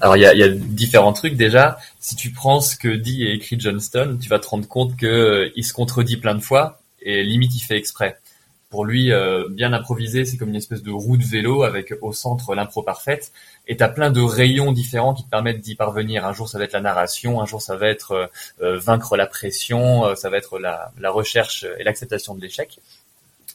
Alors 0.02 0.18
il 0.18 0.22
y 0.22 0.26
a, 0.26 0.34
y 0.34 0.60
différents 0.60 1.14
trucs 1.14 1.36
déjà. 1.36 1.78
Si 2.00 2.16
tu 2.16 2.32
prends 2.32 2.62
ce 2.62 2.76
que 2.76 2.90
dit 2.90 3.24
et 3.24 3.34
écrit 3.34 3.60
Johnston, 3.60 4.18
tu 4.20 4.30
vas 4.30 4.40
te 4.40 4.48
rendre 4.48 4.68
compte 4.68 4.96
que 4.96 5.06
euh, 5.06 5.50
il 5.56 5.64
se 5.64 5.74
contredit 5.74 6.18
plein 6.18 6.36
de 6.36 6.42
fois 6.42 6.82
et 7.02 7.24
limite 7.24 7.56
il 7.56 7.62
fait 7.62 7.78
exprès. 7.78 8.20
Pour 8.70 8.86
lui, 8.86 9.12
euh, 9.12 9.48
bien 9.50 9.74
improviser, 9.74 10.26
c'est 10.26 10.38
comme 10.38 10.50
une 10.50 10.56
espèce 10.56 10.84
de 10.84 10.92
roue 10.92 11.18
de 11.18 11.24
vélo 11.24 11.64
avec 11.64 11.94
au 12.02 12.14
centre 12.14 12.54
l'impro 12.54 12.84
parfaite. 12.84 13.32
Et 13.68 13.78
t'as 13.78 13.90
plein 13.90 14.12
de 14.12 14.22
rayons 14.22 14.72
différents 14.72 15.14
qui 15.14 15.24
te 15.24 15.30
permettent 15.30 15.62
d'y 15.62 15.76
parvenir. 15.76 16.26
Un 16.26 16.34
jour 16.34 16.48
ça 16.48 16.60
va 16.60 16.66
être 16.66 16.74
la 16.74 16.82
narration, 16.82 17.42
un 17.42 17.46
jour 17.46 17.62
ça 17.62 17.76
va 17.76 17.88
être 17.88 18.12
euh, 18.12 18.28
euh, 18.62 18.78
vaincre 18.78 19.18
la 19.18 19.26
pression, 19.26 20.16
ça 20.16 20.30
va 20.30 20.38
être 20.38 20.60
la, 20.60 20.92
la 21.00 21.10
recherche 21.10 21.66
et 21.80 21.84
l'acceptation 21.84 22.36
de 22.36 22.42
l'échec. 22.42 22.80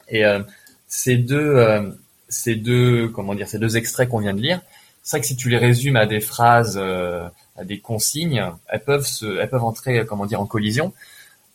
Et 0.09 0.23
ces 0.87 1.17
deux, 1.17 1.95
ces 2.29 2.57
deux, 2.57 3.09
comment 3.09 3.35
dire, 3.35 3.49
ces 3.49 3.59
deux 3.59 3.77
extraits 3.77 4.09
qu'on 4.09 4.19
vient 4.19 4.35
de 4.35 4.41
lire, 4.41 4.61
c'est 5.05 5.19
vrai 5.19 5.21
que 5.21 5.27
si 5.27 5.37
tu 5.37 5.51
les 5.51 5.59
résumes 5.59 5.97
à 5.97 6.07
des 6.07 6.21
phrases, 6.21 6.79
euh, 6.81 7.29
à 7.57 7.65
des 7.65 7.79
consignes, 7.79 8.43
elles 8.69 8.83
peuvent 8.83 9.07
se, 9.07 9.39
elles 9.39 9.51
peuvent 9.51 9.65
entrer, 9.65 10.05
comment 10.07 10.25
dire, 10.25 10.41
en 10.41 10.47
collision, 10.47 10.95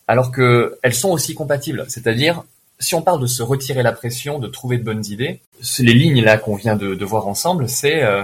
alors 0.07 0.31
que 0.31 0.77
elles 0.83 0.93
sont 0.93 1.09
aussi 1.09 1.33
compatibles. 1.33 1.83
C'est-à-dire, 1.89 2.43
si 2.79 2.95
on 2.95 3.01
parle 3.01 3.21
de 3.21 3.27
se 3.27 3.43
retirer 3.43 3.83
la 3.83 3.91
pression, 3.91 4.39
de 4.39 4.47
trouver 4.47 4.77
de 4.77 4.83
bonnes 4.83 5.05
idées, 5.05 5.41
les 5.79 5.93
lignes 5.93 6.23
là 6.23 6.37
qu'on 6.37 6.55
vient 6.55 6.75
de, 6.75 7.05
voir 7.05 7.27
ensemble, 7.27 7.67
c'est 7.67 8.03
euh, 8.03 8.23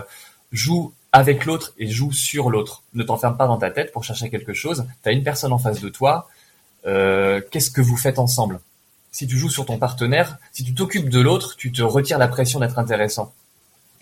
joue 0.51 0.93
avec 1.11 1.45
l'autre 1.45 1.73
et 1.77 1.87
joue 1.87 2.11
sur 2.11 2.49
l'autre. 2.49 2.83
Ne 2.93 3.03
t'enferme 3.03 3.37
pas 3.37 3.47
dans 3.47 3.57
ta 3.57 3.71
tête 3.71 3.91
pour 3.91 4.03
chercher 4.03 4.29
quelque 4.29 4.53
chose. 4.53 4.85
T'as 5.03 5.11
une 5.11 5.23
personne 5.23 5.51
en 5.53 5.57
face 5.57 5.81
de 5.81 5.89
toi. 5.89 6.29
euh, 6.87 7.41
Qu'est-ce 7.51 7.71
que 7.71 7.81
vous 7.81 7.97
faites 7.97 8.19
ensemble? 8.19 8.59
Si 9.11 9.27
tu 9.27 9.37
joues 9.37 9.49
sur 9.49 9.65
ton 9.65 9.77
partenaire, 9.77 10.37
si 10.51 10.63
tu 10.63 10.73
t'occupes 10.73 11.09
de 11.09 11.21
l'autre, 11.21 11.55
tu 11.57 11.71
te 11.71 11.81
retires 11.81 12.17
la 12.17 12.27
pression 12.27 12.59
d'être 12.59 12.79
intéressant. 12.79 13.33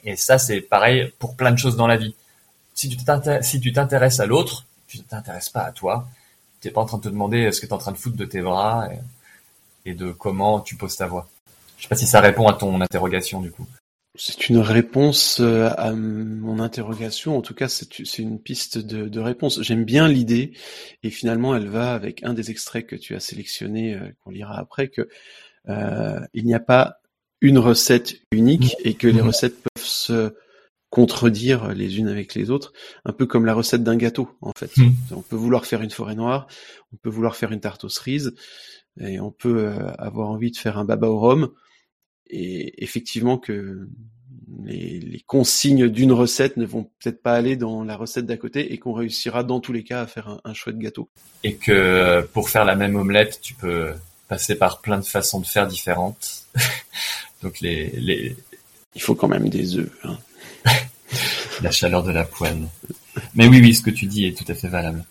Et 0.04 0.16
ça, 0.16 0.38
c'est 0.38 0.60
pareil 0.62 1.12
pour 1.20 1.36
plein 1.36 1.52
de 1.52 1.58
choses 1.58 1.76
dans 1.76 1.88
la 1.88 1.98
vie. 1.98 2.16
Si 2.74 2.90
tu 2.90 2.98
t'intéresses 2.98 4.20
à 4.20 4.26
l'autre, 4.26 4.66
tu 4.88 4.98
ne 4.98 5.04
t'intéresses 5.04 5.50
pas 5.50 5.62
à 5.62 5.72
toi. 5.72 6.08
Tu 6.62 6.68
n'es 6.68 6.74
pas 6.74 6.82
en 6.82 6.86
train 6.86 6.98
de 6.98 7.04
te 7.04 7.10
demander 7.10 7.52
ce 7.52 7.62
que 7.62 7.66
tu 7.68 7.70
es 7.72 7.74
en 7.74 7.78
train 7.78 7.92
de 7.92 7.98
foutre 7.98 8.18
de 8.18 8.26
tes 8.26 8.42
bras 8.42 8.90
et 9.86 9.94
de 9.94 10.12
comment 10.12 10.60
tu 10.62 10.76
poses 10.76 10.96
ta 10.96 11.08
voix. 11.08 11.30
Je 11.78 11.84
sais 11.84 11.90
pas 11.90 11.96
si 11.96 12.08
ça 12.08 12.22
répond 12.22 12.48
à 12.48 12.54
ton 12.54 12.80
interrogation 12.82 13.42
du 13.42 13.52
coup. 13.52 13.66
C'est 14.16 14.48
une 14.48 14.60
réponse 14.60 15.40
euh, 15.40 15.72
à 15.76 15.92
mon 15.92 16.60
interrogation. 16.60 17.36
En 17.36 17.42
tout 17.42 17.56
cas, 17.56 17.68
c'est 17.68 18.20
une 18.20 18.40
piste 18.40 18.78
de, 18.78 19.08
de 19.08 19.20
réponse. 19.20 19.60
J'aime 19.64 19.86
bien 19.86 20.08
l'idée, 20.08 20.54
et 21.02 21.10
finalement, 21.10 21.56
elle 21.56 21.68
va 21.68 21.96
avec 21.96 22.24
un 22.24 22.36
des 22.36 22.52
extraits 22.52 22.86
que 22.86 22.96
tu 22.96 23.16
as 23.16 23.20
sélectionné, 23.20 23.96
euh, 23.96 24.12
qu'on 24.24 24.30
lira 24.30 24.56
après, 24.60 24.90
que 24.90 25.10
euh, 25.68 26.20
il 26.36 26.46
n'y 26.46 26.54
a 26.54 26.60
pas 26.60 27.00
une 27.42 27.58
recette 27.58 28.18
unique 28.32 28.76
et 28.84 28.94
que 28.94 29.08
les 29.08 29.22
Mhm. 29.22 29.28
recettes 29.28 29.56
peuvent 29.64 29.84
se 29.84 30.36
contredire 30.92 31.70
les 31.74 31.98
unes 31.98 32.08
avec 32.08 32.36
les 32.36 32.52
autres, 32.52 32.72
un 33.06 33.14
peu 33.14 33.26
comme 33.26 33.48
la 33.48 33.56
recette 33.56 33.84
d'un 33.84 33.96
gâteau, 33.98 34.30
en 34.42 34.52
fait. 34.56 34.78
Mhm. 34.78 34.94
On 35.10 35.22
peut 35.24 35.36
vouloir 35.36 35.66
faire 35.66 35.82
une 35.82 35.90
forêt 35.90 36.14
noire, 36.14 36.46
on 36.94 36.98
peut 36.98 37.10
vouloir 37.10 37.36
faire 37.36 37.52
une 37.52 37.60
tarte 37.62 37.84
aux 37.84 37.90
cerises, 37.90 38.36
et 39.00 39.20
on 39.20 39.32
peut 39.32 39.66
euh, 39.66 39.92
avoir 39.98 40.30
envie 40.30 40.52
de 40.52 40.58
faire 40.58 40.78
un 40.78 40.86
baba 40.86 41.08
au 41.08 41.20
rhum, 41.20 41.52
et 42.30 42.84
effectivement 42.84 43.38
que 43.38 43.88
les, 44.64 45.24
consignes 45.26 45.90
d'une 45.90 46.12
recette 46.12 46.58
ne 46.58 46.66
vont 46.66 46.84
peut-être 46.84 47.22
pas 47.22 47.34
aller 47.34 47.56
dans 47.56 47.84
la 47.84 47.96
recette 47.96 48.26
d'à 48.26 48.38
côté 48.38 48.74
et 48.74 48.78
qu'on 48.78 48.94
réussira 48.94 49.44
dans 49.44 49.60
tous 49.60 49.74
les 49.74 49.84
cas 49.84 50.02
à 50.02 50.08
faire 50.08 50.28
un, 50.28 50.42
un 50.44 50.54
chouette 50.54 50.78
gâteau. 50.78 51.10
Et 51.44 51.56
que 51.56 52.22
pour 52.34 52.50
faire 52.50 52.66
la 52.66 52.76
même 52.76 52.96
omelette, 52.96 53.40
tu 53.42 53.54
peux 53.54 53.94
passer 54.28 54.56
par 54.56 54.82
plein 54.82 54.98
de 54.98 55.06
façons 55.06 55.40
de 55.40 55.46
faire 55.46 55.68
différentes. 55.68 56.46
Donc 57.42 57.60
les, 57.60 57.90
les... 57.92 58.36
Il 58.96 59.02
faut 59.02 59.16
quand 59.16 59.28
même 59.28 59.50
des 59.50 59.78
œufs. 59.78 59.92
Hein. 60.04 60.18
la 61.62 61.72
chaleur 61.72 62.04
de 62.04 62.12
la 62.12 62.24
poêle. 62.24 62.68
Mais 63.36 63.48
oui, 63.48 63.60
oui, 63.62 63.76
ce 63.76 63.82
que 63.82 63.90
tu 63.90 64.06
dis 64.06 64.26
est 64.26 64.38
tout 64.38 64.50
à 64.52 64.56
fait 64.56 64.68
valable. 64.70 65.04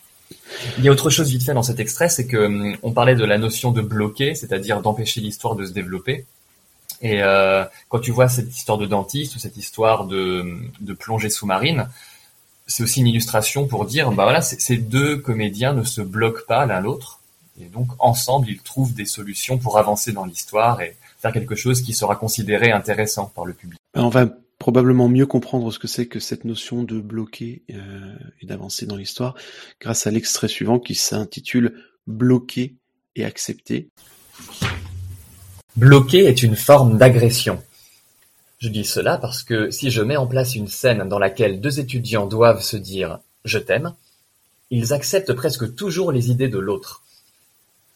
Il 0.78 0.84
y 0.84 0.88
a 0.88 0.92
autre 0.92 1.10
chose 1.10 1.30
vite 1.30 1.44
fait 1.44 1.54
dans 1.54 1.62
cet 1.62 1.80
extrait, 1.80 2.08
c'est 2.08 2.26
que 2.26 2.36
hum, 2.36 2.76
on 2.82 2.92
parlait 2.92 3.14
de 3.14 3.24
la 3.24 3.38
notion 3.38 3.70
de 3.70 3.80
bloquer, 3.80 4.34
c'est-à-dire 4.34 4.80
d'empêcher 4.80 5.20
l'histoire 5.20 5.56
de 5.56 5.66
se 5.66 5.72
développer. 5.72 6.24
Et 7.00 7.22
euh, 7.22 7.64
quand 7.88 7.98
tu 7.98 8.12
vois 8.12 8.28
cette 8.28 8.56
histoire 8.56 8.78
de 8.78 8.86
dentiste 8.86 9.34
ou 9.34 9.38
cette 9.38 9.56
histoire 9.56 10.04
de, 10.04 10.56
de 10.80 10.92
plongée 10.92 11.30
sous-marine, 11.30 11.88
c'est 12.66 12.82
aussi 12.82 13.00
une 13.00 13.08
illustration 13.08 13.66
pour 13.66 13.84
dire, 13.86 14.10
bah 14.12 14.22
voilà, 14.24 14.40
ces 14.40 14.76
deux 14.76 15.16
comédiens 15.16 15.72
ne 15.72 15.82
se 15.82 16.00
bloquent 16.00 16.44
pas 16.46 16.64
l'un 16.64 16.80
l'autre, 16.80 17.20
et 17.60 17.64
donc 17.64 17.88
ensemble 17.98 18.48
ils 18.48 18.60
trouvent 18.60 18.94
des 18.94 19.04
solutions 19.04 19.58
pour 19.58 19.78
avancer 19.78 20.12
dans 20.12 20.24
l'histoire 20.24 20.80
et 20.80 20.96
faire 21.20 21.32
quelque 21.32 21.54
chose 21.54 21.82
qui 21.82 21.92
sera 21.92 22.16
considéré 22.16 22.70
intéressant 22.70 23.26
par 23.34 23.44
le 23.44 23.52
public. 23.52 23.78
Va 23.94 24.28
probablement 24.62 25.08
mieux 25.08 25.26
comprendre 25.26 25.72
ce 25.72 25.80
que 25.80 25.88
c'est 25.88 26.06
que 26.06 26.20
cette 26.20 26.44
notion 26.44 26.84
de 26.84 27.00
bloquer 27.00 27.64
euh, 27.72 28.14
et 28.40 28.46
d'avancer 28.46 28.86
dans 28.86 28.94
l'histoire 28.94 29.34
grâce 29.80 30.06
à 30.06 30.12
l'extrait 30.12 30.46
suivant 30.46 30.78
qui 30.78 30.94
s'intitule 30.94 31.82
Bloquer 32.06 32.76
et 33.16 33.24
accepter. 33.24 33.88
Bloquer 35.74 36.26
est 36.26 36.44
une 36.44 36.54
forme 36.54 36.96
d'agression. 36.96 37.60
Je 38.60 38.68
dis 38.68 38.84
cela 38.84 39.18
parce 39.18 39.42
que 39.42 39.72
si 39.72 39.90
je 39.90 40.00
mets 40.00 40.16
en 40.16 40.28
place 40.28 40.54
une 40.54 40.68
scène 40.68 41.08
dans 41.08 41.18
laquelle 41.18 41.60
deux 41.60 41.80
étudiants 41.80 42.26
doivent 42.26 42.62
se 42.62 42.76
dire 42.76 43.18
je 43.44 43.58
t'aime, 43.58 43.94
ils 44.70 44.92
acceptent 44.92 45.32
presque 45.32 45.74
toujours 45.74 46.12
les 46.12 46.30
idées 46.30 46.48
de 46.48 46.60
l'autre. 46.60 47.02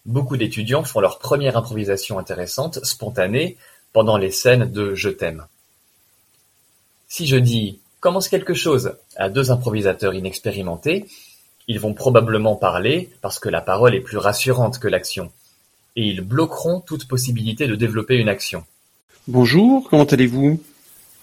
Beaucoup 0.05 0.37
d'étudiants 0.37 0.83
font 0.83 0.99
leur 0.99 1.21
première 1.21 1.57
improvisation 1.57 2.19
intéressante, 2.19 2.85
spontanée, 2.85 3.57
pendant 3.93 4.17
les 4.17 4.33
scènes 4.33 4.73
de 4.73 4.97
je 4.97 5.11
t'aime. 5.11 5.47
Si 7.09 7.27
je 7.27 7.37
dis 7.37 7.81
commence 8.01 8.29
quelque 8.29 8.55
chose 8.55 8.93
à 9.17 9.29
deux 9.29 9.51
improvisateurs 9.51 10.15
inexpérimentés, 10.15 11.07
ils 11.69 11.81
vont 11.81 11.95
probablement 11.95 12.57
parler 12.57 13.11
parce 13.23 13.39
que 13.39 13.49
la 13.49 13.61
parole 13.61 13.95
est 13.95 14.01
plus 14.01 14.19
rassurante 14.19 14.79
que 14.79 14.89
l'action, 14.89 15.33
et 15.97 16.03
ils 16.03 16.21
bloqueront 16.21 16.81
toute 16.81 17.09
possibilité 17.09 17.67
de 17.67 17.75
développer 17.75 18.17
une 18.17 18.29
action. 18.29 18.65
Bonjour, 19.27 19.89
comment 19.91 20.05
allez-vous? 20.05 20.63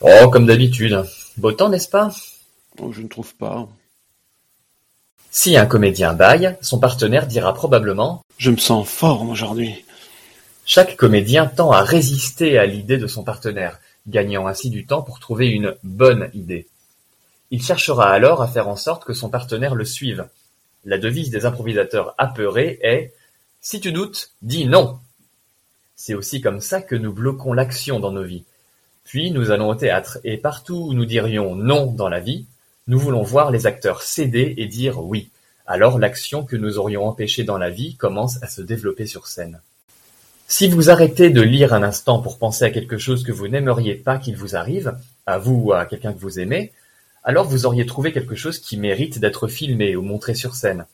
Oh, 0.01 0.29
comme 0.29 0.45
d'habitude. 0.45 1.03
Beau 1.37 1.53
temps, 1.53 1.69
n'est-ce 1.69 1.87
pas? 1.87 2.11
Oh, 2.79 2.91
Je 2.91 3.01
ne 3.01 3.07
trouve 3.07 3.33
pas. 3.35 3.67
Si 5.31 5.55
un 5.57 5.65
comédien 5.65 6.13
baille, 6.13 6.57
son 6.61 6.79
partenaire 6.79 7.27
dira 7.27 7.53
probablement 7.53 8.23
Je 8.37 8.51
me 8.51 8.57
sens 8.57 8.87
forme 8.87 9.29
aujourd'hui. 9.29 9.85
Chaque 10.65 10.95
comédien 10.95 11.45
tend 11.45 11.71
à 11.71 11.81
résister 11.81 12.57
à 12.57 12.65
l'idée 12.65 12.97
de 12.97 13.07
son 13.07 13.23
partenaire, 13.23 13.79
gagnant 14.07 14.47
ainsi 14.47 14.69
du 14.69 14.85
temps 14.85 15.01
pour 15.01 15.19
trouver 15.19 15.47
une 15.47 15.75
bonne 15.83 16.29
idée. 16.33 16.67
Il 17.51 17.61
cherchera 17.61 18.09
alors 18.09 18.41
à 18.41 18.47
faire 18.47 18.67
en 18.67 18.75
sorte 18.75 19.05
que 19.05 19.13
son 19.13 19.29
partenaire 19.29 19.75
le 19.75 19.85
suive. 19.85 20.27
La 20.85 20.97
devise 20.97 21.29
des 21.29 21.45
improvisateurs 21.45 22.15
apeurés 22.17 22.79
est 22.81 23.13
Si 23.61 23.79
tu 23.79 23.91
doutes, 23.91 24.31
dis 24.41 24.65
non. 24.65 24.99
C'est 25.95 26.15
aussi 26.15 26.41
comme 26.41 26.59
ça 26.59 26.81
que 26.81 26.95
nous 26.95 27.13
bloquons 27.13 27.53
l'action 27.53 27.99
dans 27.99 28.11
nos 28.11 28.23
vies. 28.23 28.43
Puis 29.05 29.31
nous 29.31 29.51
allons 29.51 29.69
au 29.69 29.75
théâtre, 29.75 30.19
et 30.23 30.37
partout 30.37 30.87
où 30.89 30.93
nous 30.93 31.05
dirions 31.05 31.55
non 31.55 31.91
dans 31.91 32.09
la 32.09 32.19
vie, 32.19 32.45
nous 32.87 32.99
voulons 32.99 33.21
voir 33.21 33.51
les 33.51 33.65
acteurs 33.65 34.01
céder 34.01 34.55
et 34.57 34.65
dire 34.65 35.03
oui. 35.03 35.29
Alors 35.65 35.99
l'action 35.99 36.43
que 36.43 36.57
nous 36.57 36.77
aurions 36.77 37.05
empêchée 37.05 37.43
dans 37.43 37.57
la 37.57 37.69
vie 37.69 37.95
commence 37.95 38.41
à 38.43 38.47
se 38.47 38.61
développer 38.61 39.05
sur 39.05 39.27
scène. 39.27 39.61
Si 40.47 40.67
vous 40.67 40.89
arrêtez 40.89 41.29
de 41.29 41.41
lire 41.41 41.73
un 41.73 41.83
instant 41.83 42.19
pour 42.19 42.37
penser 42.37 42.65
à 42.65 42.69
quelque 42.69 42.97
chose 42.97 43.23
que 43.23 43.31
vous 43.31 43.47
n'aimeriez 43.47 43.95
pas 43.95 44.17
qu'il 44.17 44.35
vous 44.35 44.55
arrive, 44.55 44.95
à 45.25 45.37
vous 45.37 45.55
ou 45.55 45.73
à 45.73 45.85
quelqu'un 45.85 46.13
que 46.13 46.19
vous 46.19 46.39
aimez, 46.39 46.71
alors 47.23 47.47
vous 47.47 47.65
auriez 47.65 47.85
trouvé 47.85 48.11
quelque 48.11 48.35
chose 48.35 48.59
qui 48.59 48.77
mérite 48.77 49.19
d'être 49.19 49.47
filmé 49.47 49.95
ou 49.95 50.01
montré 50.01 50.35
sur 50.35 50.55
scène. 50.55 50.85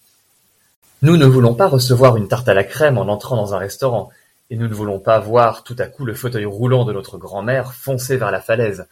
Nous 1.01 1.17
ne 1.17 1.25
voulons 1.25 1.55
pas 1.55 1.67
recevoir 1.67 2.15
une 2.17 2.27
tarte 2.27 2.47
à 2.47 2.53
la 2.53 2.63
crème 2.63 2.97
en 2.97 3.07
entrant 3.07 3.35
dans 3.35 3.53
un 3.53 3.57
restaurant, 3.57 4.09
et 4.49 4.55
nous 4.55 4.67
ne 4.67 4.73
voulons 4.73 4.99
pas 4.99 5.19
voir 5.19 5.63
tout 5.63 5.75
à 5.79 5.87
coup 5.87 6.05
le 6.05 6.13
fauteuil 6.13 6.45
roulant 6.45 6.85
de 6.85 6.93
notre 6.93 7.17
grand-mère 7.17 7.73
foncer 7.73 8.17
vers 8.17 8.31
la 8.31 8.41
falaise, 8.41 8.87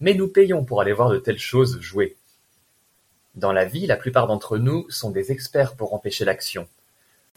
mais 0.00 0.14
nous 0.14 0.28
payons 0.28 0.64
pour 0.64 0.80
aller 0.80 0.92
voir 0.92 1.10
de 1.10 1.18
telles 1.18 1.38
choses 1.38 1.80
jouer. 1.80 2.16
Dans 3.34 3.52
la 3.52 3.64
vie, 3.64 3.86
la 3.86 3.96
plupart 3.96 4.26
d'entre 4.26 4.58
nous 4.58 4.84
sont 4.90 5.10
des 5.10 5.32
experts 5.32 5.74
pour 5.74 5.94
empêcher 5.94 6.24
l'action. 6.24 6.68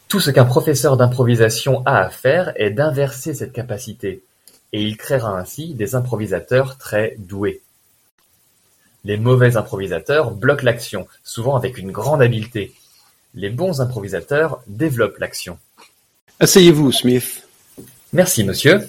Tout 0.08 0.20
ce 0.20 0.30
qu'un 0.30 0.44
professeur 0.44 0.96
d'improvisation 0.96 1.82
a 1.84 1.98
à 1.98 2.10
faire 2.10 2.52
est 2.54 2.70
d'inverser 2.70 3.34
cette 3.34 3.52
capacité, 3.52 4.22
et 4.72 4.82
il 4.82 4.96
créera 4.96 5.36
ainsi 5.36 5.74
des 5.74 5.96
improvisateurs 5.96 6.78
très 6.78 7.16
doués. 7.18 7.60
Les 9.04 9.16
mauvais 9.16 9.56
improvisateurs 9.56 10.30
bloquent 10.30 10.64
l'action, 10.64 11.08
souvent 11.24 11.56
avec 11.56 11.78
une 11.78 11.90
grande 11.90 12.22
habileté. 12.22 12.72
Les 13.34 13.50
bons 13.50 13.80
improvisateurs 13.80 14.62
développent 14.68 15.18
l'action. 15.18 15.58
Asseyez-vous, 16.38 16.92
Smith. 16.92 17.46
Merci, 18.12 18.44
monsieur. 18.44 18.88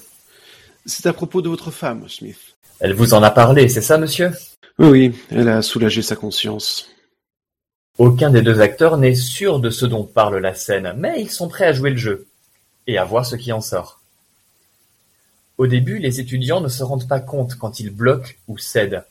C'est 0.86 1.08
à 1.08 1.14
propos 1.14 1.42
de 1.42 1.50
votre 1.50 1.72
femme, 1.72 2.08
Smith. 2.10 2.40
Elle 2.80 2.94
vous 2.94 3.14
en 3.14 3.24
a 3.24 3.32
parlé, 3.32 3.70
c'est 3.70 3.82
ça, 3.82 3.98
monsieur? 3.98 4.32
Oui, 4.78 5.16
elle 5.32 5.50
a 5.50 5.64
soulagé 5.64 6.04
sa 6.04 6.16
conscience. 6.16 6.90
Aucun 7.98 8.30
des 8.30 8.44
deux 8.44 8.62
acteurs 8.62 8.98
n'est 8.98 9.16
sûr 9.16 9.60
de 9.60 9.72
ce 9.72 9.88
dont 9.88 10.04
parle 10.04 10.38
la 10.38 10.54
scène, 10.54 10.94
mais 10.98 11.20
ils 11.20 11.32
sont 11.32 11.48
prêts 11.48 11.66
à 11.66 11.74
jouer 11.74 11.90
le 11.90 11.98
jeu, 11.98 12.28
et 12.86 13.00
à 13.00 13.04
voir 13.04 13.26
ce 13.26 13.36
qui 13.36 13.52
en 13.52 13.60
sort. 13.60 14.02
Au 15.58 15.66
début, 15.66 15.98
les 15.98 16.20
étudiants 16.20 16.62
ne 16.62 16.68
se 16.68 16.84
rendent 16.84 17.08
pas 17.08 17.20
compte 17.20 17.56
quand 17.56 17.80
ils 17.80 17.90
bloquent 17.90 18.34
ou 18.48 18.60
cèdent, 18.60 19.04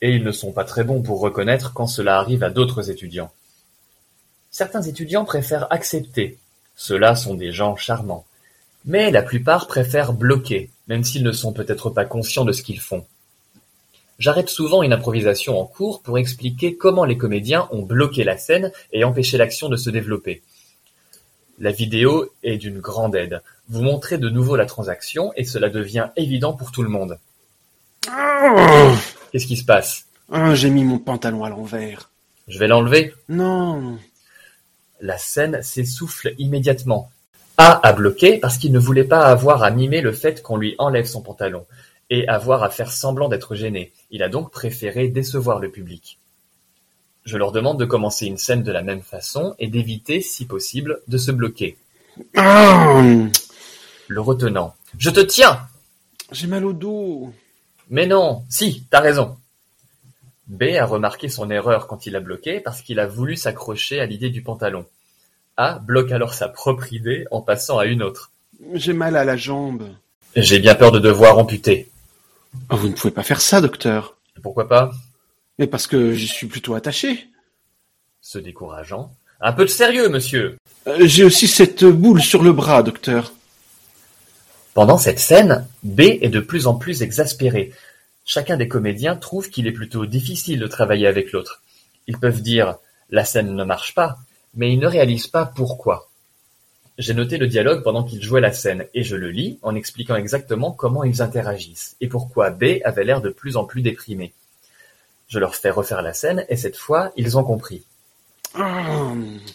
et 0.00 0.14
ils 0.14 0.24
ne 0.24 0.32
sont 0.32 0.52
pas 0.52 0.64
très 0.64 0.84
bons 0.84 1.02
pour 1.02 1.20
reconnaître 1.20 1.74
quand 1.74 1.86
cela 1.86 2.18
arrive 2.18 2.42
à 2.42 2.48
d'autres 2.48 2.90
étudiants. 2.90 3.30
Certains 4.50 4.82
étudiants 4.82 5.26
préfèrent 5.26 5.70
accepter, 5.70 6.38
ceux-là 6.76 7.16
sont 7.16 7.34
des 7.34 7.52
gens 7.52 7.76
charmants, 7.76 8.24
mais 8.86 9.10
la 9.10 9.22
plupart 9.22 9.66
préfèrent 9.66 10.14
bloquer, 10.14 10.70
même 10.88 11.04
s'ils 11.04 11.24
ne 11.24 11.32
sont 11.32 11.52
peut-être 11.52 11.90
pas 11.90 12.06
conscients 12.06 12.46
de 12.46 12.52
ce 12.52 12.62
qu'ils 12.62 12.80
font. 12.80 13.04
J'arrête 14.20 14.50
souvent 14.50 14.82
une 14.82 14.92
improvisation 14.92 15.58
en 15.58 15.64
cours 15.64 16.02
pour 16.02 16.18
expliquer 16.18 16.76
comment 16.76 17.06
les 17.06 17.16
comédiens 17.16 17.68
ont 17.72 17.80
bloqué 17.80 18.22
la 18.22 18.36
scène 18.36 18.70
et 18.92 19.02
empêché 19.02 19.38
l'action 19.38 19.70
de 19.70 19.76
se 19.76 19.88
développer. 19.88 20.42
La 21.58 21.72
vidéo 21.72 22.30
est 22.42 22.58
d'une 22.58 22.80
grande 22.80 23.16
aide. 23.16 23.40
Vous 23.70 23.80
montrez 23.80 24.18
de 24.18 24.28
nouveau 24.28 24.56
la 24.56 24.66
transaction 24.66 25.32
et 25.36 25.44
cela 25.44 25.70
devient 25.70 26.08
évident 26.16 26.52
pour 26.52 26.70
tout 26.70 26.82
le 26.82 26.90
monde. 26.90 27.18
Qu'est-ce 29.32 29.46
qui 29.46 29.56
se 29.56 29.64
passe? 29.64 30.04
Ah, 30.30 30.54
J'ai 30.54 30.68
mis 30.68 30.84
mon 30.84 30.98
pantalon 30.98 31.42
à 31.44 31.48
l'envers. 31.48 32.10
Je 32.46 32.58
vais 32.58 32.68
l'enlever? 32.68 33.14
Non. 33.30 33.98
La 35.00 35.16
scène 35.16 35.62
s'essouffle 35.62 36.34
immédiatement. 36.36 37.10
A 37.56 37.86
a 37.86 37.92
bloqué 37.94 38.36
parce 38.36 38.58
qu'il 38.58 38.72
ne 38.72 38.78
voulait 38.78 39.04
pas 39.04 39.24
avoir 39.26 39.62
à 39.62 39.70
mimer 39.70 40.02
le 40.02 40.12
fait 40.12 40.42
qu'on 40.42 40.58
lui 40.58 40.74
enlève 40.78 41.06
son 41.06 41.22
pantalon 41.22 41.64
et 42.10 42.28
avoir 42.28 42.62
à 42.62 42.70
faire 42.70 42.92
semblant 42.92 43.28
d'être 43.28 43.54
gêné, 43.54 43.92
il 44.10 44.22
a 44.22 44.28
donc 44.28 44.50
préféré 44.50 45.08
décevoir 45.08 45.60
le 45.60 45.70
public. 45.70 46.18
Je 47.24 47.38
leur 47.38 47.52
demande 47.52 47.78
de 47.78 47.84
commencer 47.84 48.26
une 48.26 48.38
scène 48.38 48.62
de 48.62 48.72
la 48.72 48.82
même 48.82 49.02
façon 49.02 49.54
et 49.58 49.68
d'éviter, 49.68 50.20
si 50.20 50.46
possible, 50.46 51.00
de 51.06 51.18
se 51.18 51.30
bloquer. 51.30 51.76
Le 52.34 53.30
retenant. 54.20 54.74
Je 54.98 55.10
te 55.10 55.20
tiens 55.20 55.60
J'ai 56.32 56.48
mal 56.48 56.64
au 56.64 56.72
dos. 56.72 57.32
Mais 57.88 58.06
non, 58.06 58.42
si, 58.48 58.84
t'as 58.90 59.00
raison. 59.00 59.36
B 60.48 60.64
a 60.76 60.84
remarqué 60.84 61.28
son 61.28 61.48
erreur 61.50 61.86
quand 61.86 62.06
il 62.06 62.16
a 62.16 62.20
bloqué 62.20 62.58
parce 62.58 62.82
qu'il 62.82 62.98
a 62.98 63.06
voulu 63.06 63.36
s'accrocher 63.36 64.00
à 64.00 64.06
l'idée 64.06 64.30
du 64.30 64.42
pantalon. 64.42 64.84
A 65.56 65.78
bloque 65.78 66.10
alors 66.10 66.34
sa 66.34 66.48
propre 66.48 66.92
idée 66.92 67.26
en 67.30 67.40
passant 67.40 67.78
à 67.78 67.86
une 67.86 68.02
autre. 68.02 68.32
J'ai 68.74 68.92
mal 68.92 69.16
à 69.16 69.24
la 69.24 69.36
jambe. 69.36 69.88
J'ai 70.34 70.58
bien 70.58 70.74
peur 70.74 70.90
de 70.90 70.98
devoir 70.98 71.38
amputer. 71.38 71.89
Oh, 72.70 72.76
vous 72.76 72.88
ne 72.88 72.94
pouvez 72.94 73.12
pas 73.12 73.22
faire 73.22 73.40
ça, 73.40 73.60
docteur. 73.60 74.16
Pourquoi 74.42 74.68
pas? 74.68 74.92
Mais 75.58 75.66
parce 75.66 75.86
que 75.86 76.12
j'y 76.12 76.26
suis 76.26 76.46
plutôt 76.46 76.74
attaché. 76.74 77.28
Se 78.20 78.38
décourageant. 78.38 79.12
Un 79.40 79.52
peu 79.52 79.64
de 79.64 79.70
sérieux, 79.70 80.08
monsieur. 80.08 80.58
Euh, 80.86 80.98
j'ai 81.00 81.24
aussi 81.24 81.46
cette 81.48 81.84
boule 81.84 82.22
sur 82.22 82.42
le 82.42 82.52
bras, 82.52 82.82
docteur. 82.82 83.32
Pendant 84.74 84.98
cette 84.98 85.18
scène, 85.18 85.66
B 85.82 86.00
est 86.00 86.28
de 86.28 86.40
plus 86.40 86.66
en 86.66 86.74
plus 86.74 87.02
exaspéré. 87.02 87.72
Chacun 88.24 88.56
des 88.56 88.68
comédiens 88.68 89.16
trouve 89.16 89.50
qu'il 89.50 89.66
est 89.66 89.72
plutôt 89.72 90.06
difficile 90.06 90.60
de 90.60 90.66
travailler 90.66 91.06
avec 91.06 91.32
l'autre. 91.32 91.62
Ils 92.06 92.18
peuvent 92.18 92.42
dire 92.42 92.76
la 93.10 93.24
scène 93.24 93.54
ne 93.54 93.64
marche 93.64 93.94
pas, 93.94 94.18
mais 94.54 94.72
ils 94.72 94.78
ne 94.78 94.86
réalisent 94.86 95.26
pas 95.26 95.46
pourquoi. 95.46 96.09
J'ai 97.00 97.14
noté 97.14 97.38
le 97.38 97.46
dialogue 97.48 97.82
pendant 97.82 98.04
qu'ils 98.04 98.22
jouaient 98.22 98.42
la 98.42 98.52
scène, 98.52 98.84
et 98.92 99.04
je 99.04 99.16
le 99.16 99.30
lis 99.30 99.58
en 99.62 99.74
expliquant 99.74 100.16
exactement 100.16 100.70
comment 100.70 101.02
ils 101.02 101.22
interagissent, 101.22 101.96
et 102.02 102.08
pourquoi 102.08 102.50
B 102.50 102.82
avait 102.84 103.04
l'air 103.04 103.22
de 103.22 103.30
plus 103.30 103.56
en 103.56 103.64
plus 103.64 103.80
déprimé. 103.80 104.34
Je 105.26 105.38
leur 105.38 105.54
fais 105.54 105.70
refaire 105.70 106.02
la 106.02 106.12
scène, 106.12 106.44
et 106.50 106.56
cette 106.56 106.76
fois, 106.76 107.10
ils 107.16 107.38
ont 107.38 107.42
compris. 107.42 107.86
Oh, 108.58 109.14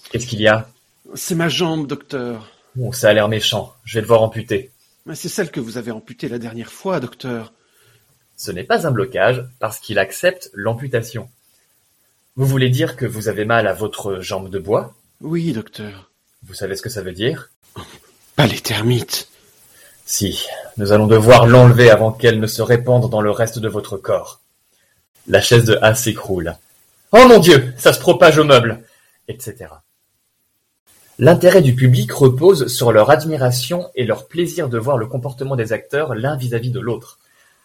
Qu'est-ce 0.10 0.26
qu'il 0.26 0.42
y 0.42 0.48
a? 0.48 0.68
c'est 1.14 1.36
ma 1.36 1.48
jambe, 1.48 1.86
docteur. 1.86 2.50
Bon, 2.76 2.92
ça 2.92 3.10
a 3.10 3.14
l'air 3.14 3.28
méchant, 3.30 3.76
je 3.84 4.00
vais 4.00 4.02
devoir 4.02 4.24
amputer. 4.24 4.72
Mais 5.06 5.14
c'est 5.14 5.30
celle 5.30 5.52
que 5.52 5.60
vous 5.60 5.78
avez 5.78 5.92
amputée 5.92 6.28
la 6.28 6.40
dernière 6.40 6.72
fois, 6.72 7.00
docteur. 7.00 7.54
Ce 8.38 8.50
n'est 8.50 8.64
pas 8.64 8.88
un 8.88 8.92
blocage, 8.92 9.46
parce 9.60 9.80
qu'il 9.80 10.00
accepte 10.00 10.50
l'amputation. 10.56 11.30
Vous 12.38 12.48
voulez 12.48 12.72
dire 12.72 12.96
que 12.96 13.06
vous 13.06 13.28
avez 13.28 13.46
mal 13.46 13.68
à 13.68 13.74
votre 13.74 14.20
jambe 14.20 14.50
de 14.50 14.58
bois? 14.58 14.96
Oui, 15.22 15.54
docteur. 15.54 16.10
Vous 16.48 16.54
savez 16.54 16.76
ce 16.76 16.82
que 16.82 16.90
ça 16.90 17.02
veut 17.02 17.12
dire? 17.12 17.52
Pas 18.36 18.46
les 18.46 18.60
termites. 18.60 19.30
Si, 20.06 20.46
nous 20.78 20.92
allons 20.92 21.08
devoir 21.08 21.48
l'enlever 21.48 21.90
avant 21.90 22.12
qu'elle 22.12 22.40
ne 22.40 22.48
se 22.48 22.62
répande 22.62 23.10
dans 23.10 23.22
le 23.22 23.32
reste 23.32 23.58
de 23.58 23.68
votre 23.68 23.98
corps. 23.98 24.42
La 25.28 25.42
chaise 25.42 25.66
de 25.66 25.80
A 25.82 25.96
s'écroule. 25.96 26.56
Oh 27.12 27.26
mon 27.28 27.40
Dieu, 27.40 27.74
ça 27.78 27.94
se 27.94 28.00
propage 28.00 28.38
au 28.38 28.44
meuble, 28.44 28.84
etc. 29.28 29.72
L'intérêt 31.18 31.64
du 31.64 31.74
public 31.74 32.12
repose 32.12 32.68
sur 32.68 32.92
leur 32.92 33.10
admiration 33.10 33.90
et 33.96 34.06
leur 34.06 34.28
plaisir 34.28 34.70
de 34.70 34.78
voir 34.78 34.98
le 34.98 35.08
comportement 35.08 35.56
des 35.56 35.74
acteurs 35.74 36.14
l'un 36.14 36.36
vis-à-vis 36.36 36.72
de 36.72 36.80
l'autre. 36.80 37.18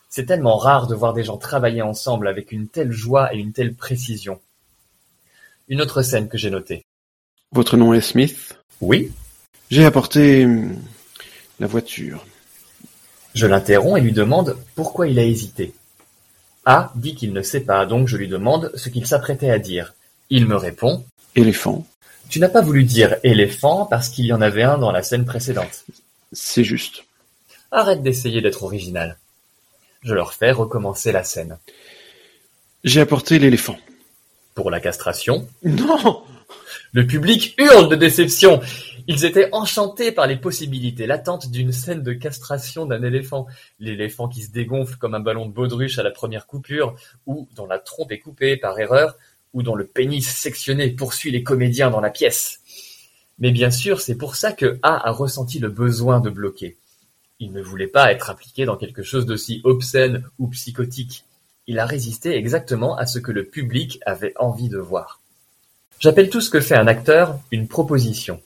C'est 0.08 0.24
tellement 0.24 0.56
rare 0.56 0.86
de 0.86 0.94
voir 0.94 1.12
des 1.12 1.24
gens 1.24 1.36
travailler 1.36 1.82
ensemble 1.82 2.28
avec 2.28 2.50
une 2.50 2.68
telle 2.68 2.92
joie 2.92 3.34
et 3.34 3.38
une 3.38 3.52
telle 3.52 3.74
précision. 3.74 4.40
Une 5.68 5.82
autre 5.82 6.00
scène 6.02 6.28
que 6.28 6.38
j'ai 6.38 6.50
notée. 6.50 6.86
Votre 7.52 7.76
nom 7.76 7.92
est 7.92 8.00
Smith? 8.00 8.59
Oui, 8.80 9.12
J'ai 9.70 9.84
apporté 9.84 10.44
hum, 10.44 10.76
la 11.58 11.66
voiture. 11.66 12.24
je 13.34 13.46
l'interromps 13.46 13.98
et 13.98 14.02
lui 14.02 14.12
demande 14.12 14.56
pourquoi 14.74 15.06
il 15.08 15.18
a 15.18 15.24
hésité. 15.24 15.74
A 16.64 16.92
dit 16.96 17.14
qu'il 17.14 17.32
ne 17.32 17.42
sait 17.42 17.60
pas, 17.60 17.86
donc 17.86 18.08
je 18.08 18.16
lui 18.16 18.28
demande 18.28 18.70
ce 18.74 18.88
qu'il 18.88 19.06
s'apprêtait 19.06 19.50
à 19.50 19.58
dire. 19.58 19.94
Il 20.30 20.46
me 20.46 20.56
répond 20.56 21.04
Éléphant. 21.36 21.86
Tu 22.28 22.38
n'as 22.40 22.48
pas 22.48 22.60
voulu 22.60 22.84
dire 22.84 23.16
éléphant 23.22 23.86
parce 23.86 24.08
qu'il 24.08 24.24
y 24.26 24.32
en 24.32 24.40
avait 24.40 24.62
un 24.62 24.78
dans 24.78 24.92
la 24.92 25.02
scène 25.02 25.24
précédente. 25.24 25.84
C'est 26.32 26.64
juste. 26.64 27.04
Arrête 27.72 28.02
d'essayer 28.02 28.40
d'être 28.40 28.62
original. 28.62 29.18
Je 30.02 30.14
leur 30.14 30.32
fais 30.32 30.50
recommencer 30.52 31.12
la 31.12 31.24
scène. 31.24 31.58
J'ai 32.84 33.00
apporté 33.00 33.38
l'éléphant. 33.38 33.76
Pour 34.54 34.70
la 34.70 34.80
castration, 34.80 35.46
Non 35.62 36.22
le 36.92 37.06
public 37.06 37.54
hurle 37.58 37.88
de 37.88 37.96
déception. 37.96 38.60
Ils 39.06 39.24
étaient 39.24 39.48
enchantés 39.52 40.12
par 40.12 40.26
les 40.26 40.36
possibilités 40.36 41.06
latentes 41.06 41.50
d'une 41.50 41.72
scène 41.72 42.02
de 42.02 42.12
castration 42.12 42.86
d'un 42.86 43.02
éléphant. 43.02 43.46
L'éléphant 43.78 44.28
qui 44.28 44.42
se 44.42 44.50
dégonfle 44.50 44.96
comme 44.96 45.14
un 45.14 45.20
ballon 45.20 45.46
de 45.46 45.52
baudruche 45.52 45.98
à 45.98 46.02
la 46.02 46.10
première 46.10 46.46
coupure, 46.46 46.94
ou 47.26 47.48
dont 47.54 47.66
la 47.66 47.78
trompe 47.78 48.12
est 48.12 48.18
coupée 48.18 48.56
par 48.56 48.78
erreur, 48.78 49.16
ou 49.52 49.62
dont 49.62 49.74
le 49.74 49.86
pénis 49.86 50.28
sectionné 50.28 50.90
poursuit 50.90 51.30
les 51.30 51.42
comédiens 51.42 51.90
dans 51.90 52.00
la 52.00 52.10
pièce. 52.10 52.60
Mais 53.38 53.52
bien 53.52 53.70
sûr, 53.70 54.00
c'est 54.00 54.16
pour 54.16 54.36
ça 54.36 54.52
que 54.52 54.78
A 54.82 55.08
a 55.08 55.12
ressenti 55.12 55.58
le 55.58 55.70
besoin 55.70 56.20
de 56.20 56.30
bloquer. 56.30 56.76
Il 57.38 57.52
ne 57.52 57.62
voulait 57.62 57.86
pas 57.86 58.12
être 58.12 58.30
impliqué 58.30 58.66
dans 58.66 58.76
quelque 58.76 59.02
chose 59.02 59.24
d'aussi 59.26 59.60
obscène 59.64 60.24
ou 60.38 60.48
psychotique. 60.48 61.24
Il 61.66 61.78
a 61.78 61.86
résisté 61.86 62.36
exactement 62.36 62.96
à 62.96 63.06
ce 63.06 63.18
que 63.18 63.32
le 63.32 63.44
public 63.44 63.98
avait 64.04 64.34
envie 64.36 64.68
de 64.68 64.78
voir. 64.78 65.19
J'appelle 66.00 66.30
tout 66.30 66.40
ce 66.40 66.48
que 66.48 66.60
fait 66.60 66.78
un 66.78 66.86
acteur 66.86 67.38
une 67.50 67.68
proposition. 67.68 68.40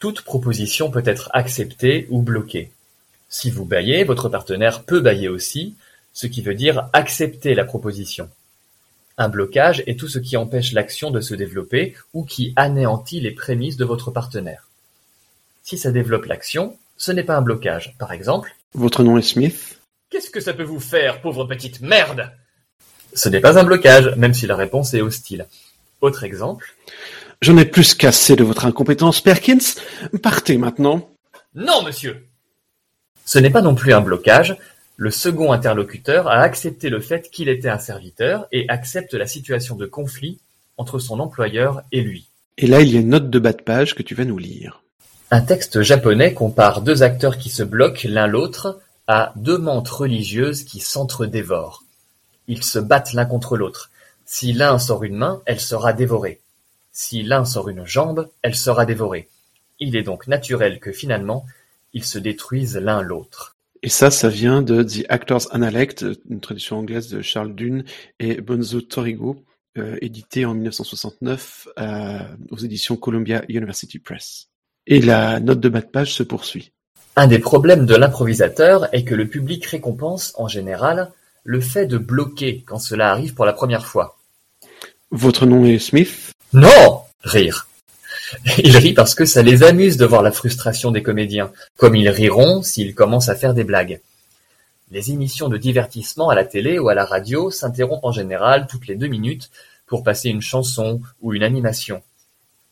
Toute 0.00 0.22
proposition 0.22 0.90
peut 0.90 1.04
être 1.04 1.30
acceptée 1.32 2.08
ou 2.10 2.20
bloquée. 2.20 2.72
Si 3.28 3.48
vous 3.48 3.64
baillez, 3.64 4.02
votre 4.02 4.28
partenaire 4.28 4.82
peut 4.82 5.00
bailler 5.00 5.28
aussi, 5.28 5.76
ce 6.12 6.26
qui 6.26 6.42
veut 6.42 6.56
dire 6.56 6.88
accepter 6.92 7.54
la 7.54 7.64
proposition. 7.64 8.28
Un 9.18 9.28
blocage 9.28 9.84
est 9.86 9.98
tout 9.98 10.08
ce 10.08 10.18
qui 10.18 10.36
empêche 10.36 10.72
l'action 10.72 11.12
de 11.12 11.20
se 11.20 11.34
développer 11.34 11.94
ou 12.12 12.24
qui 12.24 12.54
anéantit 12.56 13.20
les 13.20 13.32
prémices 13.32 13.76
de 13.76 13.84
votre 13.84 14.10
partenaire. 14.10 14.66
Si 15.62 15.78
ça 15.78 15.92
développe 15.92 16.24
l'action, 16.24 16.76
ce 16.96 17.12
n'est 17.12 17.22
pas 17.22 17.36
un 17.36 17.42
blocage. 17.42 17.94
Par 17.98 18.12
exemple, 18.12 18.56
Votre 18.74 19.04
nom 19.04 19.16
est 19.16 19.22
Smith 19.22 19.78
Qu'est-ce 20.10 20.30
que 20.30 20.40
ça 20.40 20.54
peut 20.54 20.64
vous 20.64 20.80
faire, 20.80 21.20
pauvre 21.20 21.44
petite 21.44 21.82
merde? 21.82 22.32
Ce 23.14 23.28
n'est 23.28 23.40
pas 23.40 23.58
un 23.60 23.64
blocage, 23.64 24.16
même 24.16 24.34
si 24.34 24.46
la 24.48 24.56
réponse 24.56 24.94
est 24.94 25.02
hostile. 25.02 25.46
Autre 26.00 26.24
exemple, 26.24 26.74
J'en 27.40 27.56
ai 27.56 27.64
plus 27.64 27.94
qu'assez 27.94 28.34
de 28.34 28.42
votre 28.42 28.66
incompétence, 28.66 29.20
Perkins. 29.20 29.58
Partez 30.22 30.58
maintenant. 30.58 31.08
Non, 31.54 31.82
monsieur 31.84 32.26
Ce 33.24 33.38
n'est 33.38 33.50
pas 33.50 33.62
non 33.62 33.76
plus 33.76 33.92
un 33.92 34.00
blocage. 34.00 34.56
Le 34.96 35.12
second 35.12 35.52
interlocuteur 35.52 36.26
a 36.26 36.40
accepté 36.40 36.88
le 36.90 37.00
fait 37.00 37.30
qu'il 37.30 37.48
était 37.48 37.68
un 37.68 37.78
serviteur 37.78 38.48
et 38.50 38.68
accepte 38.68 39.14
la 39.14 39.28
situation 39.28 39.76
de 39.76 39.86
conflit 39.86 40.40
entre 40.76 40.98
son 40.98 41.20
employeur 41.20 41.82
et 41.92 42.00
lui. 42.00 42.26
Et 42.56 42.66
là, 42.66 42.80
il 42.80 42.92
y 42.92 42.96
a 42.96 43.00
une 43.00 43.10
note 43.10 43.30
de 43.30 43.38
bas 43.38 43.52
de 43.52 43.62
page 43.62 43.94
que 43.94 44.02
tu 44.02 44.16
vas 44.16 44.24
nous 44.24 44.38
lire. 44.38 44.82
Un 45.30 45.42
texte 45.42 45.82
japonais 45.82 46.34
compare 46.34 46.82
deux 46.82 47.04
acteurs 47.04 47.38
qui 47.38 47.50
se 47.50 47.62
bloquent 47.62 48.08
l'un 48.08 48.26
l'autre 48.26 48.80
à 49.06 49.32
deux 49.36 49.58
mentes 49.58 49.88
religieuses 49.88 50.64
qui 50.64 50.80
s'entre-dévorent. 50.80 51.84
Ils 52.48 52.64
se 52.64 52.80
battent 52.80 53.12
l'un 53.12 53.26
contre 53.26 53.56
l'autre. 53.56 53.90
Si 54.30 54.52
l'un 54.52 54.78
sort 54.78 55.04
une 55.04 55.16
main, 55.16 55.40
elle 55.46 55.58
sera 55.58 55.94
dévorée. 55.94 56.42
Si 56.92 57.22
l'un 57.22 57.46
sort 57.46 57.70
une 57.70 57.86
jambe, 57.86 58.28
elle 58.42 58.54
sera 58.54 58.84
dévorée. 58.84 59.26
Il 59.80 59.96
est 59.96 60.02
donc 60.02 60.26
naturel 60.26 60.80
que 60.80 60.92
finalement, 60.92 61.46
ils 61.94 62.04
se 62.04 62.18
détruisent 62.18 62.76
l'un 62.76 63.00
l'autre. 63.00 63.56
Et 63.82 63.88
ça, 63.88 64.10
ça 64.10 64.28
vient 64.28 64.60
de 64.60 64.82
The 64.82 65.06
Actors 65.08 65.46
Analect, 65.50 66.04
une 66.28 66.40
traduction 66.40 66.76
anglaise 66.76 67.08
de 67.08 67.22
Charles 67.22 67.54
Dune 67.54 67.84
et 68.20 68.42
Bonzo 68.42 68.82
Torigo, 68.82 69.42
euh, 69.78 69.96
édité 70.02 70.44
en 70.44 70.52
1969 70.52 71.68
euh, 71.78 72.18
aux 72.50 72.58
éditions 72.58 72.96
Columbia 72.96 73.42
University 73.48 73.98
Press. 73.98 74.48
Et 74.86 75.00
la 75.00 75.40
note 75.40 75.60
de 75.60 75.70
bas 75.70 75.80
de 75.80 75.86
page 75.86 76.12
se 76.12 76.22
poursuit. 76.22 76.72
Un 77.16 77.28
des 77.28 77.38
problèmes 77.38 77.86
de 77.86 77.96
l'improvisateur 77.96 78.94
est 78.94 79.04
que 79.04 79.14
le 79.14 79.26
public 79.26 79.64
récompense, 79.64 80.34
en 80.36 80.48
général, 80.48 81.12
le 81.44 81.62
fait 81.62 81.86
de 81.86 81.96
bloquer 81.96 82.62
quand 82.66 82.78
cela 82.78 83.10
arrive 83.10 83.32
pour 83.32 83.46
la 83.46 83.54
première 83.54 83.86
fois. 83.86 84.17
Votre 85.10 85.46
nom 85.46 85.64
est 85.64 85.78
Smith? 85.78 86.32
Non 86.52 87.00
Rire. 87.22 87.66
Ils 88.58 88.76
rient 88.76 88.92
parce 88.92 89.14
que 89.14 89.24
ça 89.24 89.42
les 89.42 89.62
amuse 89.62 89.96
de 89.96 90.04
voir 90.04 90.22
la 90.22 90.32
frustration 90.32 90.90
des 90.90 91.02
comédiens, 91.02 91.50
comme 91.78 91.96
ils 91.96 92.10
riront 92.10 92.62
s'ils 92.62 92.94
commencent 92.94 93.30
à 93.30 93.34
faire 93.34 93.54
des 93.54 93.64
blagues. 93.64 94.00
Les 94.90 95.10
émissions 95.10 95.48
de 95.48 95.56
divertissement 95.56 96.28
à 96.28 96.34
la 96.34 96.44
télé 96.44 96.78
ou 96.78 96.90
à 96.90 96.94
la 96.94 97.06
radio 97.06 97.50
s'interrompent 97.50 98.04
en 98.04 98.12
général 98.12 98.66
toutes 98.66 98.86
les 98.86 98.96
deux 98.96 99.06
minutes 99.06 99.50
pour 99.86 100.02
passer 100.02 100.28
une 100.28 100.42
chanson 100.42 101.00
ou 101.22 101.32
une 101.32 101.42
animation. 101.42 102.02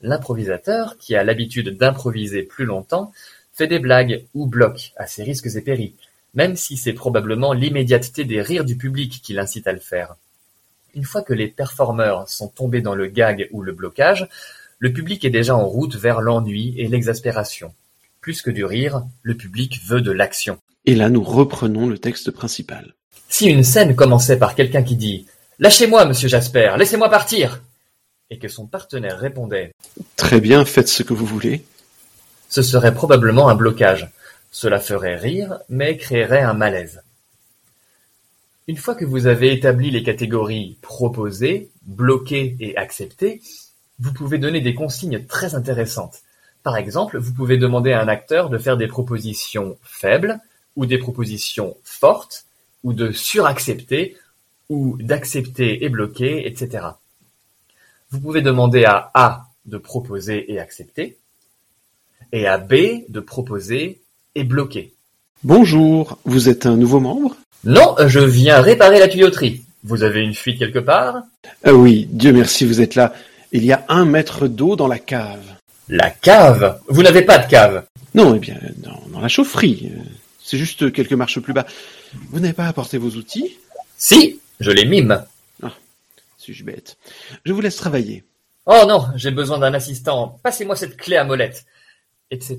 L'improvisateur, 0.02 0.98
qui 0.98 1.16
a 1.16 1.24
l'habitude 1.24 1.78
d'improviser 1.78 2.42
plus 2.42 2.66
longtemps, 2.66 3.12
fait 3.54 3.66
des 3.66 3.78
blagues 3.78 4.24
ou 4.34 4.46
bloque 4.46 4.92
à 4.98 5.06
ses 5.06 5.22
risques 5.22 5.56
et 5.56 5.62
périls, 5.62 5.94
même 6.34 6.56
si 6.56 6.76
c'est 6.76 6.92
probablement 6.92 7.54
l'immédiateté 7.54 8.24
des 8.24 8.42
rires 8.42 8.66
du 8.66 8.76
public 8.76 9.22
qui 9.22 9.32
l'incite 9.32 9.66
à 9.66 9.72
le 9.72 9.80
faire. 9.80 10.16
Une 10.96 11.04
fois 11.04 11.20
que 11.20 11.34
les 11.34 11.48
performeurs 11.48 12.26
sont 12.26 12.48
tombés 12.48 12.80
dans 12.80 12.94
le 12.94 13.06
gag 13.06 13.50
ou 13.52 13.60
le 13.60 13.72
blocage, 13.72 14.28
le 14.78 14.94
public 14.94 15.26
est 15.26 15.30
déjà 15.30 15.54
en 15.54 15.66
route 15.66 15.94
vers 15.94 16.22
l'ennui 16.22 16.74
et 16.78 16.88
l'exaspération. 16.88 17.74
Plus 18.22 18.40
que 18.40 18.50
du 18.50 18.64
rire, 18.64 19.04
le 19.20 19.36
public 19.36 19.78
veut 19.86 20.00
de 20.00 20.10
l'action. 20.10 20.58
Et 20.86 20.94
là, 20.94 21.10
nous 21.10 21.22
reprenons 21.22 21.86
le 21.86 21.98
texte 21.98 22.30
principal. 22.30 22.94
Si 23.28 23.46
une 23.46 23.62
scène 23.62 23.94
commençait 23.94 24.38
par 24.38 24.54
quelqu'un 24.54 24.82
qui 24.82 24.96
dit 24.96 25.26
«Lâchez-moi, 25.58 26.06
monsieur 26.06 26.28
Jasper, 26.28 26.76
laissez-moi 26.78 27.10
partir!» 27.10 27.60
et 28.30 28.38
que 28.38 28.48
son 28.48 28.66
partenaire 28.66 29.18
répondait 29.18 29.72
Très 30.16 30.40
bien, 30.40 30.64
faites 30.64 30.88
ce 30.88 31.02
que 31.02 31.12
vous 31.12 31.26
voulez. 31.26 31.62
ce 32.48 32.62
serait 32.62 32.94
probablement 32.94 33.50
un 33.50 33.54
blocage. 33.54 34.08
Cela 34.50 34.80
ferait 34.80 35.16
rire, 35.16 35.58
mais 35.68 35.98
créerait 35.98 36.40
un 36.40 36.54
malaise. 36.54 37.02
Une 38.68 38.76
fois 38.76 38.96
que 38.96 39.04
vous 39.04 39.28
avez 39.28 39.52
établi 39.52 39.92
les 39.92 40.02
catégories 40.02 40.76
proposer, 40.82 41.70
bloquer 41.82 42.56
et 42.58 42.76
accepter, 42.76 43.40
vous 44.00 44.12
pouvez 44.12 44.38
donner 44.38 44.60
des 44.60 44.74
consignes 44.74 45.24
très 45.24 45.54
intéressantes. 45.54 46.22
Par 46.64 46.76
exemple, 46.76 47.16
vous 47.16 47.32
pouvez 47.32 47.58
demander 47.58 47.92
à 47.92 48.02
un 48.02 48.08
acteur 48.08 48.50
de 48.50 48.58
faire 48.58 48.76
des 48.76 48.88
propositions 48.88 49.78
faibles, 49.82 50.40
ou 50.74 50.84
des 50.84 50.98
propositions 50.98 51.76
fortes, 51.84 52.46
ou 52.82 52.92
de 52.92 53.12
suraccepter, 53.12 54.16
ou 54.68 54.98
d'accepter 55.00 55.84
et 55.84 55.88
bloquer, 55.88 56.48
etc. 56.48 56.86
Vous 58.10 58.20
pouvez 58.20 58.42
demander 58.42 58.84
à 58.84 59.12
A 59.14 59.46
de 59.64 59.78
proposer 59.78 60.52
et 60.52 60.58
accepter, 60.58 61.18
et 62.32 62.48
à 62.48 62.58
B 62.58 63.04
de 63.08 63.20
proposer 63.20 64.02
et 64.34 64.42
bloquer. 64.42 64.95
Bonjour, 65.44 66.18
vous 66.24 66.48
êtes 66.48 66.66
un 66.66 66.76
nouveau 66.76 66.98
membre 66.98 67.36
Non, 67.64 67.94
je 68.06 68.20
viens 68.20 68.60
réparer 68.60 68.98
la 68.98 69.08
tuyauterie. 69.08 69.62
Vous 69.84 70.02
avez 70.02 70.22
une 70.22 70.34
fuite 70.34 70.58
quelque 70.58 70.78
part 70.78 71.22
Ah 71.62 71.74
oui, 71.74 72.08
Dieu 72.10 72.32
merci, 72.32 72.64
vous 72.64 72.80
êtes 72.80 72.94
là. 72.94 73.12
Il 73.52 73.64
y 73.64 73.72
a 73.72 73.84
un 73.88 74.04
mètre 74.04 74.48
d'eau 74.48 74.76
dans 74.76 74.88
la 74.88 74.98
cave. 74.98 75.44
La 75.88 76.10
cave 76.10 76.80
Vous 76.88 77.02
n'avez 77.02 77.22
pas 77.22 77.38
de 77.38 77.48
cave 77.48 77.86
Non, 78.14 78.34
eh 78.34 78.38
bien, 78.38 78.58
dans, 78.78 79.00
dans 79.12 79.20
la 79.20 79.28
chaufferie. 79.28 79.92
C'est 80.42 80.58
juste 80.58 80.90
quelques 80.92 81.12
marches 81.12 81.40
plus 81.40 81.52
bas. 81.52 81.66
Vous 82.30 82.40
n'avez 82.40 82.54
pas 82.54 82.66
apporté 82.66 82.98
vos 82.98 83.10
outils 83.10 83.56
Si, 83.96 84.40
je 84.58 84.70
les 84.70 84.84
mime. 84.84 85.24
Suis-je 86.38 86.64
bête 86.64 86.96
Je 87.44 87.52
vous 87.52 87.60
laisse 87.60 87.76
travailler. 87.76 88.24
Oh 88.64 88.84
non, 88.88 89.06
j'ai 89.16 89.30
besoin 89.30 89.58
d'un 89.58 89.74
assistant. 89.74 90.38
Passez-moi 90.42 90.76
cette 90.76 90.96
clé 90.96 91.16
à 91.16 91.24
molette. 91.24 91.66
Etc. 92.30 92.58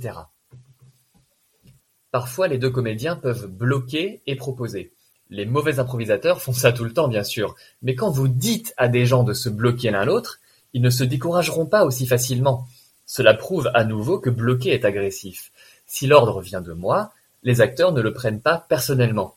Parfois, 2.11 2.47
les 2.47 2.57
deux 2.57 2.69
comédiens 2.69 3.15
peuvent 3.15 3.47
bloquer 3.47 4.21
et 4.27 4.35
proposer. 4.35 4.91
Les 5.29 5.45
mauvais 5.45 5.79
improvisateurs 5.79 6.41
font 6.41 6.53
ça 6.53 6.71
tout 6.71 6.85
le 6.85 6.93
temps, 6.93 7.07
bien 7.07 7.23
sûr. 7.23 7.55
Mais 7.81 7.95
quand 7.95 8.09
vous 8.09 8.27
dites 8.27 8.73
à 8.77 8.87
des 8.87 9.05
gens 9.05 9.23
de 9.23 9.33
se 9.33 9.49
bloquer 9.49 9.91
l'un 9.91 10.05
l'autre, 10.05 10.39
ils 10.73 10.81
ne 10.81 10.89
se 10.89 11.03
décourageront 11.03 11.65
pas 11.65 11.85
aussi 11.85 12.07
facilement. 12.07 12.65
Cela 13.05 13.33
prouve 13.33 13.69
à 13.73 13.83
nouveau 13.83 14.19
que 14.19 14.29
bloquer 14.29 14.71
est 14.71 14.85
agressif. 14.85 15.51
Si 15.85 16.07
l'ordre 16.07 16.41
vient 16.41 16.61
de 16.61 16.73
moi, 16.73 17.11
les 17.43 17.61
acteurs 17.61 17.91
ne 17.91 18.01
le 18.01 18.13
prennent 18.13 18.41
pas 18.41 18.65
personnellement. 18.69 19.35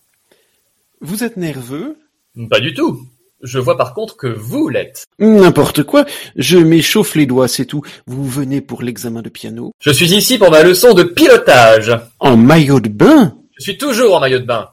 Vous 1.01 1.25
êtes 1.25 1.37
nerveux? 1.37 1.99
Pas 2.49 2.61
du 2.61 2.75
tout. 2.75 3.07
Je 3.43 3.59
vois 3.59 3.77
par 3.77 3.95
contre 3.95 4.17
que 4.17 4.27
vous 4.27 4.69
l'êtes. 4.69 5.07
N'importe 5.19 5.83
quoi. 5.83 6.05
Je 6.37 6.59
m'échauffe 6.59 7.15
les 7.15 7.27
doigts, 7.27 7.49
c'est 7.49 7.65
tout. 7.65 7.83
Vous 8.07 8.25
venez 8.29 8.61
pour 8.61 8.83
l'examen 8.83 9.23
de 9.23 9.29
piano? 9.31 9.73
Je 9.81 9.91
suis 9.91 10.13
ici 10.15 10.37
pour 10.39 10.51
ma 10.51 10.63
leçon 10.63 10.93
de 10.93 11.05
pilotage. 11.05 11.99
En 12.19 12.37
maillot 12.37 12.81
de 12.81 12.91
bain? 12.91 13.37
Je 13.57 13.63
suis 13.63 13.79
toujours 13.79 14.15
en 14.17 14.21
maillot 14.21 14.41
de 14.41 14.45
bain. 14.45 14.71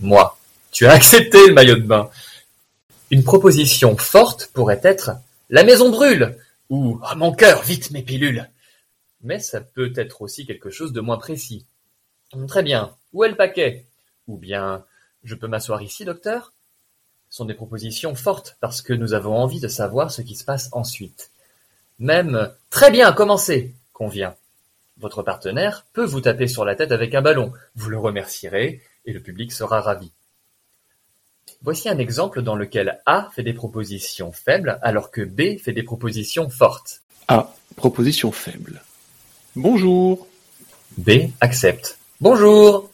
Moi. 0.00 0.36
Tu 0.72 0.86
as 0.86 0.92
accepté 0.92 1.46
le 1.48 1.52
maillot 1.54 1.76
de 1.76 1.86
bain. 1.86 2.10
Une 3.10 3.24
proposition 3.24 3.96
forte 3.96 4.50
pourrait 4.54 4.80
être 4.84 5.10
La 5.48 5.64
maison 5.64 5.90
brûle 5.90 6.36
ou 6.68 7.00
Ah 7.02 7.16
mon 7.16 7.32
cœur, 7.32 7.62
vite 7.62 7.90
mes 7.90 8.02
pilules. 8.02 8.48
Mais 9.22 9.40
ça 9.40 9.60
peut 9.60 9.92
être 9.96 10.22
aussi 10.22 10.46
quelque 10.46 10.70
chose 10.70 10.92
de 10.92 11.00
moins 11.00 11.18
précis. 11.18 11.66
Très 12.48 12.62
bien. 12.62 12.94
Où 13.12 13.24
est 13.24 13.28
le 13.28 13.36
paquet? 13.36 13.84
Ou 14.28 14.36
bien 14.36 14.84
Je 15.24 15.34
peux 15.34 15.48
m'asseoir 15.48 15.82
ici, 15.82 16.04
docteur? 16.04 16.52
Sont 17.30 17.44
des 17.44 17.54
propositions 17.54 18.14
fortes 18.14 18.56
parce 18.60 18.82
que 18.82 18.92
nous 18.92 19.14
avons 19.14 19.36
envie 19.36 19.60
de 19.60 19.68
savoir 19.68 20.10
ce 20.10 20.20
qui 20.20 20.34
se 20.34 20.44
passe 20.44 20.68
ensuite. 20.72 21.30
Même 21.98 22.50
Très 22.68 22.90
bien, 22.90 23.12
commencez 23.12 23.74
convient. 23.92 24.34
Votre 24.98 25.22
partenaire 25.22 25.86
peut 25.92 26.04
vous 26.04 26.20
taper 26.20 26.46
sur 26.46 26.64
la 26.64 26.74
tête 26.74 26.92
avec 26.92 27.14
un 27.14 27.22
ballon, 27.22 27.52
vous 27.76 27.90
le 27.90 27.98
remercierez 27.98 28.82
et 29.04 29.12
le 29.12 29.20
public 29.20 29.52
sera 29.52 29.80
ravi. 29.80 30.10
Voici 31.62 31.88
un 31.88 31.98
exemple 31.98 32.42
dans 32.42 32.56
lequel 32.56 33.00
A 33.06 33.30
fait 33.34 33.42
des 33.42 33.52
propositions 33.52 34.32
faibles 34.32 34.78
alors 34.82 35.10
que 35.10 35.22
B 35.22 35.58
fait 35.58 35.72
des 35.72 35.82
propositions 35.82 36.48
fortes. 36.48 37.02
A. 37.28 37.54
Proposition 37.76 38.32
faible. 38.32 38.82
Bonjour. 39.56 40.26
B 40.96 41.30
accepte. 41.40 41.98
Bonjour 42.20 42.90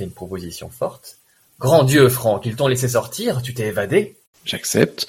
fait 0.00 0.04
une 0.04 0.12
proposition 0.12 0.70
forte. 0.70 1.18
Grand 1.60 1.84
Dieu, 1.84 2.08
Franck, 2.08 2.46
ils 2.46 2.56
t'ont 2.56 2.68
laissé 2.68 2.88
sortir, 2.88 3.42
tu 3.42 3.52
t'es 3.52 3.66
évadé 3.66 4.16
J'accepte. 4.46 5.06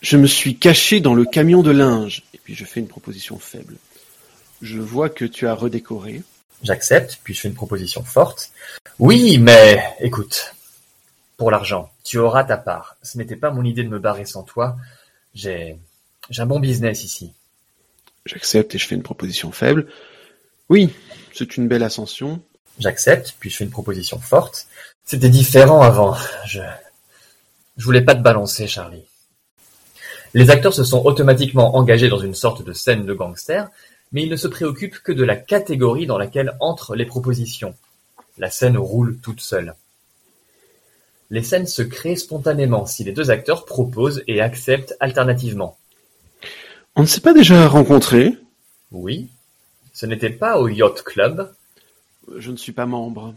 Je 0.00 0.16
me 0.16 0.26
suis 0.26 0.56
caché 0.56 1.00
dans 1.00 1.14
le 1.14 1.26
camion 1.26 1.62
de 1.62 1.70
linge. 1.70 2.22
Et 2.32 2.38
puis 2.38 2.54
je 2.54 2.64
fais 2.64 2.80
une 2.80 2.88
proposition 2.88 3.38
faible. 3.38 3.76
Je 4.62 4.80
vois 4.80 5.10
que 5.10 5.26
tu 5.26 5.46
as 5.46 5.52
redécoré. 5.54 6.22
J'accepte, 6.62 7.20
puis 7.22 7.34
je 7.34 7.42
fais 7.42 7.48
une 7.48 7.54
proposition 7.54 8.02
forte. 8.02 8.50
Oui, 8.98 9.36
mais 9.36 9.84
écoute, 10.00 10.54
pour 11.36 11.50
l'argent, 11.50 11.90
tu 12.02 12.16
auras 12.16 12.44
ta 12.44 12.56
part. 12.56 12.96
Ce 13.02 13.18
n'était 13.18 13.36
pas 13.36 13.50
mon 13.50 13.62
idée 13.62 13.84
de 13.84 13.90
me 13.90 13.98
barrer 13.98 14.24
sans 14.24 14.42
toi. 14.42 14.76
J'ai 15.34 15.76
j'ai 16.30 16.40
un 16.40 16.46
bon 16.46 16.60
business 16.60 17.04
ici. 17.04 17.34
J'accepte 18.24 18.74
et 18.74 18.78
je 18.78 18.86
fais 18.86 18.94
une 18.94 19.02
proposition 19.02 19.52
faible. 19.52 19.88
Oui, 20.70 20.94
c'est 21.34 21.58
une 21.58 21.68
belle 21.68 21.82
ascension. 21.82 22.40
J'accepte, 22.78 23.34
puis 23.38 23.50
je 23.50 23.58
fais 23.58 23.64
une 23.64 23.70
proposition 23.70 24.18
forte. 24.18 24.66
C'était 25.04 25.28
différent 25.28 25.82
avant. 25.82 26.16
Je 26.46 26.60
je 27.76 27.84
voulais 27.84 28.02
pas 28.02 28.14
te 28.14 28.22
balancer, 28.22 28.66
Charlie. 28.68 29.04
Les 30.32 30.50
acteurs 30.50 30.74
se 30.74 30.84
sont 30.84 31.04
automatiquement 31.04 31.76
engagés 31.76 32.08
dans 32.08 32.18
une 32.18 32.34
sorte 32.34 32.64
de 32.64 32.72
scène 32.72 33.04
de 33.04 33.14
gangster, 33.14 33.68
mais 34.12 34.22
ils 34.22 34.30
ne 34.30 34.36
se 34.36 34.48
préoccupent 34.48 35.00
que 35.00 35.12
de 35.12 35.24
la 35.24 35.36
catégorie 35.36 36.06
dans 36.06 36.18
laquelle 36.18 36.56
entrent 36.60 36.94
les 36.94 37.04
propositions. 37.04 37.74
La 38.38 38.50
scène 38.50 38.76
roule 38.76 39.18
toute 39.20 39.40
seule. 39.40 39.74
Les 41.30 41.42
scènes 41.42 41.66
se 41.66 41.82
créent 41.82 42.16
spontanément 42.16 42.86
si 42.86 43.02
les 43.02 43.12
deux 43.12 43.30
acteurs 43.30 43.64
proposent 43.64 44.22
et 44.28 44.40
acceptent 44.40 44.96
alternativement. 45.00 45.76
On 46.96 47.02
ne 47.02 47.06
s'est 47.06 47.20
pas 47.20 47.34
déjà 47.34 47.66
rencontrés? 47.66 48.36
Oui, 48.92 49.28
ce 49.92 50.06
n'était 50.06 50.30
pas 50.30 50.58
au 50.58 50.68
Yacht 50.68 51.02
Club? 51.02 51.52
Je 52.36 52.50
ne 52.50 52.56
suis 52.56 52.72
pas 52.72 52.86
membre. 52.86 53.34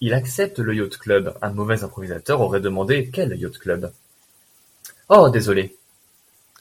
Il 0.00 0.14
accepte 0.14 0.58
le 0.58 0.74
Yacht 0.74 0.98
Club. 0.98 1.34
Un 1.42 1.50
mauvais 1.50 1.82
improvisateur 1.82 2.40
aurait 2.40 2.60
demandé 2.60 3.10
quel 3.12 3.36
Yacht 3.36 3.58
Club. 3.58 3.92
Oh, 5.08 5.28
désolé. 5.30 5.76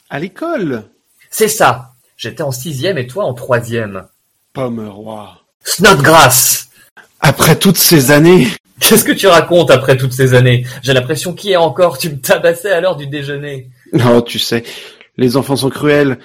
À 0.10 0.20
l'école 0.20 0.84
C'est 1.30 1.48
ça. 1.48 1.94
J'étais 2.16 2.44
en 2.44 2.52
sixième 2.52 2.98
et 2.98 3.08
toi 3.08 3.26
en 3.26 3.34
troisième. 3.34 4.06
Pomeroy. 4.54 5.40
Snodgrass 5.64 6.70
Après 7.20 7.60
toutes 7.60 7.78
ces 7.78 8.12
années 8.12 8.48
Qu'est-ce 8.80 9.04
que 9.04 9.12
tu 9.12 9.28
racontes 9.28 9.72
après 9.72 9.98
toutes 9.98 10.14
ces 10.14 10.34
années? 10.34 10.66
J'ai 10.84 10.94
l'impression 10.94 11.34
qu'hier 11.34 11.62
encore 11.62 11.98
tu 11.98 12.10
me 12.10 12.20
tabassais 12.20 12.72
à 12.72 12.80
l'heure 12.80 12.96
du 12.96 13.08
déjeuner. 13.08 13.70
Oh, 13.94 14.22
tu 14.22 14.40
sais, 14.40 14.64
les 15.18 15.36
enfants 15.36 15.56
sont 15.56 15.70
cruels. 15.70 16.20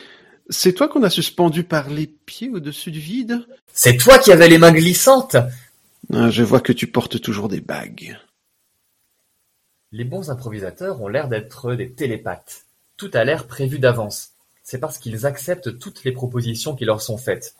C'est 0.49 0.75
toi 0.75 0.89
qu'on 0.89 1.03
a 1.03 1.11
suspendu 1.11 1.65
par 1.65 1.89
les 1.89 2.07
pieds 2.07 2.51
au-dessus 2.51 2.91
du 2.91 3.01
vide? 3.01 3.47
C'est 3.73 3.97
toi 3.97 4.19
qui 4.19 4.33
avais 4.33 4.49
les 4.49 4.59
mains 4.59 4.73
glissantes 4.73 5.37
Je 6.11 6.43
vois 6.43 6.61
que 6.61 6.73
tu 6.73 6.87
portes 6.87 7.21
toujours 7.21 7.49
des 7.49 7.61
bagues. 7.61 8.19
Les 9.93 10.05
bons 10.05 10.31
improvisateurs 10.31 11.01
ont 11.03 11.09
l'air 11.09 11.29
d'être 11.29 11.75
des 11.75 11.93
télépathes. 11.93 12.65
Tout 12.97 13.11
a 13.15 13.25
l'air 13.25 13.47
prévu 13.47 13.79
d'avance. 13.79 14.31
C'est 14.63 14.79
parce 14.79 14.99
qu'ils 14.99 15.27
acceptent 15.27 15.79
toutes 15.79 16.05
les 16.05 16.13
propositions 16.13 16.75
qui 16.75 16.85
leur 16.85 17.03
sont 17.03 17.19
faites. 17.19 17.55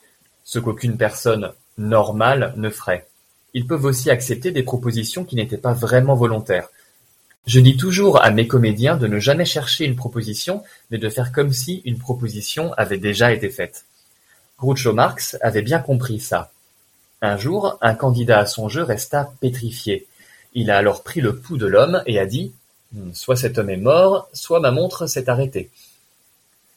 Ce 0.45 0.59
qu'aucune 0.59 0.97
personne 0.97 1.53
normale 1.79 2.55
ne 2.57 2.71
ferait. 2.71 3.07
Ils 3.55 3.67
peuvent 3.67 3.85
aussi 3.85 4.11
accepter 4.11 4.51
des 4.51 4.63
propositions 4.63 5.25
qui 5.25 5.37
n'étaient 5.37 5.59
pas 5.59 5.75
vraiment 5.75 6.15
volontaires. 6.15 6.69
Je 7.47 7.61
dis 7.61 7.77
toujours 7.77 8.23
à 8.23 8.31
mes 8.31 8.47
comédiens 8.47 8.97
de 8.97 9.09
ne 9.09 9.19
jamais 9.19 9.45
chercher 9.45 9.85
une 9.85 9.97
proposition, 9.97 10.63
mais 10.91 10.99
de 10.99 11.09
faire 11.09 11.33
comme 11.33 11.53
si 11.53 11.83
une 11.85 11.99
proposition 11.99 12.73
avait 12.75 12.99
déjà 12.99 13.33
été 13.33 13.51
faite. 13.51 13.85
Groucho 14.59 14.93
Marx 14.93 15.37
avait 15.41 15.63
bien 15.63 15.81
compris 15.81 16.21
ça. 16.21 16.52
Un 17.23 17.37
jour, 17.37 17.79
un 17.81 17.95
candidat 17.95 18.41
à 18.41 18.47
son 18.47 18.69
jeu 18.69 18.83
resta 18.83 19.33
pétrifié. 19.41 20.07
Il 20.55 20.71
a 20.73 20.77
alors 20.77 21.05
pris 21.05 21.21
le 21.21 21.37
pouls 21.37 21.57
de 21.57 21.67
l'homme 21.67 22.03
et 22.07 22.19
a 22.19 22.27
dit 22.27 22.53
Hmm, 22.93 23.13
Soit 23.15 23.37
cet 23.37 23.57
homme 23.59 23.71
est 23.71 23.77
mort, 23.77 24.29
soit 24.35 24.61
ma 24.61 24.71
montre 24.71 25.07
s'est 25.07 25.31
arrêtée. 25.31 25.71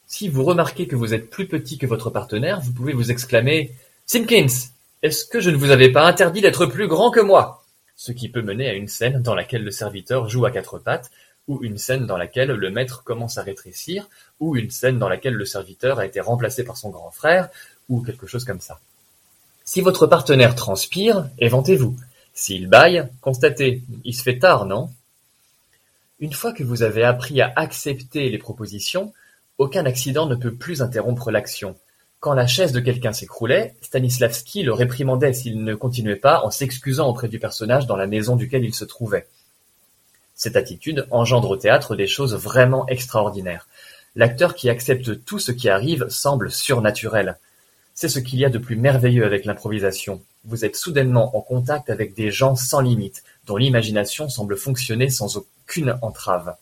Si 0.07 0.29
vous 0.29 0.43
remarquez 0.43 0.87
que 0.87 0.95
vous 0.95 1.13
êtes 1.13 1.29
plus 1.29 1.47
petit 1.47 1.77
que 1.77 1.87
votre 1.87 2.09
partenaire, 2.09 2.61
vous 2.61 2.71
pouvez 2.71 2.93
vous 2.93 3.11
exclamer 3.11 3.71
Simpkins, 4.05 4.69
est-ce 5.01 5.25
que 5.25 5.41
je 5.41 5.49
ne 5.49 5.57
vous 5.57 5.71
avais 5.71 5.91
pas 5.91 6.07
interdit 6.07 6.41
d'être 6.41 6.67
plus 6.67 6.87
grand 6.87 7.11
que 7.11 7.19
moi? 7.19 7.65
Ce 7.97 8.11
qui 8.11 8.29
peut 8.29 8.41
mener 8.41 8.69
à 8.69 8.75
une 8.75 8.87
scène 8.87 9.21
dans 9.21 9.35
laquelle 9.35 9.63
le 9.63 9.71
serviteur 9.71 10.29
joue 10.29 10.45
à 10.45 10.51
quatre 10.51 10.77
pattes, 10.77 11.11
ou 11.47 11.63
une 11.63 11.77
scène 11.77 12.05
dans 12.05 12.17
laquelle 12.17 12.51
le 12.51 12.69
maître 12.69 13.03
commence 13.03 13.37
à 13.37 13.41
rétrécir, 13.41 14.07
ou 14.39 14.55
une 14.55 14.71
scène 14.71 14.99
dans 14.99 15.09
laquelle 15.09 15.33
le 15.33 15.45
serviteur 15.45 15.99
a 15.99 16.05
été 16.05 16.21
remplacé 16.21 16.63
par 16.63 16.77
son 16.77 16.91
grand 16.91 17.11
frère, 17.11 17.49
ou 17.89 18.01
quelque 18.01 18.27
chose 18.27 18.45
comme 18.45 18.61
ça. 18.61 18.79
Si 19.67 19.81
votre 19.81 20.05
partenaire 20.05 20.53
transpire, 20.53 21.27
éventez-vous. 21.39 21.97
S'il 22.33 22.67
baille, 22.67 23.09
constatez, 23.19 23.81
il 24.03 24.13
se 24.13 24.21
fait 24.21 24.37
tard, 24.37 24.65
non? 24.65 24.91
Une 26.19 26.33
fois 26.33 26.53
que 26.53 26.63
vous 26.63 26.83
avez 26.83 27.03
appris 27.03 27.41
à 27.41 27.51
accepter 27.55 28.29
les 28.29 28.37
propositions, 28.37 29.11
aucun 29.57 29.85
accident 29.85 30.27
ne 30.27 30.35
peut 30.35 30.53
plus 30.53 30.83
interrompre 30.83 31.31
l'action. 31.31 31.75
Quand 32.19 32.33
la 32.33 32.45
chaise 32.45 32.73
de 32.73 32.79
quelqu'un 32.79 33.11
s'écroulait, 33.11 33.73
Stanislavski 33.81 34.61
le 34.61 34.71
réprimandait 34.71 35.33
s'il 35.33 35.63
ne 35.63 35.73
continuait 35.73 36.15
pas 36.15 36.41
en 36.43 36.51
s'excusant 36.51 37.07
auprès 37.07 37.27
du 37.27 37.39
personnage 37.39 37.87
dans 37.87 37.95
la 37.95 38.07
maison 38.07 38.35
duquel 38.35 38.63
il 38.63 38.73
se 38.73 38.85
trouvait. 38.85 39.27
Cette 40.35 40.57
attitude 40.57 41.07
engendre 41.09 41.49
au 41.49 41.57
théâtre 41.57 41.95
des 41.95 42.07
choses 42.07 42.35
vraiment 42.35 42.87
extraordinaires. 42.87 43.67
L'acteur 44.15 44.53
qui 44.53 44.69
accepte 44.69 45.25
tout 45.25 45.39
ce 45.39 45.51
qui 45.51 45.69
arrive 45.69 46.07
semble 46.09 46.51
surnaturel. 46.51 47.37
C'est 47.95 48.09
ce 48.09 48.19
qu'il 48.19 48.39
y 48.39 48.45
a 48.45 48.49
de 48.49 48.57
plus 48.57 48.75
merveilleux 48.75 49.25
avec 49.25 49.45
l'improvisation. 49.45 50.21
Vous 50.43 50.65
êtes 50.65 50.75
soudainement 50.75 51.35
en 51.35 51.39
contact 51.39 51.89
avec 51.89 52.13
des 52.13 52.29
gens 52.29 52.57
sans 52.57 52.81
limite, 52.81 53.23
dont 53.47 53.55
l'imagination 53.55 54.27
semble 54.27 54.57
fonctionner 54.57 55.09
sans 55.09 55.37
aucune 55.37 55.97
entrave. 56.01 56.55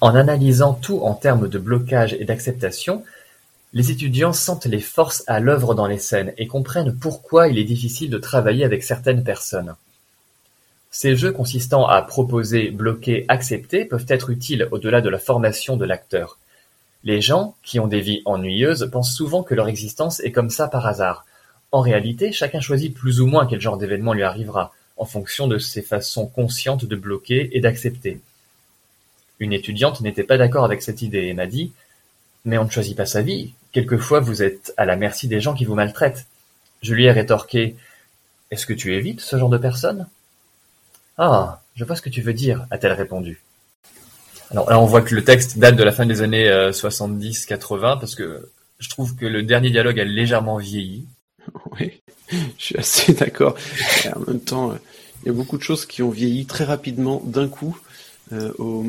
En 0.00 0.14
analysant 0.14 0.72
tout 0.72 1.00
en 1.02 1.12
termes 1.12 1.48
de 1.48 1.58
blocage 1.58 2.14
et 2.14 2.24
d'acceptation, 2.24 3.04
les 3.74 3.90
étudiants 3.90 4.32
sentent 4.32 4.64
les 4.64 4.80
forces 4.80 5.24
à 5.26 5.40
l'œuvre 5.40 5.74
dans 5.74 5.86
les 5.86 5.98
scènes 5.98 6.32
et 6.38 6.46
comprennent 6.46 6.96
pourquoi 6.96 7.48
il 7.48 7.58
est 7.58 7.64
difficile 7.64 8.08
de 8.08 8.18
travailler 8.18 8.64
avec 8.64 8.82
certaines 8.82 9.24
personnes. 9.24 9.74
Ces 10.90 11.16
jeux 11.16 11.32
consistant 11.32 11.86
à 11.86 12.00
proposer, 12.00 12.70
bloquer, 12.70 13.26
accepter 13.28 13.84
peuvent 13.84 14.06
être 14.08 14.30
utiles 14.30 14.68
au-delà 14.70 15.02
de 15.02 15.10
la 15.10 15.18
formation 15.18 15.76
de 15.76 15.84
l'acteur. 15.84 16.38
Les 17.04 17.20
gens, 17.20 17.54
qui 17.62 17.78
ont 17.80 17.86
des 17.86 18.00
vies 18.00 18.22
ennuyeuses, 18.24 18.88
pensent 18.90 19.14
souvent 19.14 19.42
que 19.42 19.54
leur 19.54 19.68
existence 19.68 20.20
est 20.20 20.32
comme 20.32 20.48
ça 20.48 20.68
par 20.68 20.86
hasard. 20.86 21.26
En 21.70 21.80
réalité, 21.80 22.32
chacun 22.32 22.60
choisit 22.60 22.94
plus 22.94 23.20
ou 23.20 23.26
moins 23.26 23.46
quel 23.46 23.60
genre 23.60 23.76
d'événement 23.76 24.14
lui 24.14 24.22
arrivera, 24.22 24.72
en 24.96 25.04
fonction 25.04 25.46
de 25.46 25.58
ses 25.58 25.82
façons 25.82 26.26
conscientes 26.26 26.86
de 26.86 26.96
bloquer 26.96 27.56
et 27.56 27.60
d'accepter. 27.60 28.20
Une 29.38 29.52
étudiante 29.52 30.00
n'était 30.00 30.22
pas 30.22 30.38
d'accord 30.38 30.64
avec 30.64 30.80
cette 30.80 31.02
idée 31.02 31.26
et 31.26 31.34
m'a 31.34 31.46
dit 31.46 31.72
Mais 32.46 32.56
on 32.56 32.64
ne 32.64 32.70
choisit 32.70 32.96
pas 32.96 33.06
sa 33.06 33.20
vie. 33.20 33.52
Quelquefois 33.72 34.20
vous 34.20 34.42
êtes 34.42 34.72
à 34.76 34.86
la 34.86 34.96
merci 34.96 35.28
des 35.28 35.40
gens 35.40 35.54
qui 35.54 35.64
vous 35.66 35.74
maltraitent. 35.74 36.26
Je 36.80 36.94
lui 36.94 37.04
ai 37.04 37.10
rétorqué 37.10 37.76
Est-ce 38.50 38.66
que 38.66 38.72
tu 38.72 38.94
évites 38.94 39.20
ce 39.20 39.36
genre 39.36 39.50
de 39.50 39.58
personnes 39.58 40.06
Ah, 41.18 41.60
je 41.74 41.84
vois 41.84 41.96
ce 41.96 42.02
que 42.02 42.10
tu 42.10 42.22
veux 42.22 42.32
dire, 42.32 42.66
a-t-elle 42.70 42.92
répondu. 42.92 43.42
Alors 44.54 44.70
là, 44.70 44.78
on 44.78 44.86
voit 44.86 45.02
que 45.02 45.16
le 45.16 45.24
texte 45.24 45.58
date 45.58 45.74
de 45.74 45.82
la 45.82 45.90
fin 45.90 46.06
des 46.06 46.22
années 46.22 46.48
70-80, 46.48 47.58
euh, 47.58 47.96
parce 47.96 48.14
que 48.14 48.48
je 48.78 48.88
trouve 48.88 49.16
que 49.16 49.26
le 49.26 49.42
dernier 49.42 49.70
dialogue 49.70 49.98
a 49.98 50.04
légèrement 50.04 50.58
vieilli. 50.58 51.06
Oui, 51.72 52.00
je 52.30 52.64
suis 52.64 52.76
assez 52.78 53.12
d'accord. 53.14 53.56
En 54.14 54.20
même 54.20 54.40
temps, 54.40 54.70
euh, 54.70 54.76
il 55.22 55.26
y 55.26 55.30
a 55.30 55.32
beaucoup 55.32 55.58
de 55.58 55.62
choses 55.64 55.86
qui 55.86 56.02
ont 56.02 56.10
vieilli 56.10 56.46
très 56.46 56.62
rapidement 56.62 57.20
d'un 57.24 57.48
coup 57.48 57.76
euh, 58.32 58.52
au... 58.58 58.86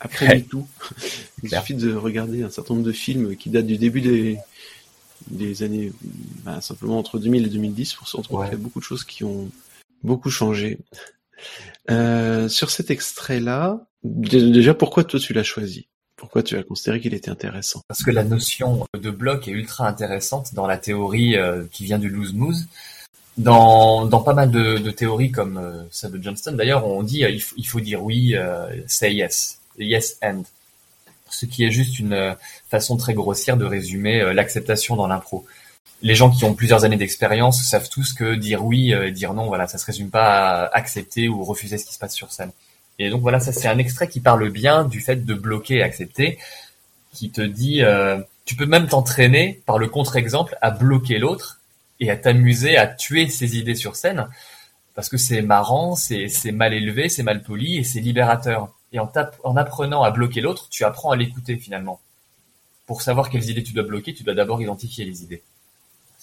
après 0.00 0.42
tout. 0.42 0.68
Il 1.42 1.48
suffit 1.48 1.74
de 1.74 1.94
regarder 1.94 2.42
un 2.42 2.50
certain 2.50 2.74
nombre 2.74 2.86
de 2.86 2.92
films 2.92 3.36
qui 3.36 3.48
datent 3.48 3.66
du 3.66 3.78
début 3.78 4.02
des, 4.02 4.36
des 5.28 5.62
années, 5.62 5.92
bah, 6.44 6.60
simplement 6.60 6.98
entre 6.98 7.18
2000 7.18 7.46
et 7.46 7.48
2010, 7.48 7.94
pour 7.94 8.06
se 8.06 8.18
retrouver 8.18 8.48
qu'il 8.48 8.58
y 8.58 8.60
a 8.60 8.62
beaucoup 8.62 8.80
de 8.80 8.84
choses 8.84 9.04
qui 9.04 9.24
ont 9.24 9.48
beaucoup 10.04 10.30
changé. 10.30 10.78
Euh, 11.90 12.48
sur 12.48 12.70
cet 12.70 12.90
extrait-là, 12.90 13.80
déjà 14.06 14.74
pourquoi 14.74 15.04
toi 15.04 15.20
tu 15.20 15.32
l'as 15.32 15.42
choisi? 15.42 15.88
Pourquoi 16.16 16.42
tu 16.42 16.56
as 16.56 16.62
considéré 16.62 17.00
qu'il 17.00 17.14
était 17.14 17.30
intéressant? 17.30 17.82
Parce 17.88 18.02
que 18.02 18.10
la 18.10 18.24
notion 18.24 18.86
de 18.98 19.10
bloc 19.10 19.48
est 19.48 19.52
ultra 19.52 19.86
intéressante 19.86 20.54
dans 20.54 20.66
la 20.66 20.78
théorie 20.78 21.36
euh, 21.36 21.64
qui 21.70 21.84
vient 21.84 21.98
du 21.98 22.08
loose 22.08 22.32
moose. 22.32 22.66
Dans, 23.36 24.06
dans 24.06 24.22
pas 24.22 24.32
mal 24.32 24.50
de, 24.50 24.90
théories 24.90 25.30
comme 25.30 25.58
euh, 25.58 25.82
celle 25.90 26.12
de 26.12 26.22
Johnston, 26.22 26.52
d'ailleurs, 26.52 26.86
on 26.86 27.02
dit 27.02 27.20
il, 27.20 27.40
faut, 27.42 27.54
il 27.58 27.66
faut 27.66 27.80
dire 27.80 28.02
oui, 28.02 28.34
say 28.86 29.12
yes, 29.12 29.60
yes 29.78 30.16
and, 30.22 30.44
ce 31.28 31.44
qui 31.44 31.64
est 31.64 31.70
juste 31.70 31.98
une 31.98 32.34
façon 32.70 32.96
très 32.96 33.12
grossière 33.12 33.58
de 33.58 33.66
résumer 33.66 34.32
l'acceptation 34.32 34.96
dans 34.96 35.06
l'impro 35.06 35.44
les 36.02 36.14
gens 36.14 36.30
qui 36.30 36.44
ont 36.44 36.54
plusieurs 36.54 36.84
années 36.84 36.96
d'expérience 36.96 37.62
savent 37.62 37.88
tous 37.88 38.12
que 38.12 38.34
dire 38.34 38.64
oui 38.64 38.92
et 38.92 39.10
dire 39.10 39.34
non, 39.34 39.46
voilà, 39.46 39.66
ça 39.66 39.78
se 39.78 39.86
résume 39.86 40.10
pas 40.10 40.64
à 40.64 40.76
accepter 40.76 41.28
ou 41.28 41.42
refuser 41.42 41.78
ce 41.78 41.86
qui 41.86 41.94
se 41.94 41.98
passe 41.98 42.14
sur 42.14 42.32
scène. 42.32 42.52
Et 42.98 43.10
donc 43.10 43.22
voilà, 43.22 43.40
ça 43.40 43.52
c'est 43.52 43.68
un 43.68 43.78
extrait 43.78 44.08
qui 44.08 44.20
parle 44.20 44.48
bien 44.50 44.84
du 44.84 45.00
fait 45.00 45.24
de 45.24 45.34
bloquer 45.34 45.76
et 45.76 45.82
accepter, 45.82 46.38
qui 47.12 47.30
te 47.30 47.40
dit, 47.40 47.82
euh, 47.82 48.20
tu 48.44 48.56
peux 48.56 48.66
même 48.66 48.88
t'entraîner 48.88 49.62
par 49.66 49.78
le 49.78 49.88
contre-exemple 49.88 50.56
à 50.62 50.70
bloquer 50.70 51.18
l'autre 51.18 51.60
et 52.00 52.10
à 52.10 52.16
t'amuser 52.16 52.76
à 52.76 52.86
tuer 52.86 53.28
ses 53.28 53.56
idées 53.56 53.74
sur 53.74 53.96
scène, 53.96 54.28
parce 54.94 55.08
que 55.08 55.16
c'est 55.16 55.42
marrant, 55.42 55.94
c'est 55.94 56.52
mal 56.52 56.72
élevé, 56.74 57.08
c'est 57.08 57.22
mal 57.22 57.42
poli 57.42 57.78
et 57.78 57.84
c'est 57.84 58.00
libérateur. 58.00 58.72
Et 58.92 58.98
en, 58.98 59.10
en 59.44 59.56
apprenant 59.56 60.02
à 60.02 60.10
bloquer 60.10 60.40
l'autre, 60.40 60.68
tu 60.70 60.84
apprends 60.84 61.10
à 61.10 61.16
l'écouter 61.16 61.56
finalement. 61.56 62.00
Pour 62.86 63.02
savoir 63.02 63.30
quelles 63.30 63.50
idées 63.50 63.62
tu 63.62 63.72
dois 63.72 63.82
bloquer, 63.82 64.14
tu 64.14 64.22
dois 64.22 64.34
d'abord 64.34 64.62
identifier 64.62 65.04
les 65.04 65.22
idées 65.22 65.42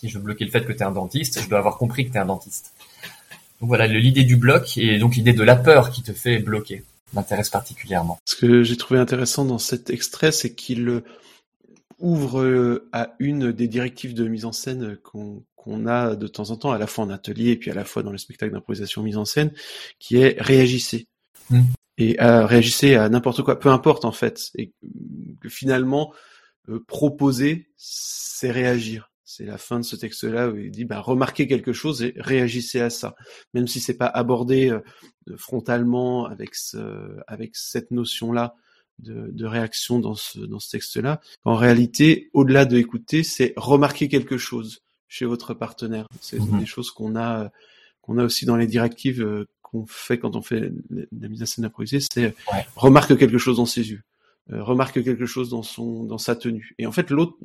si 0.03 0.09
je 0.09 0.17
veux 0.17 0.23
bloquer 0.23 0.43
le 0.43 0.51
fait 0.51 0.65
que 0.65 0.73
tu 0.73 0.79
es 0.79 0.83
un 0.83 0.91
dentiste, 0.91 1.41
je 1.41 1.47
dois 1.47 1.59
avoir 1.59 1.77
compris 1.77 2.05
que 2.05 2.11
tu 2.11 2.17
es 2.17 2.19
un 2.19 2.25
dentiste. 2.25 2.73
Donc 3.63 3.69
voilà, 3.69 3.87
l'idée 3.87 4.25
du 4.25 4.35
bloc 4.35 4.77
et 4.77 4.99
donc 4.99 5.15
l'idée 5.15 5.31
de 5.31 5.41
la 5.41 5.55
peur 5.55 5.89
qui 5.89 6.03
te 6.03 6.11
fait 6.11 6.39
bloquer 6.39 6.83
m'intéresse 7.13 7.49
particulièrement. 7.49 8.19
Ce 8.25 8.35
que 8.35 8.61
j'ai 8.61 8.75
trouvé 8.75 8.99
intéressant 8.99 9.45
dans 9.45 9.57
cet 9.57 9.89
extrait, 9.89 10.33
c'est 10.33 10.53
qu'il 10.53 10.89
euh, 10.89 11.01
ouvre 11.97 12.41
euh, 12.41 12.89
à 12.91 13.15
une 13.19 13.53
des 13.53 13.69
directives 13.69 14.13
de 14.13 14.27
mise 14.27 14.43
en 14.43 14.51
scène 14.51 14.97
qu'on 14.97 15.87
a 15.87 16.17
de 16.17 16.27
temps 16.27 16.49
en 16.49 16.57
temps, 16.57 16.73
à 16.73 16.77
la 16.77 16.87
fois 16.87 17.05
en 17.05 17.09
atelier 17.09 17.51
et 17.51 17.55
puis 17.55 17.71
à 17.71 17.73
la 17.73 17.85
fois 17.85 18.03
dans 18.03 18.11
le 18.11 18.17
spectacle 18.17 18.51
d'improvisation 18.51 19.01
mise 19.01 19.15
en 19.15 19.23
scène, 19.23 19.53
qui 19.97 20.17
est 20.17 20.35
réagissez. 20.41 21.07
Hmm. 21.49 21.61
Et 21.97 22.21
euh, 22.21 22.45
réagissez 22.45 22.95
à 22.95 23.07
n'importe 23.07 23.43
quoi, 23.43 23.57
peu 23.57 23.69
importe 23.69 24.03
en 24.03 24.11
fait. 24.11 24.51
Et 24.57 24.73
que 25.39 25.47
finalement, 25.47 26.13
proposer, 26.85 27.69
c'est 27.77 28.51
réagir. 28.51 29.12
C'est 29.35 29.45
la 29.45 29.57
fin 29.57 29.79
de 29.79 29.83
ce 29.83 29.95
texte-là 29.95 30.49
où 30.49 30.57
il 30.57 30.69
dit 30.69 30.85
bah, 30.85 30.99
remarquez 30.99 31.47
quelque 31.47 31.73
chose 31.73 32.03
et 32.03 32.13
réagissez 32.17 32.81
à 32.81 32.91
ça, 32.91 33.15
même 33.55 33.67
si 33.67 33.79
c'est 33.79 33.97
pas 33.97 34.05
abordé 34.05 34.69
euh, 34.69 34.81
frontalement 35.37 36.27
avec 36.27 36.53
ce, 36.53 37.17
avec 37.25 37.55
cette 37.55 37.89
notion-là 37.89 38.53
de, 38.99 39.31
de, 39.31 39.45
réaction 39.47 39.97
dans 39.97 40.13
ce 40.13 40.37
dans 40.37 40.59
ce 40.59 40.69
texte-là. 40.69 41.19
En 41.45 41.55
réalité, 41.55 42.29
au-delà 42.33 42.65
de 42.65 42.77
écouter, 42.77 43.23
c'est 43.23 43.53
remarquer 43.57 44.07
quelque 44.07 44.37
chose 44.37 44.83
chez 45.07 45.25
votre 45.25 45.55
partenaire. 45.55 46.07
C'est 46.21 46.39
mmh 46.39 46.59
des 46.59 46.67
choses 46.67 46.91
qu'on 46.91 47.15
a 47.15 47.49
qu'on 48.01 48.19
a 48.19 48.23
aussi 48.23 48.45
dans 48.45 48.55
les 48.55 48.67
directives 48.67 49.23
euh, 49.23 49.47
qu'on 49.63 49.87
fait 49.87 50.19
quand 50.19 50.35
on 50.35 50.43
fait 50.43 50.71
la 50.91 51.27
mise 51.27 51.41
en 51.41 51.47
scène 51.47 51.65
improvisée. 51.65 52.01
C'est 52.01 52.35
remarque 52.75 53.17
quelque 53.17 53.39
chose 53.39 53.57
dans 53.57 53.65
ses 53.65 53.89
yeux. 53.89 54.03
Euh, 54.51 54.61
remarque 54.61 55.03
quelque 55.03 55.25
chose 55.25 55.49
dans 55.49 55.63
son 55.63 56.03
dans 56.03 56.19
sa 56.19 56.35
tenue. 56.35 56.75
Et 56.77 56.85
en 56.85 56.91
fait, 56.91 57.09
l'autre 57.09 57.35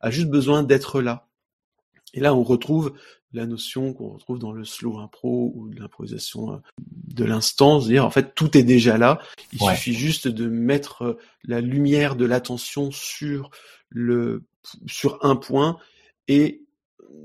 a 0.00 0.10
juste 0.10 0.28
besoin 0.28 0.62
d'être 0.62 1.02
là. 1.02 1.26
Et 2.14 2.20
là, 2.20 2.34
on 2.34 2.42
retrouve 2.42 2.94
la 3.34 3.46
notion 3.46 3.92
qu'on 3.92 4.10
retrouve 4.10 4.38
dans 4.38 4.52
le 4.52 4.64
slow 4.64 4.98
impro 4.98 5.52
ou 5.54 5.68
de 5.68 5.80
l'improvisation 5.80 6.54
euh, 6.54 6.56
de 6.78 7.24
l'instant, 7.24 7.80
c'est-à-dire 7.80 8.06
en 8.06 8.10
fait 8.10 8.34
tout 8.34 8.56
est 8.56 8.62
déjà 8.62 8.96
là. 8.96 9.20
Il 9.52 9.60
suffit 9.60 9.92
juste 9.92 10.28
de 10.28 10.48
mettre 10.48 11.02
euh, 11.02 11.18
la 11.42 11.60
lumière 11.60 12.16
de 12.16 12.24
l'attention 12.24 12.90
sur 12.92 13.50
le 13.90 14.44
sur 14.86 15.18
un 15.22 15.36
point 15.36 15.78
et 16.28 16.62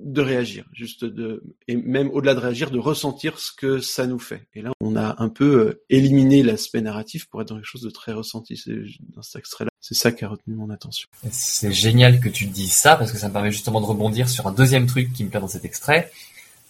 de 0.04 0.22
réagir, 0.22 0.66
juste 0.74 1.06
de 1.06 1.44
et 1.68 1.76
même 1.76 2.10
au-delà 2.12 2.34
de 2.34 2.40
réagir, 2.40 2.72
de 2.72 2.80
ressentir 2.80 3.40
ce 3.40 3.52
que 3.52 3.80
ça 3.80 4.08
nous 4.08 4.20
fait. 4.20 4.48
Et 4.56 4.62
là, 4.62 4.72
on 4.82 4.96
a 4.96 5.16
un 5.22 5.30
peu 5.30 5.60
euh, 5.60 5.84
éliminé 5.90 6.42
l'aspect 6.42 6.82
narratif 6.82 7.28
pour 7.28 7.42
être 7.42 7.50
dans 7.50 7.56
quelque 7.56 7.66
chose 7.66 7.84
de 7.84 7.90
très 7.90 8.14
ressenti. 8.14 8.62
Dans 9.10 9.22
cet 9.22 9.40
extrait-là, 9.40 9.69
c'est 9.82 9.96
ça 9.96 10.12
qui 10.12 10.26
a 10.26 10.28
retenu 10.28 10.56
mon 10.56 10.70
attention. 10.70 11.08
C'est 11.32 11.72
génial 11.72 12.20
que 12.20 12.30
tu 12.30 12.46
dis 12.46 12.68
ça 12.68 12.96
parce 12.96 13.12
que 13.12 13.18
ça 13.18 13.28
me 13.30 13.34
permet 13.34 13.52
justement 13.52 13.82
de 13.82 13.86
rebondir 13.86 14.30
sur 14.30 14.48
un 14.48 14.52
deuxième 14.52 14.88
truc 14.88 15.14
qui 15.14 15.24
me 15.24 15.30
plaît 15.30 15.40
dans 15.40 15.48
cet 15.48 15.66
extrait. 15.66 16.12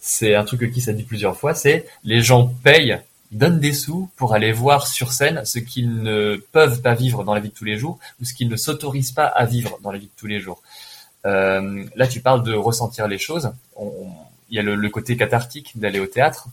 C'est 0.00 0.34
un 0.34 0.44
truc 0.44 0.72
qui 0.72 0.80
s'est 0.80 0.94
dit 0.94 1.02
plusieurs 1.02 1.36
fois, 1.36 1.54
c'est 1.54 1.86
les 2.04 2.22
gens 2.22 2.46
payent, 2.62 2.98
donnent 3.32 3.60
des 3.60 3.72
sous 3.72 4.10
pour 4.16 4.34
aller 4.34 4.52
voir 4.52 4.86
sur 4.86 5.12
scène 5.12 5.44
ce 5.44 5.58
qu'ils 5.58 6.02
ne 6.02 6.36
peuvent 6.52 6.80
pas 6.80 6.94
vivre 6.94 7.24
dans 7.24 7.34
la 7.34 7.40
vie 7.40 7.50
de 7.50 7.54
tous 7.54 7.64
les 7.64 7.78
jours 7.78 7.98
ou 8.20 8.24
ce 8.24 8.32
qu'ils 8.32 8.48
ne 8.48 8.56
s'autorisent 8.56 9.12
pas 9.12 9.26
à 9.26 9.44
vivre 9.44 9.78
dans 9.82 9.92
la 9.92 9.98
vie 9.98 10.06
de 10.06 10.12
tous 10.16 10.26
les 10.26 10.40
jours. 10.40 10.62
Euh, 11.26 11.84
là, 11.96 12.06
tu 12.06 12.20
parles 12.20 12.42
de 12.42 12.54
ressentir 12.54 13.06
les 13.08 13.18
choses. 13.18 13.52
Il 13.78 14.56
y 14.56 14.58
a 14.58 14.62
le, 14.62 14.88
côté 14.88 15.16
cathartique 15.16 15.78
d'aller 15.78 16.00
au 16.00 16.06
théâtre, 16.06 16.48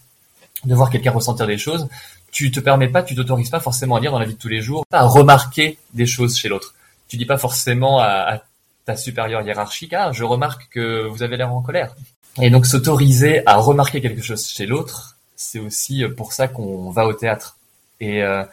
de 0.65 0.75
voir 0.75 0.89
quelqu'un 0.89 1.11
ressentir 1.11 1.47
des 1.47 1.57
choses. 1.57 1.87
Tu 2.31 2.51
te 2.51 2.59
permets 2.59 2.89
pas, 2.89 3.03
tu 3.03 3.15
t'autorises 3.15 3.49
pas 3.49 3.59
forcément 3.59 3.95
à 3.95 3.99
dire 3.99 4.11
dans 4.11 4.19
la 4.19 4.25
vie 4.25 4.33
de 4.33 4.39
tous 4.39 4.47
les 4.47 4.61
jours, 4.61 4.85
à 4.91 5.05
remarquer 5.05 5.77
des 5.93 6.05
choses 6.05 6.37
chez 6.37 6.49
l'autre. 6.49 6.75
Tu 7.07 7.17
dis 7.17 7.25
pas 7.25 7.37
forcément 7.37 7.99
à, 7.99 8.41
ta 8.85 8.95
supérieure 8.95 9.41
hiérarchique, 9.41 9.93
ah, 9.93 10.11
je 10.13 10.23
remarque 10.23 10.69
que 10.69 11.07
vous 11.07 11.21
avez 11.21 11.35
l'air 11.35 11.51
en 11.51 11.61
colère. 11.61 11.95
Et 12.41 12.49
donc 12.49 12.65
s'autoriser 12.65 13.45
à 13.45 13.55
remarquer 13.57 13.99
quelque 13.99 14.21
chose 14.21 14.47
chez 14.47 14.65
l'autre, 14.65 15.17
c'est 15.35 15.59
aussi 15.59 16.03
pour 16.15 16.31
ça 16.31 16.47
qu'on 16.47 16.89
va 16.91 17.05
au 17.05 17.13
théâtre. 17.13 17.57
Et 17.99 18.23
euh, 18.23 18.43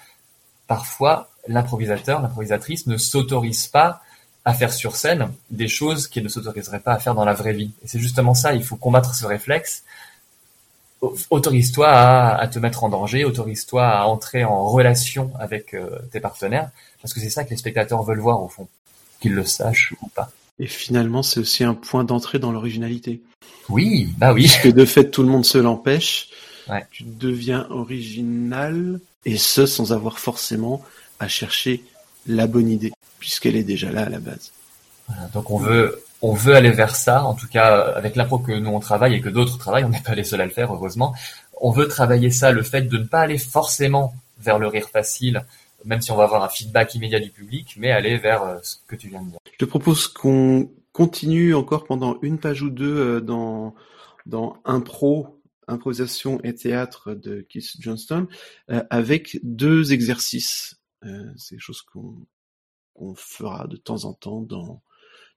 parfois, 0.66 1.29
l'improvisateur, 1.47 2.20
l'improvisatrice 2.20 2.87
ne 2.87 2.97
s'autorise 2.97 3.66
pas 3.68 4.01
à 4.45 4.55
faire 4.55 4.72
sur 4.72 4.97
scène 4.97 5.31
des 5.51 5.68
choses 5.68 6.09
qu'il 6.09 6.22
ne 6.22 6.29
s'autoriserait 6.29 6.81
pas 6.81 6.93
à 6.93 6.99
faire 6.99 7.14
dans 7.14 7.25
la 7.25 7.33
vraie 7.33 7.55
vie. 7.55 7.70
Et 7.83 7.89
c'est 7.89 7.99
justement 7.99 8.35
ça, 8.35 8.55
il 8.55 8.62
faut 8.62 8.77
combattre 8.77 9.14
ce 9.14 9.27
réflexe. 9.27 9.85
Autorise-toi 11.30 11.88
à, 11.88 12.46
te 12.48 12.59
mettre 12.59 12.84
en 12.84 12.88
danger, 12.88 13.24
autorise-toi 13.24 13.86
à 13.86 14.07
entrer 14.07 14.44
en 14.44 14.68
relation 14.68 15.32
avec 15.38 15.74
euh, 15.74 15.98
tes 16.12 16.20
partenaires, 16.20 16.70
parce 17.02 17.14
que 17.14 17.20
c'est 17.20 17.30
ça 17.30 17.44
que 17.44 17.50
les 17.50 17.57
spectateurs 17.57 18.02
veulent 18.02 18.20
voir 18.20 18.42
au 18.42 18.48
fond, 18.48 18.68
qu'ils 19.20 19.34
le 19.34 19.44
sachent 19.44 19.94
ou 20.02 20.09
pas. 20.09 20.30
Et 20.59 20.66
finalement, 20.66 21.22
c'est 21.22 21.40
aussi 21.40 21.64
un 21.64 21.74
point 21.74 22.05
d'entrée 22.05 22.38
dans 22.38 22.52
l'originalité. 22.52 23.20
Oui, 23.68 24.09
bah 24.18 24.32
oui. 24.32 24.42
Puisque 24.42 24.72
de 24.72 24.84
fait, 24.84 25.11
tout 25.11 25.22
le 25.22 25.28
monde 25.28 25.44
se 25.44 25.59
l'empêche. 25.59 26.28
Tu 26.90 27.05
deviens 27.05 27.66
original, 27.70 29.00
et 29.26 29.36
ce, 29.36 29.66
sans 29.66 29.92
avoir 29.92 30.18
forcément 30.18 30.82
à 31.20 31.28
chercher 31.28 31.82
la 32.26 32.46
bonne 32.46 32.70
idée 32.70 32.92
puisqu'elle 33.24 33.57
est 33.57 33.64
déjà 33.64 33.90
là 33.90 34.02
à 34.02 34.09
la 34.11 34.18
base. 34.18 34.52
donc 35.32 35.50
on 35.50 35.57
veut, 35.57 36.05
on 36.25 36.33
veut 36.33 36.55
aller 36.55 36.70
vers 36.70 36.97
ça, 36.97 37.22
en 37.22 37.35
tout 37.35 37.47
cas 37.47 37.81
avec 37.81 38.16
l'impro 38.16 38.39
que 38.39 38.53
nous 38.53 38.70
on 38.70 38.81
travaille 38.81 39.14
et 39.14 39.20
que 39.20 39.29
d'autres 39.29 39.59
travaillent, 39.59 39.85
on 39.85 39.91
n'est 39.91 40.01
pas 40.01 40.14
les 40.14 40.25
seuls 40.25 40.41
à 40.41 40.47
le 40.47 40.51
faire 40.51 40.72
heureusement. 40.72 41.14
On 41.61 41.70
veut 41.70 41.87
travailler 41.87 42.31
ça, 42.31 42.51
le 42.51 42.62
fait 42.62 42.83
de 42.83 42.97
ne 42.97 43.05
pas 43.05 43.20
aller 43.20 43.37
forcément 43.37 44.14
vers 44.39 44.59
le 44.59 44.66
rire 44.66 44.89
facile, 44.89 45.45
même 45.85 46.01
si 46.01 46.11
on 46.12 46.16
va 46.16 46.25
avoir 46.25 46.43
un 46.43 46.49
feedback 46.49 46.95
immédiat 46.95 47.20
du 47.20 47.29
public, 47.29 47.75
mais 47.77 47.91
aller 47.91 48.16
vers 48.16 48.43
euh, 48.43 48.57
ce 48.62 48.77
que 48.87 48.97
tu 48.97 49.09
viens 49.09 49.20
de 49.20 49.29
dire. 49.29 49.39
Je 49.53 49.59
te 49.59 49.66
propose 49.66 50.09
qu'on 50.09 50.70
continue 50.93 51.55
encore 51.55 51.85
pendant 51.85 52.18
une 52.22 52.39
page 52.39 52.62
ou 52.62 52.70
deux 52.70 52.97
euh, 52.97 53.20
dans 53.20 53.75
dans 54.25 54.57
impro, 54.64 55.43
improvisation 55.68 56.41
et 56.43 56.55
théâtre 56.55 57.12
de 57.12 57.43
Keith 57.51 57.72
Johnston, 57.81 58.29
euh, 58.70 58.83
avec 58.89 59.39
deux 59.43 59.93
exercices. 59.93 60.81
c'est 61.37 61.57
des 61.57 61.61
choses 61.61 61.83
qu'on 61.83 63.14
fera 63.14 63.66
de 63.66 63.77
temps 63.77 64.07
en 64.07 64.14
temps 64.14 64.41
dans, 64.41 64.81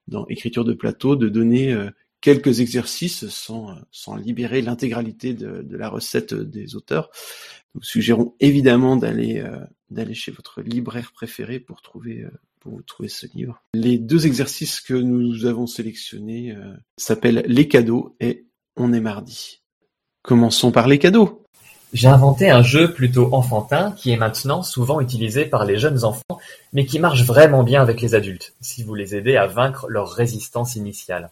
dans 0.08 0.26
écriture 0.26 0.64
de 0.64 0.72
plateau, 0.72 1.16
de 1.16 1.28
donner 1.28 1.76
quelques 2.20 2.60
exercices 2.60 3.28
sans, 3.28 3.76
sans 3.92 4.16
libérer 4.16 4.62
l'intégralité 4.62 5.34
de, 5.34 5.62
de, 5.62 5.76
la 5.76 5.88
recette 5.88 6.34
des 6.34 6.74
auteurs. 6.74 7.10
Nous 7.74 7.82
suggérons 7.82 8.34
évidemment 8.40 8.96
d'aller 8.96 9.44
d'aller 9.90 10.14
chez 10.14 10.32
votre 10.32 10.60
libraire 10.62 11.12
préféré 11.12 11.60
pour 11.60 11.80
trouver 11.82 12.26
pour 12.60 12.72
vous 12.72 12.82
trouver 12.82 13.08
ce 13.08 13.26
livre. 13.34 13.62
Les 13.72 13.98
deux 13.98 14.26
exercices 14.26 14.80
que 14.80 14.94
nous 14.94 15.46
avons 15.46 15.66
sélectionnés 15.66 16.56
s'appellent 16.96 17.44
les 17.46 17.68
cadeaux 17.68 18.16
et 18.20 18.46
on 18.76 18.92
est 18.92 19.00
mardi. 19.00 19.62
Commençons 20.22 20.72
par 20.72 20.88
les 20.88 20.98
cadeaux. 20.98 21.44
J'ai 21.94 22.08
inventé 22.08 22.50
un 22.50 22.62
jeu 22.62 22.92
plutôt 22.92 23.32
enfantin 23.32 23.92
qui 23.92 24.10
est 24.10 24.18
maintenant 24.18 24.62
souvent 24.62 25.00
utilisé 25.00 25.46
par 25.46 25.64
les 25.64 25.78
jeunes 25.78 26.04
enfants, 26.04 26.38
mais 26.74 26.84
qui 26.84 26.98
marche 26.98 27.22
vraiment 27.22 27.62
bien 27.62 27.80
avec 27.80 28.02
les 28.02 28.14
adultes, 28.14 28.52
si 28.60 28.82
vous 28.82 28.94
les 28.94 29.14
aidez 29.14 29.36
à 29.36 29.46
vaincre 29.46 29.86
leur 29.88 30.10
résistance 30.10 30.76
initiale. 30.76 31.30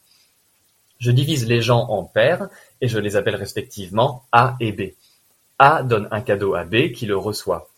Je 0.98 1.10
divise 1.10 1.46
les 1.46 1.60
gens 1.60 1.86
en 1.90 2.04
paires 2.04 2.48
et 2.80 2.88
je 2.88 2.98
les 2.98 3.16
appelle 3.16 3.36
respectivement 3.36 4.24
A 4.32 4.56
et 4.60 4.72
B. 4.72 4.92
A 5.58 5.82
donne 5.82 6.08
un 6.10 6.22
cadeau 6.22 6.54
à 6.54 6.64
B 6.64 6.90
qui 6.90 7.04
le 7.04 7.18
reçoit. 7.18 7.68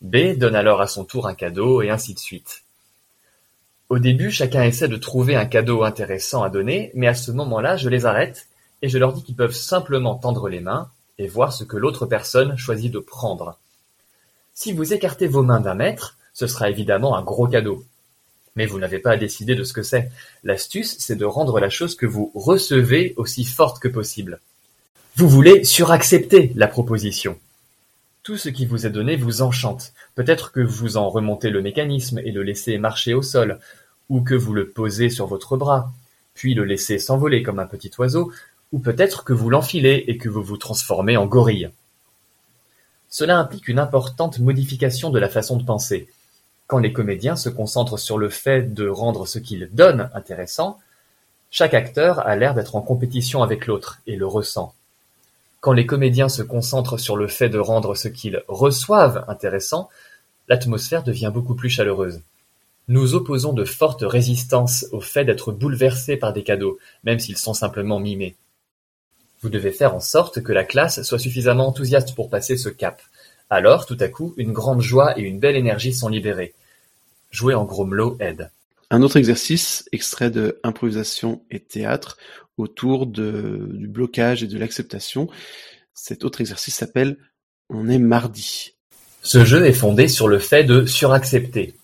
B 0.00 0.36
donne 0.36 0.54
alors 0.54 0.80
à 0.80 0.86
son 0.86 1.04
tour 1.04 1.26
un 1.26 1.34
cadeau 1.34 1.82
et 1.82 1.90
ainsi 1.90 2.14
de 2.14 2.20
suite. 2.20 2.62
Au 3.88 3.98
début, 3.98 4.30
chacun 4.30 4.62
essaie 4.62 4.86
de 4.86 4.96
trouver 4.96 5.34
un 5.34 5.46
cadeau 5.46 5.82
intéressant 5.82 6.44
à 6.44 6.50
donner, 6.50 6.92
mais 6.94 7.08
à 7.08 7.14
ce 7.14 7.32
moment-là, 7.32 7.76
je 7.76 7.88
les 7.88 8.06
arrête 8.06 8.46
et 8.80 8.88
je 8.88 8.98
leur 8.98 9.12
dis 9.12 9.24
qu'ils 9.24 9.34
peuvent 9.34 9.50
simplement 9.50 10.14
tendre 10.14 10.48
les 10.48 10.60
mains 10.60 10.88
et 11.18 11.26
voir 11.26 11.52
ce 11.52 11.64
que 11.64 11.76
l'autre 11.76 12.06
personne 12.06 12.56
choisit 12.56 12.92
de 12.92 12.98
prendre. 12.98 13.58
Si 14.54 14.72
vous 14.72 14.92
écartez 14.92 15.26
vos 15.26 15.42
mains 15.42 15.60
d'un 15.60 15.74
mètre, 15.74 16.16
ce 16.32 16.46
sera 16.46 16.70
évidemment 16.70 17.16
un 17.16 17.22
gros 17.22 17.46
cadeau. 17.46 17.84
Mais 18.56 18.66
vous 18.66 18.78
n'avez 18.78 18.98
pas 18.98 19.12
à 19.12 19.16
décider 19.16 19.54
de 19.54 19.64
ce 19.64 19.72
que 19.72 19.82
c'est. 19.82 20.10
L'astuce, 20.42 20.96
c'est 20.98 21.16
de 21.16 21.24
rendre 21.24 21.60
la 21.60 21.70
chose 21.70 21.94
que 21.94 22.06
vous 22.06 22.32
recevez 22.34 23.14
aussi 23.16 23.44
forte 23.44 23.78
que 23.78 23.88
possible. 23.88 24.40
Vous 25.16 25.28
voulez 25.28 25.64
suraccepter 25.64 26.52
la 26.54 26.68
proposition. 26.68 27.38
Tout 28.22 28.36
ce 28.36 28.48
qui 28.48 28.66
vous 28.66 28.86
est 28.86 28.90
donné 28.90 29.16
vous 29.16 29.42
enchante. 29.42 29.92
Peut-être 30.14 30.52
que 30.52 30.60
vous 30.60 30.96
en 30.96 31.08
remontez 31.08 31.50
le 31.50 31.62
mécanisme 31.62 32.18
et 32.18 32.30
le 32.30 32.42
laissez 32.42 32.78
marcher 32.78 33.14
au 33.14 33.22
sol, 33.22 33.58
ou 34.08 34.22
que 34.22 34.34
vous 34.34 34.54
le 34.54 34.68
posez 34.68 35.10
sur 35.10 35.26
votre 35.26 35.56
bras, 35.56 35.92
puis 36.34 36.54
le 36.54 36.64
laissez 36.64 36.98
s'envoler 36.98 37.42
comme 37.42 37.58
un 37.58 37.66
petit 37.66 37.90
oiseau, 37.98 38.32
ou 38.72 38.78
peut-être 38.78 39.24
que 39.24 39.32
vous 39.32 39.50
l'enfilez 39.50 40.04
et 40.08 40.18
que 40.18 40.28
vous 40.28 40.42
vous 40.42 40.56
transformez 40.56 41.16
en 41.16 41.26
gorille. 41.26 41.70
Cela 43.08 43.38
implique 43.38 43.68
une 43.68 43.78
importante 43.78 44.38
modification 44.38 45.10
de 45.10 45.18
la 45.18 45.28
façon 45.28 45.56
de 45.56 45.64
penser. 45.64 46.08
Quand 46.66 46.78
les 46.78 46.92
comédiens 46.92 47.36
se 47.36 47.48
concentrent 47.48 47.98
sur 47.98 48.18
le 48.18 48.28
fait 48.28 48.74
de 48.74 48.88
rendre 48.88 49.26
ce 49.26 49.38
qu'ils 49.38 49.70
donnent 49.72 50.10
intéressant, 50.12 50.78
chaque 51.50 51.72
acteur 51.72 52.18
a 52.20 52.36
l'air 52.36 52.52
d'être 52.52 52.76
en 52.76 52.82
compétition 52.82 53.42
avec 53.42 53.66
l'autre 53.66 54.00
et 54.06 54.16
le 54.16 54.26
ressent. 54.26 54.74
Quand 55.60 55.72
les 55.72 55.86
comédiens 55.86 56.28
se 56.28 56.42
concentrent 56.42 56.98
sur 56.98 57.16
le 57.16 57.26
fait 57.26 57.48
de 57.48 57.58
rendre 57.58 57.94
ce 57.94 58.08
qu'ils 58.08 58.42
reçoivent 58.48 59.24
intéressant, 59.28 59.88
l'atmosphère 60.48 61.02
devient 61.02 61.30
beaucoup 61.32 61.54
plus 61.54 61.70
chaleureuse. 61.70 62.20
Nous 62.88 63.14
opposons 63.14 63.54
de 63.54 63.64
fortes 63.64 64.04
résistances 64.06 64.86
au 64.92 65.00
fait 65.00 65.24
d'être 65.24 65.52
bouleversés 65.52 66.16
par 66.16 66.32
des 66.32 66.42
cadeaux, 66.42 66.78
même 67.02 67.18
s'ils 67.18 67.38
sont 67.38 67.54
simplement 67.54 67.98
mimés. 67.98 68.36
Vous 69.40 69.50
devez 69.50 69.72
faire 69.72 69.94
en 69.94 70.00
sorte 70.00 70.42
que 70.42 70.52
la 70.52 70.64
classe 70.64 71.02
soit 71.02 71.18
suffisamment 71.18 71.68
enthousiaste 71.68 72.14
pour 72.14 72.30
passer 72.30 72.56
ce 72.56 72.68
cap. 72.68 73.00
Alors, 73.50 73.86
tout 73.86 73.96
à 74.00 74.08
coup, 74.08 74.34
une 74.36 74.52
grande 74.52 74.82
joie 74.82 75.18
et 75.18 75.22
une 75.22 75.38
belle 75.38 75.56
énergie 75.56 75.94
sont 75.94 76.08
libérées. 76.08 76.54
Jouer 77.30 77.54
en 77.54 77.64
gromelot 77.64 78.16
aide. 78.20 78.50
Un 78.90 79.02
autre 79.02 79.16
exercice, 79.16 79.88
extrait 79.92 80.30
de 80.30 80.58
Improvisation 80.64 81.42
et 81.50 81.60
théâtre, 81.60 82.16
autour 82.56 83.06
de, 83.06 83.68
du 83.70 83.86
blocage 83.86 84.42
et 84.42 84.46
de 84.46 84.58
l'acceptation. 84.58 85.28
Cet 85.94 86.24
autre 86.24 86.40
exercice 86.40 86.74
s'appelle 86.74 87.16
On 87.70 87.88
est 87.88 87.98
mardi. 87.98 88.72
Ce 89.22 89.44
jeu 89.44 89.66
est 89.66 89.72
fondé 89.72 90.08
sur 90.08 90.28
le 90.28 90.38
fait 90.38 90.64
de 90.64 90.86
suraccepter. 90.86 91.74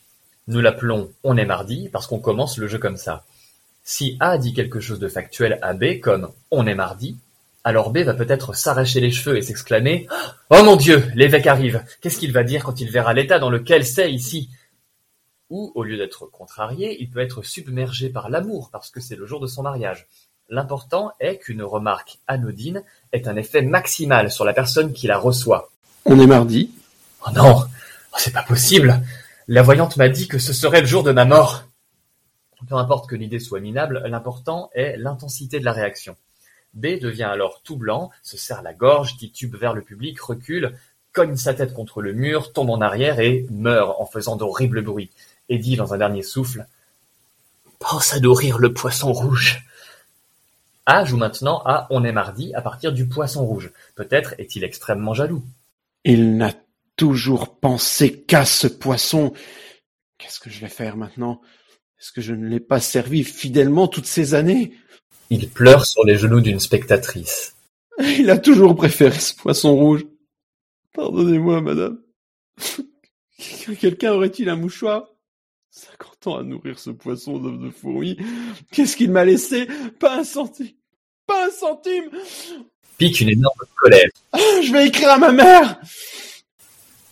Nous 0.47 0.61
l'appelons 0.61 1.11
On 1.23 1.37
est 1.37 1.47
mardi 1.47 1.89
parce 1.93 2.07
qu'on 2.07 2.19
commence 2.19 2.59
le 2.59 2.69
jeu 2.69 2.79
comme 2.79 2.97
ça. 2.97 3.25
Si 3.85 4.17
A 4.21 4.39
dit 4.39 4.55
quelque 4.55 4.81
chose 4.81 4.99
de 4.99 5.09
factuel 5.09 5.59
à 5.63 5.75
B 5.75 6.01
comme 6.01 6.31
On 6.51 6.67
est 6.67 6.75
mardi, 6.75 7.19
alors 7.65 7.91
B 7.91 7.99
va 7.99 8.13
peut-être 8.13 8.55
s'arracher 8.55 9.01
les 9.01 9.11
cheveux 9.11 9.39
et 9.39 9.43
s'exclamer 9.43 10.07
«Oh 10.51 10.63
mon 10.63 10.77
Dieu, 10.77 11.11
l'évêque 11.15 11.47
arrive 11.47 11.83
Qu'est-ce 12.03 12.19
qu'il 12.19 12.31
va 12.31 12.45
dire 12.45 12.63
quand 12.63 12.79
il 12.81 12.91
verra 12.91 13.15
l'état 13.15 13.39
dans 13.39 13.49
lequel 13.49 13.87
c'est 13.87 14.13
ici?» 14.13 14.51
Ou, 15.51 15.73
au 15.75 15.83
lieu 15.83 15.97
d'être 15.97 16.27
contrarié, 16.27 17.01
il 17.01 17.11
peut 17.11 17.21
être 17.21 17.43
submergé 17.43 18.11
par 18.11 18.29
l'amour 18.29 18.69
parce 18.71 18.91
que 18.91 19.01
c'est 19.01 19.17
le 19.17 19.27
jour 19.27 19.41
de 19.41 19.47
son 19.47 19.63
mariage. 19.63 20.07
L'important 20.51 21.13
est 21.21 21.39
qu'une 21.39 21.63
remarque 21.63 22.19
anodine 22.27 22.83
ait 23.13 23.29
un 23.29 23.37
effet 23.37 23.63
maximal 23.63 24.31
sur 24.31 24.45
la 24.45 24.53
personne 24.53 24.93
qui 24.93 25.07
la 25.07 25.17
reçoit. 25.17 25.71
On 26.05 26.21
est 26.21 26.27
mardi. 26.27 26.71
Oh 27.27 27.31
non 27.35 27.57
oh, 27.61 28.17
C'est 28.19 28.33
pas 28.33 28.43
possible 28.43 29.01
La 29.49 29.63
voyante 29.63 29.97
m'a 29.97 30.11
dit 30.11 30.29
que 30.29 30.39
ce 30.39 30.53
serait 30.53 30.83
le 30.83 30.87
jour 30.87 31.03
de 31.03 31.13
ma 31.13 31.25
mort 31.25 31.65
Peu 32.69 32.75
importe 32.75 33.09
que 33.09 33.17
l'idée 33.17 33.39
soit 33.39 33.61
minable, 33.61 34.03
l'important 34.07 34.69
est 34.75 34.99
l'intensité 34.99 35.61
de 35.61 35.65
la 35.65 35.73
réaction. 35.73 36.17
B 36.75 36.99
devient 37.01 37.25
alors 37.25 37.61
tout 37.63 37.77
blanc, 37.77 38.11
se 38.23 38.37
serre 38.37 38.63
la 38.63 38.75
gorge, 38.75 39.17
titube 39.17 39.57
vers 39.57 39.75
le 39.75 39.83
public, 39.83 40.21
recule, 40.21 40.77
cogne 41.13 41.37
sa 41.37 41.55
tête 41.55 41.73
contre 41.73 42.03
le 42.03 42.13
mur, 42.13 42.53
tombe 42.53 42.71
en 42.71 42.81
arrière 42.81 43.21
et 43.21 43.47
meurt 43.51 43.97
en 44.01 44.07
faisant 44.07 44.37
d'horribles 44.37 44.83
bruits, 44.83 45.11
et 45.49 45.59
dit 45.59 45.77
dans 45.77 45.95
un 45.95 45.99
dernier 45.99 46.23
souffle 46.23 46.67
Pense 47.79 48.13
à 48.15 48.21
nourrir 48.21 48.59
le 48.59 48.73
poisson 48.73 49.13
rouge. 49.13 49.65
A 50.87 51.05
joue 51.05 51.17
maintenant 51.17 51.63
à 51.65 51.87
On 51.91 52.05
est 52.05 52.13
mardi 52.13 52.53
à 52.55 52.61
partir 52.61 52.93
du 52.93 53.07
poisson 53.07 53.45
rouge. 53.45 53.71
Peut-être 53.95 54.35
est-il 54.39 54.65
extrêmement 54.65 55.15
jaloux. 55.15 55.43
Il 56.05 56.37
n'a 56.37 56.53
toujours 56.97 57.57
pensé 57.59 58.21
qu'à 58.23 58.45
ce 58.45 58.67
poisson. 58.67 59.33
Qu'est-ce 60.19 60.41
que 60.41 60.51
je 60.51 60.61
vais 60.61 60.69
faire 60.69 60.97
maintenant? 60.97 61.41
Est-ce 62.01 62.13
que 62.13 62.21
je 62.21 62.35
ne 62.35 62.47
l'ai 62.47 62.61
pas 62.61 62.81
servi 62.81 63.25
fidèlement 63.25 63.89
toutes 63.89 64.07
ces 64.07 64.35
années? 64.35 64.75
Il 65.31 65.49
pleure 65.49 65.87
sur 65.87 66.05
les 66.05 66.17
genoux 66.17 66.41
d'une 66.41 66.61
spectatrice. 66.61 67.55
Il 67.99 68.31
a 68.31 68.39
toujours 68.39 68.75
préféré 68.75 69.19
ce 69.19 69.35
poisson 69.35 69.75
rouge. 69.75 70.05
Pardonnez-moi, 70.95 71.61
madame. 71.61 71.99
Quelqu'un 73.81 74.13
aurait-il 74.13 74.49
un 74.49 74.57
mouchoir? 74.57 75.09
Cinquante 75.71 76.27
ans 76.27 76.37
à 76.37 76.43
nourrir 76.43 76.79
ce 76.79 76.91
poisson 76.91 77.39
d'œuf 77.39 77.59
de 77.59 77.71
fourmi. 77.71 78.17
Qu'est-ce 78.71 78.97
qu'il 78.97 79.11
m'a 79.11 79.25
laissé? 79.25 79.67
Pas 79.99 80.19
un 80.19 80.25
centime. 80.25 80.69
Pas 81.27 81.47
un 81.47 81.51
centime 81.51 82.11
Pique 82.97 83.21
une 83.21 83.31
énorme 83.31 83.61
colère. 83.77 84.09
Je 84.63 84.73
vais 84.73 84.87
écrire 84.87 85.11
à 85.11 85.19
ma 85.19 85.33
mère 85.33 85.81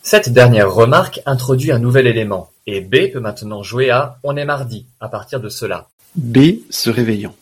Cette 0.02 0.28
dernière 0.28 0.72
remarque 0.72 1.20
introduit 1.26 1.72
un 1.72 1.80
nouvel 1.80 2.06
élément, 2.06 2.50
et 2.66 2.80
B 2.80 3.10
peut 3.12 3.20
maintenant 3.20 3.64
jouer 3.64 3.90
à 3.90 4.18
On 4.22 4.36
est 4.36 4.44
mardi 4.44 4.86
à 5.00 5.08
partir 5.08 5.40
de 5.40 5.48
cela. 5.48 5.88
B 6.14 6.60
se 6.70 6.90
réveillant. 6.90 7.34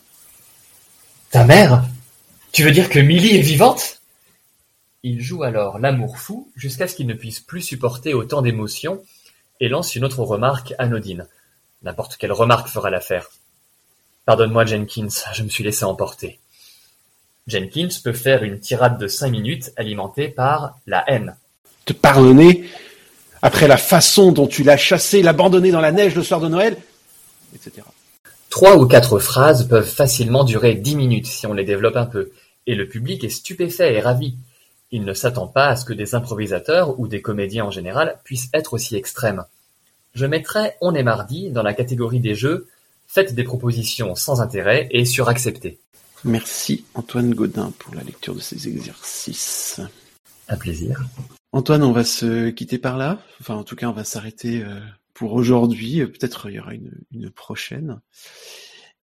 Ta 1.30 1.44
mère 1.44 1.84
Tu 2.50 2.64
veux 2.64 2.72
dire 2.72 2.88
que 2.88 2.98
Millie 2.98 3.36
est 3.36 3.42
vivante? 3.42 4.00
Il 5.04 5.22
joue 5.22 5.44
alors 5.44 5.78
l'amour 5.78 6.18
fou 6.18 6.50
jusqu'à 6.56 6.88
ce 6.88 6.96
qu'il 6.96 7.06
ne 7.06 7.14
puisse 7.14 7.38
plus 7.38 7.62
supporter 7.62 8.14
autant 8.14 8.42
d'émotions 8.42 9.00
et 9.60 9.68
lance 9.68 9.94
une 9.94 10.04
autre 10.04 10.24
remarque 10.24 10.74
anodine. 10.78 11.28
N'importe 11.84 12.16
quelle 12.16 12.32
remarque 12.32 12.66
fera 12.66 12.90
l'affaire. 12.90 13.30
Pardonne-moi 14.26 14.64
Jenkins, 14.64 15.06
je 15.32 15.44
me 15.44 15.48
suis 15.48 15.62
laissé 15.62 15.84
emporter. 15.84 16.40
Jenkins 17.46 18.00
peut 18.02 18.12
faire 18.12 18.42
une 18.42 18.58
tirade 18.58 18.98
de 18.98 19.06
cinq 19.06 19.30
minutes 19.30 19.70
alimentée 19.76 20.26
par 20.26 20.80
la 20.88 21.04
haine. 21.06 21.36
Te 21.84 21.92
pardonner 21.92 22.68
après 23.40 23.68
la 23.68 23.76
façon 23.76 24.32
dont 24.32 24.48
tu 24.48 24.64
l'as 24.64 24.76
chassé, 24.76 25.22
l'abandonné 25.22 25.70
dans 25.70 25.80
la 25.80 25.92
neige 25.92 26.16
le 26.16 26.24
soir 26.24 26.40
de 26.40 26.48
Noël, 26.48 26.76
etc. 27.54 27.82
Trois 28.50 28.76
ou 28.76 28.86
quatre 28.86 29.20
phrases 29.20 29.66
peuvent 29.66 29.88
facilement 29.88 30.44
durer 30.44 30.74
dix 30.74 30.96
minutes 30.96 31.26
si 31.26 31.46
on 31.46 31.54
les 31.54 31.64
développe 31.64 31.96
un 31.96 32.06
peu, 32.06 32.32
et 32.66 32.74
le 32.74 32.88
public 32.88 33.24
est 33.24 33.30
stupéfait 33.30 33.94
et 33.94 34.00
ravi. 34.00 34.36
Il 34.90 35.04
ne 35.04 35.14
s'attend 35.14 35.46
pas 35.46 35.68
à 35.68 35.76
ce 35.76 35.84
que 35.84 35.92
des 35.92 36.14
improvisateurs, 36.16 36.98
ou 36.98 37.06
des 37.06 37.22
comédiens 37.22 37.64
en 37.64 37.70
général, 37.70 38.18
puissent 38.24 38.50
être 38.52 38.74
aussi 38.74 38.96
extrêmes. 38.96 39.44
Je 40.14 40.26
mettrai 40.26 40.74
On 40.80 40.94
est 40.94 41.04
mardi 41.04 41.50
dans 41.50 41.62
la 41.62 41.74
catégorie 41.74 42.20
des 42.20 42.34
jeux 42.34 42.66
Faites 43.06 43.34
des 43.34 43.42
propositions 43.42 44.14
sans 44.14 44.40
intérêt 44.40 44.86
et 44.92 45.04
suracceptez. 45.04 45.80
Merci 46.24 46.84
Antoine 46.94 47.34
Godin 47.34 47.72
pour 47.76 47.92
la 47.96 48.04
lecture 48.04 48.36
de 48.36 48.40
ces 48.40 48.68
exercices. 48.68 49.80
Un 50.48 50.56
plaisir. 50.56 51.02
Antoine, 51.52 51.82
on 51.82 51.90
va 51.90 52.04
se 52.04 52.50
quitter 52.50 52.78
par 52.78 52.96
là? 52.96 53.18
Enfin, 53.40 53.56
en 53.56 53.64
tout 53.64 53.74
cas, 53.74 53.88
on 53.88 53.92
va 53.92 54.04
s'arrêter 54.04 54.62
euh, 54.62 54.78
pour 55.20 55.34
aujourd'hui. 55.34 55.98
Peut-être 56.06 56.48
il 56.48 56.54
y 56.54 56.60
aura 56.60 56.72
une, 56.72 57.30
prochaine. 57.30 58.00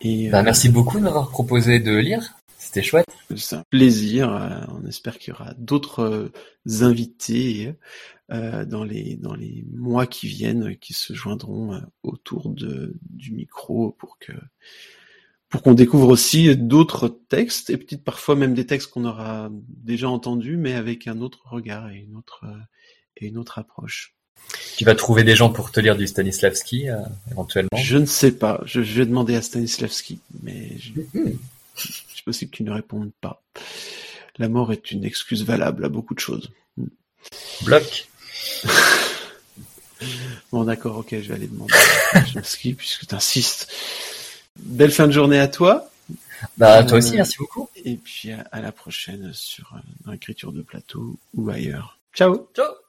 Et, 0.01 0.27
euh, 0.33 0.43
merci 0.43 0.67
beaucoup 0.67 0.97
de 0.97 1.03
m'avoir 1.03 1.29
proposé 1.29 1.79
de 1.79 1.95
lire. 1.95 2.35
C'était 2.57 2.83
chouette. 2.83 3.05
C'est 3.37 3.55
un 3.55 3.63
plaisir. 3.69 4.67
On 4.73 4.85
espère 4.85 5.17
qu'il 5.17 5.31
y 5.31 5.33
aura 5.33 5.53
d'autres 5.57 6.29
invités 6.81 7.75
dans 8.29 8.83
les 8.83 9.15
dans 9.15 9.35
les 9.35 9.65
mois 9.71 10.05
qui 10.05 10.27
viennent 10.27 10.77
qui 10.77 10.93
se 10.93 11.13
joindront 11.13 11.81
autour 12.03 12.49
de 12.49 12.99
du 13.09 13.31
micro 13.31 13.91
pour 13.91 14.19
que 14.19 14.33
pour 15.47 15.61
qu'on 15.61 15.73
découvre 15.73 16.09
aussi 16.09 16.55
d'autres 16.55 17.07
textes 17.29 17.69
et 17.69 17.77
peut-être 17.77 18.03
parfois 18.03 18.35
même 18.35 18.53
des 18.53 18.65
textes 18.65 18.89
qu'on 18.91 19.05
aura 19.05 19.49
déjà 19.51 20.09
entendus 20.09 20.57
mais 20.57 20.73
avec 20.73 21.07
un 21.07 21.19
autre 21.19 21.41
regard 21.45 21.89
et 21.89 21.97
une 21.97 22.15
autre 22.15 22.45
et 23.17 23.27
une 23.27 23.37
autre 23.37 23.59
approche. 23.59 24.15
Tu 24.77 24.85
vas 24.85 24.95
trouver 24.95 25.23
des 25.23 25.35
gens 25.35 25.49
pour 25.49 25.71
te 25.71 25.79
lire 25.79 25.95
du 25.95 26.07
Stanislavski 26.07 26.89
euh, 26.89 26.97
éventuellement 27.31 27.69
Je 27.77 27.97
ne 27.97 28.05
sais 28.05 28.31
pas. 28.31 28.61
Je, 28.65 28.81
vais 28.81 29.05
demander 29.05 29.35
à 29.35 29.41
Stanislavski, 29.41 30.19
mais 30.43 30.77
je... 30.79 30.91
C'est 31.75 32.25
possible 32.25 32.51
qu'il 32.51 32.65
ne 32.65 32.71
réponde 32.71 33.11
pas. 33.21 33.41
La 34.37 34.49
mort 34.49 34.71
est 34.71 34.91
une 34.91 35.03
excuse 35.05 35.43
valable 35.43 35.85
à 35.85 35.89
beaucoup 35.89 36.13
de 36.13 36.19
choses. 36.19 36.51
Bloc. 37.63 38.07
bon 40.51 40.63
d'accord, 40.63 40.97
ok, 40.97 41.09
je 41.11 41.27
vais 41.27 41.35
aller 41.35 41.47
demander 41.47 41.73
à 41.73 42.19
Stanislavski 42.19 42.73
puisque 42.77 43.07
tu 43.07 43.15
insistes. 43.15 43.71
Belle 44.59 44.91
fin 44.91 45.07
de 45.07 45.13
journée 45.13 45.39
à 45.39 45.47
toi. 45.47 45.89
Bah 46.57 46.83
toi 46.83 46.97
aussi, 46.97 47.15
merci 47.15 47.37
beaucoup. 47.37 47.69
Et 47.85 47.95
puis 47.95 48.31
à, 48.31 48.61
la 48.61 48.71
prochaine 48.71 49.31
sur 49.33 49.73
euh, 49.75 50.11
l'écriture 50.11 50.51
de 50.51 50.61
plateau 50.61 51.19
ou 51.35 51.49
ailleurs. 51.49 51.99
Ciao. 52.13 52.47
Ciao. 52.55 52.80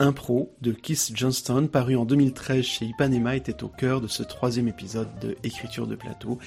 Impro 0.00 0.56
de 0.62 0.72
Keith 0.72 1.10
Johnston, 1.14 1.68
paru 1.70 1.94
en 1.94 2.06
2013 2.06 2.64
chez 2.64 2.86
Ipanema, 2.86 3.36
était 3.36 3.62
au 3.62 3.68
cœur 3.68 4.00
de 4.00 4.08
ce 4.08 4.22
troisième 4.22 4.66
épisode 4.66 5.10
de 5.20 5.36
Écriture 5.44 5.86
de 5.86 5.94
plateau, 5.94 6.38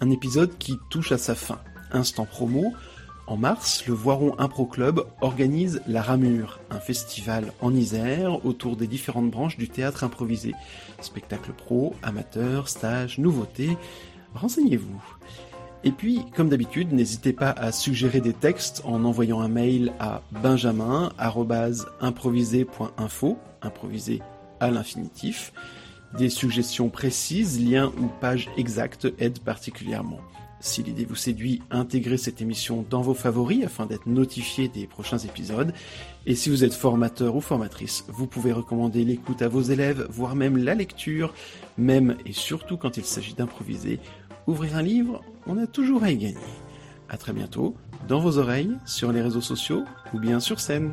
un 0.00 0.10
épisode 0.10 0.56
qui 0.58 0.78
touche 0.90 1.10
à 1.10 1.18
sa 1.18 1.34
fin. 1.34 1.58
Instant 1.90 2.24
promo, 2.24 2.72
en 3.26 3.36
mars, 3.36 3.84
le 3.88 3.94
Voiron 3.94 4.38
Impro 4.38 4.64
Club 4.64 5.04
organise 5.22 5.82
La 5.88 6.02
Ramure, 6.02 6.60
un 6.70 6.78
festival 6.78 7.52
en 7.60 7.74
Isère 7.74 8.46
autour 8.46 8.76
des 8.76 8.86
différentes 8.86 9.32
branches 9.32 9.58
du 9.58 9.68
théâtre 9.68 10.04
improvisé. 10.04 10.54
Spectacle 11.00 11.52
pro, 11.52 11.96
amateur, 12.04 12.68
stage, 12.68 13.18
nouveautés, 13.18 13.76
renseignez-vous. 14.34 15.02
Et 15.82 15.92
puis, 15.92 16.26
comme 16.36 16.50
d'habitude, 16.50 16.92
n'hésitez 16.92 17.32
pas 17.32 17.50
à 17.50 17.72
suggérer 17.72 18.20
des 18.20 18.34
textes 18.34 18.82
en 18.84 19.02
envoyant 19.04 19.40
un 19.40 19.48
mail 19.48 19.94
à 19.98 20.20
benjamin.improvisé.info, 20.42 23.38
improvisé 23.62 24.20
à 24.60 24.70
l'infinitif. 24.70 25.54
Des 26.18 26.28
suggestions 26.28 26.90
précises, 26.90 27.64
liens 27.64 27.90
ou 27.98 28.08
pages 28.20 28.50
exactes 28.56 29.08
aident 29.18 29.38
particulièrement. 29.38 30.18
Si 30.62 30.82
l'idée 30.82 31.06
vous 31.06 31.16
séduit, 31.16 31.62
intégrez 31.70 32.18
cette 32.18 32.42
émission 32.42 32.84
dans 32.90 33.00
vos 33.00 33.14
favoris 33.14 33.64
afin 33.64 33.86
d'être 33.86 34.06
notifié 34.06 34.68
des 34.68 34.86
prochains 34.86 35.16
épisodes. 35.16 35.72
Et 36.26 36.34
si 36.34 36.50
vous 36.50 36.64
êtes 36.64 36.74
formateur 36.74 37.34
ou 37.34 37.40
formatrice, 37.40 38.04
vous 38.08 38.26
pouvez 38.26 38.52
recommander 38.52 39.02
l'écoute 39.04 39.40
à 39.40 39.48
vos 39.48 39.62
élèves, 39.62 40.06
voire 40.10 40.36
même 40.36 40.58
la 40.58 40.74
lecture, 40.74 41.32
même 41.78 42.16
et 42.26 42.32
surtout 42.32 42.76
quand 42.76 42.98
il 42.98 43.06
s'agit 43.06 43.32
d'improviser. 43.32 44.00
Ouvrir 44.46 44.76
un 44.76 44.82
livre, 44.82 45.22
on 45.46 45.58
a 45.58 45.66
toujours 45.66 46.02
à 46.02 46.10
y 46.10 46.16
gagner. 46.16 46.36
À 47.08 47.16
très 47.16 47.32
bientôt, 47.32 47.74
dans 48.08 48.20
vos 48.20 48.38
oreilles, 48.38 48.76
sur 48.84 49.12
les 49.12 49.20
réseaux 49.20 49.40
sociaux 49.40 49.84
ou 50.14 50.18
bien 50.18 50.40
sur 50.40 50.60
scène. 50.60 50.92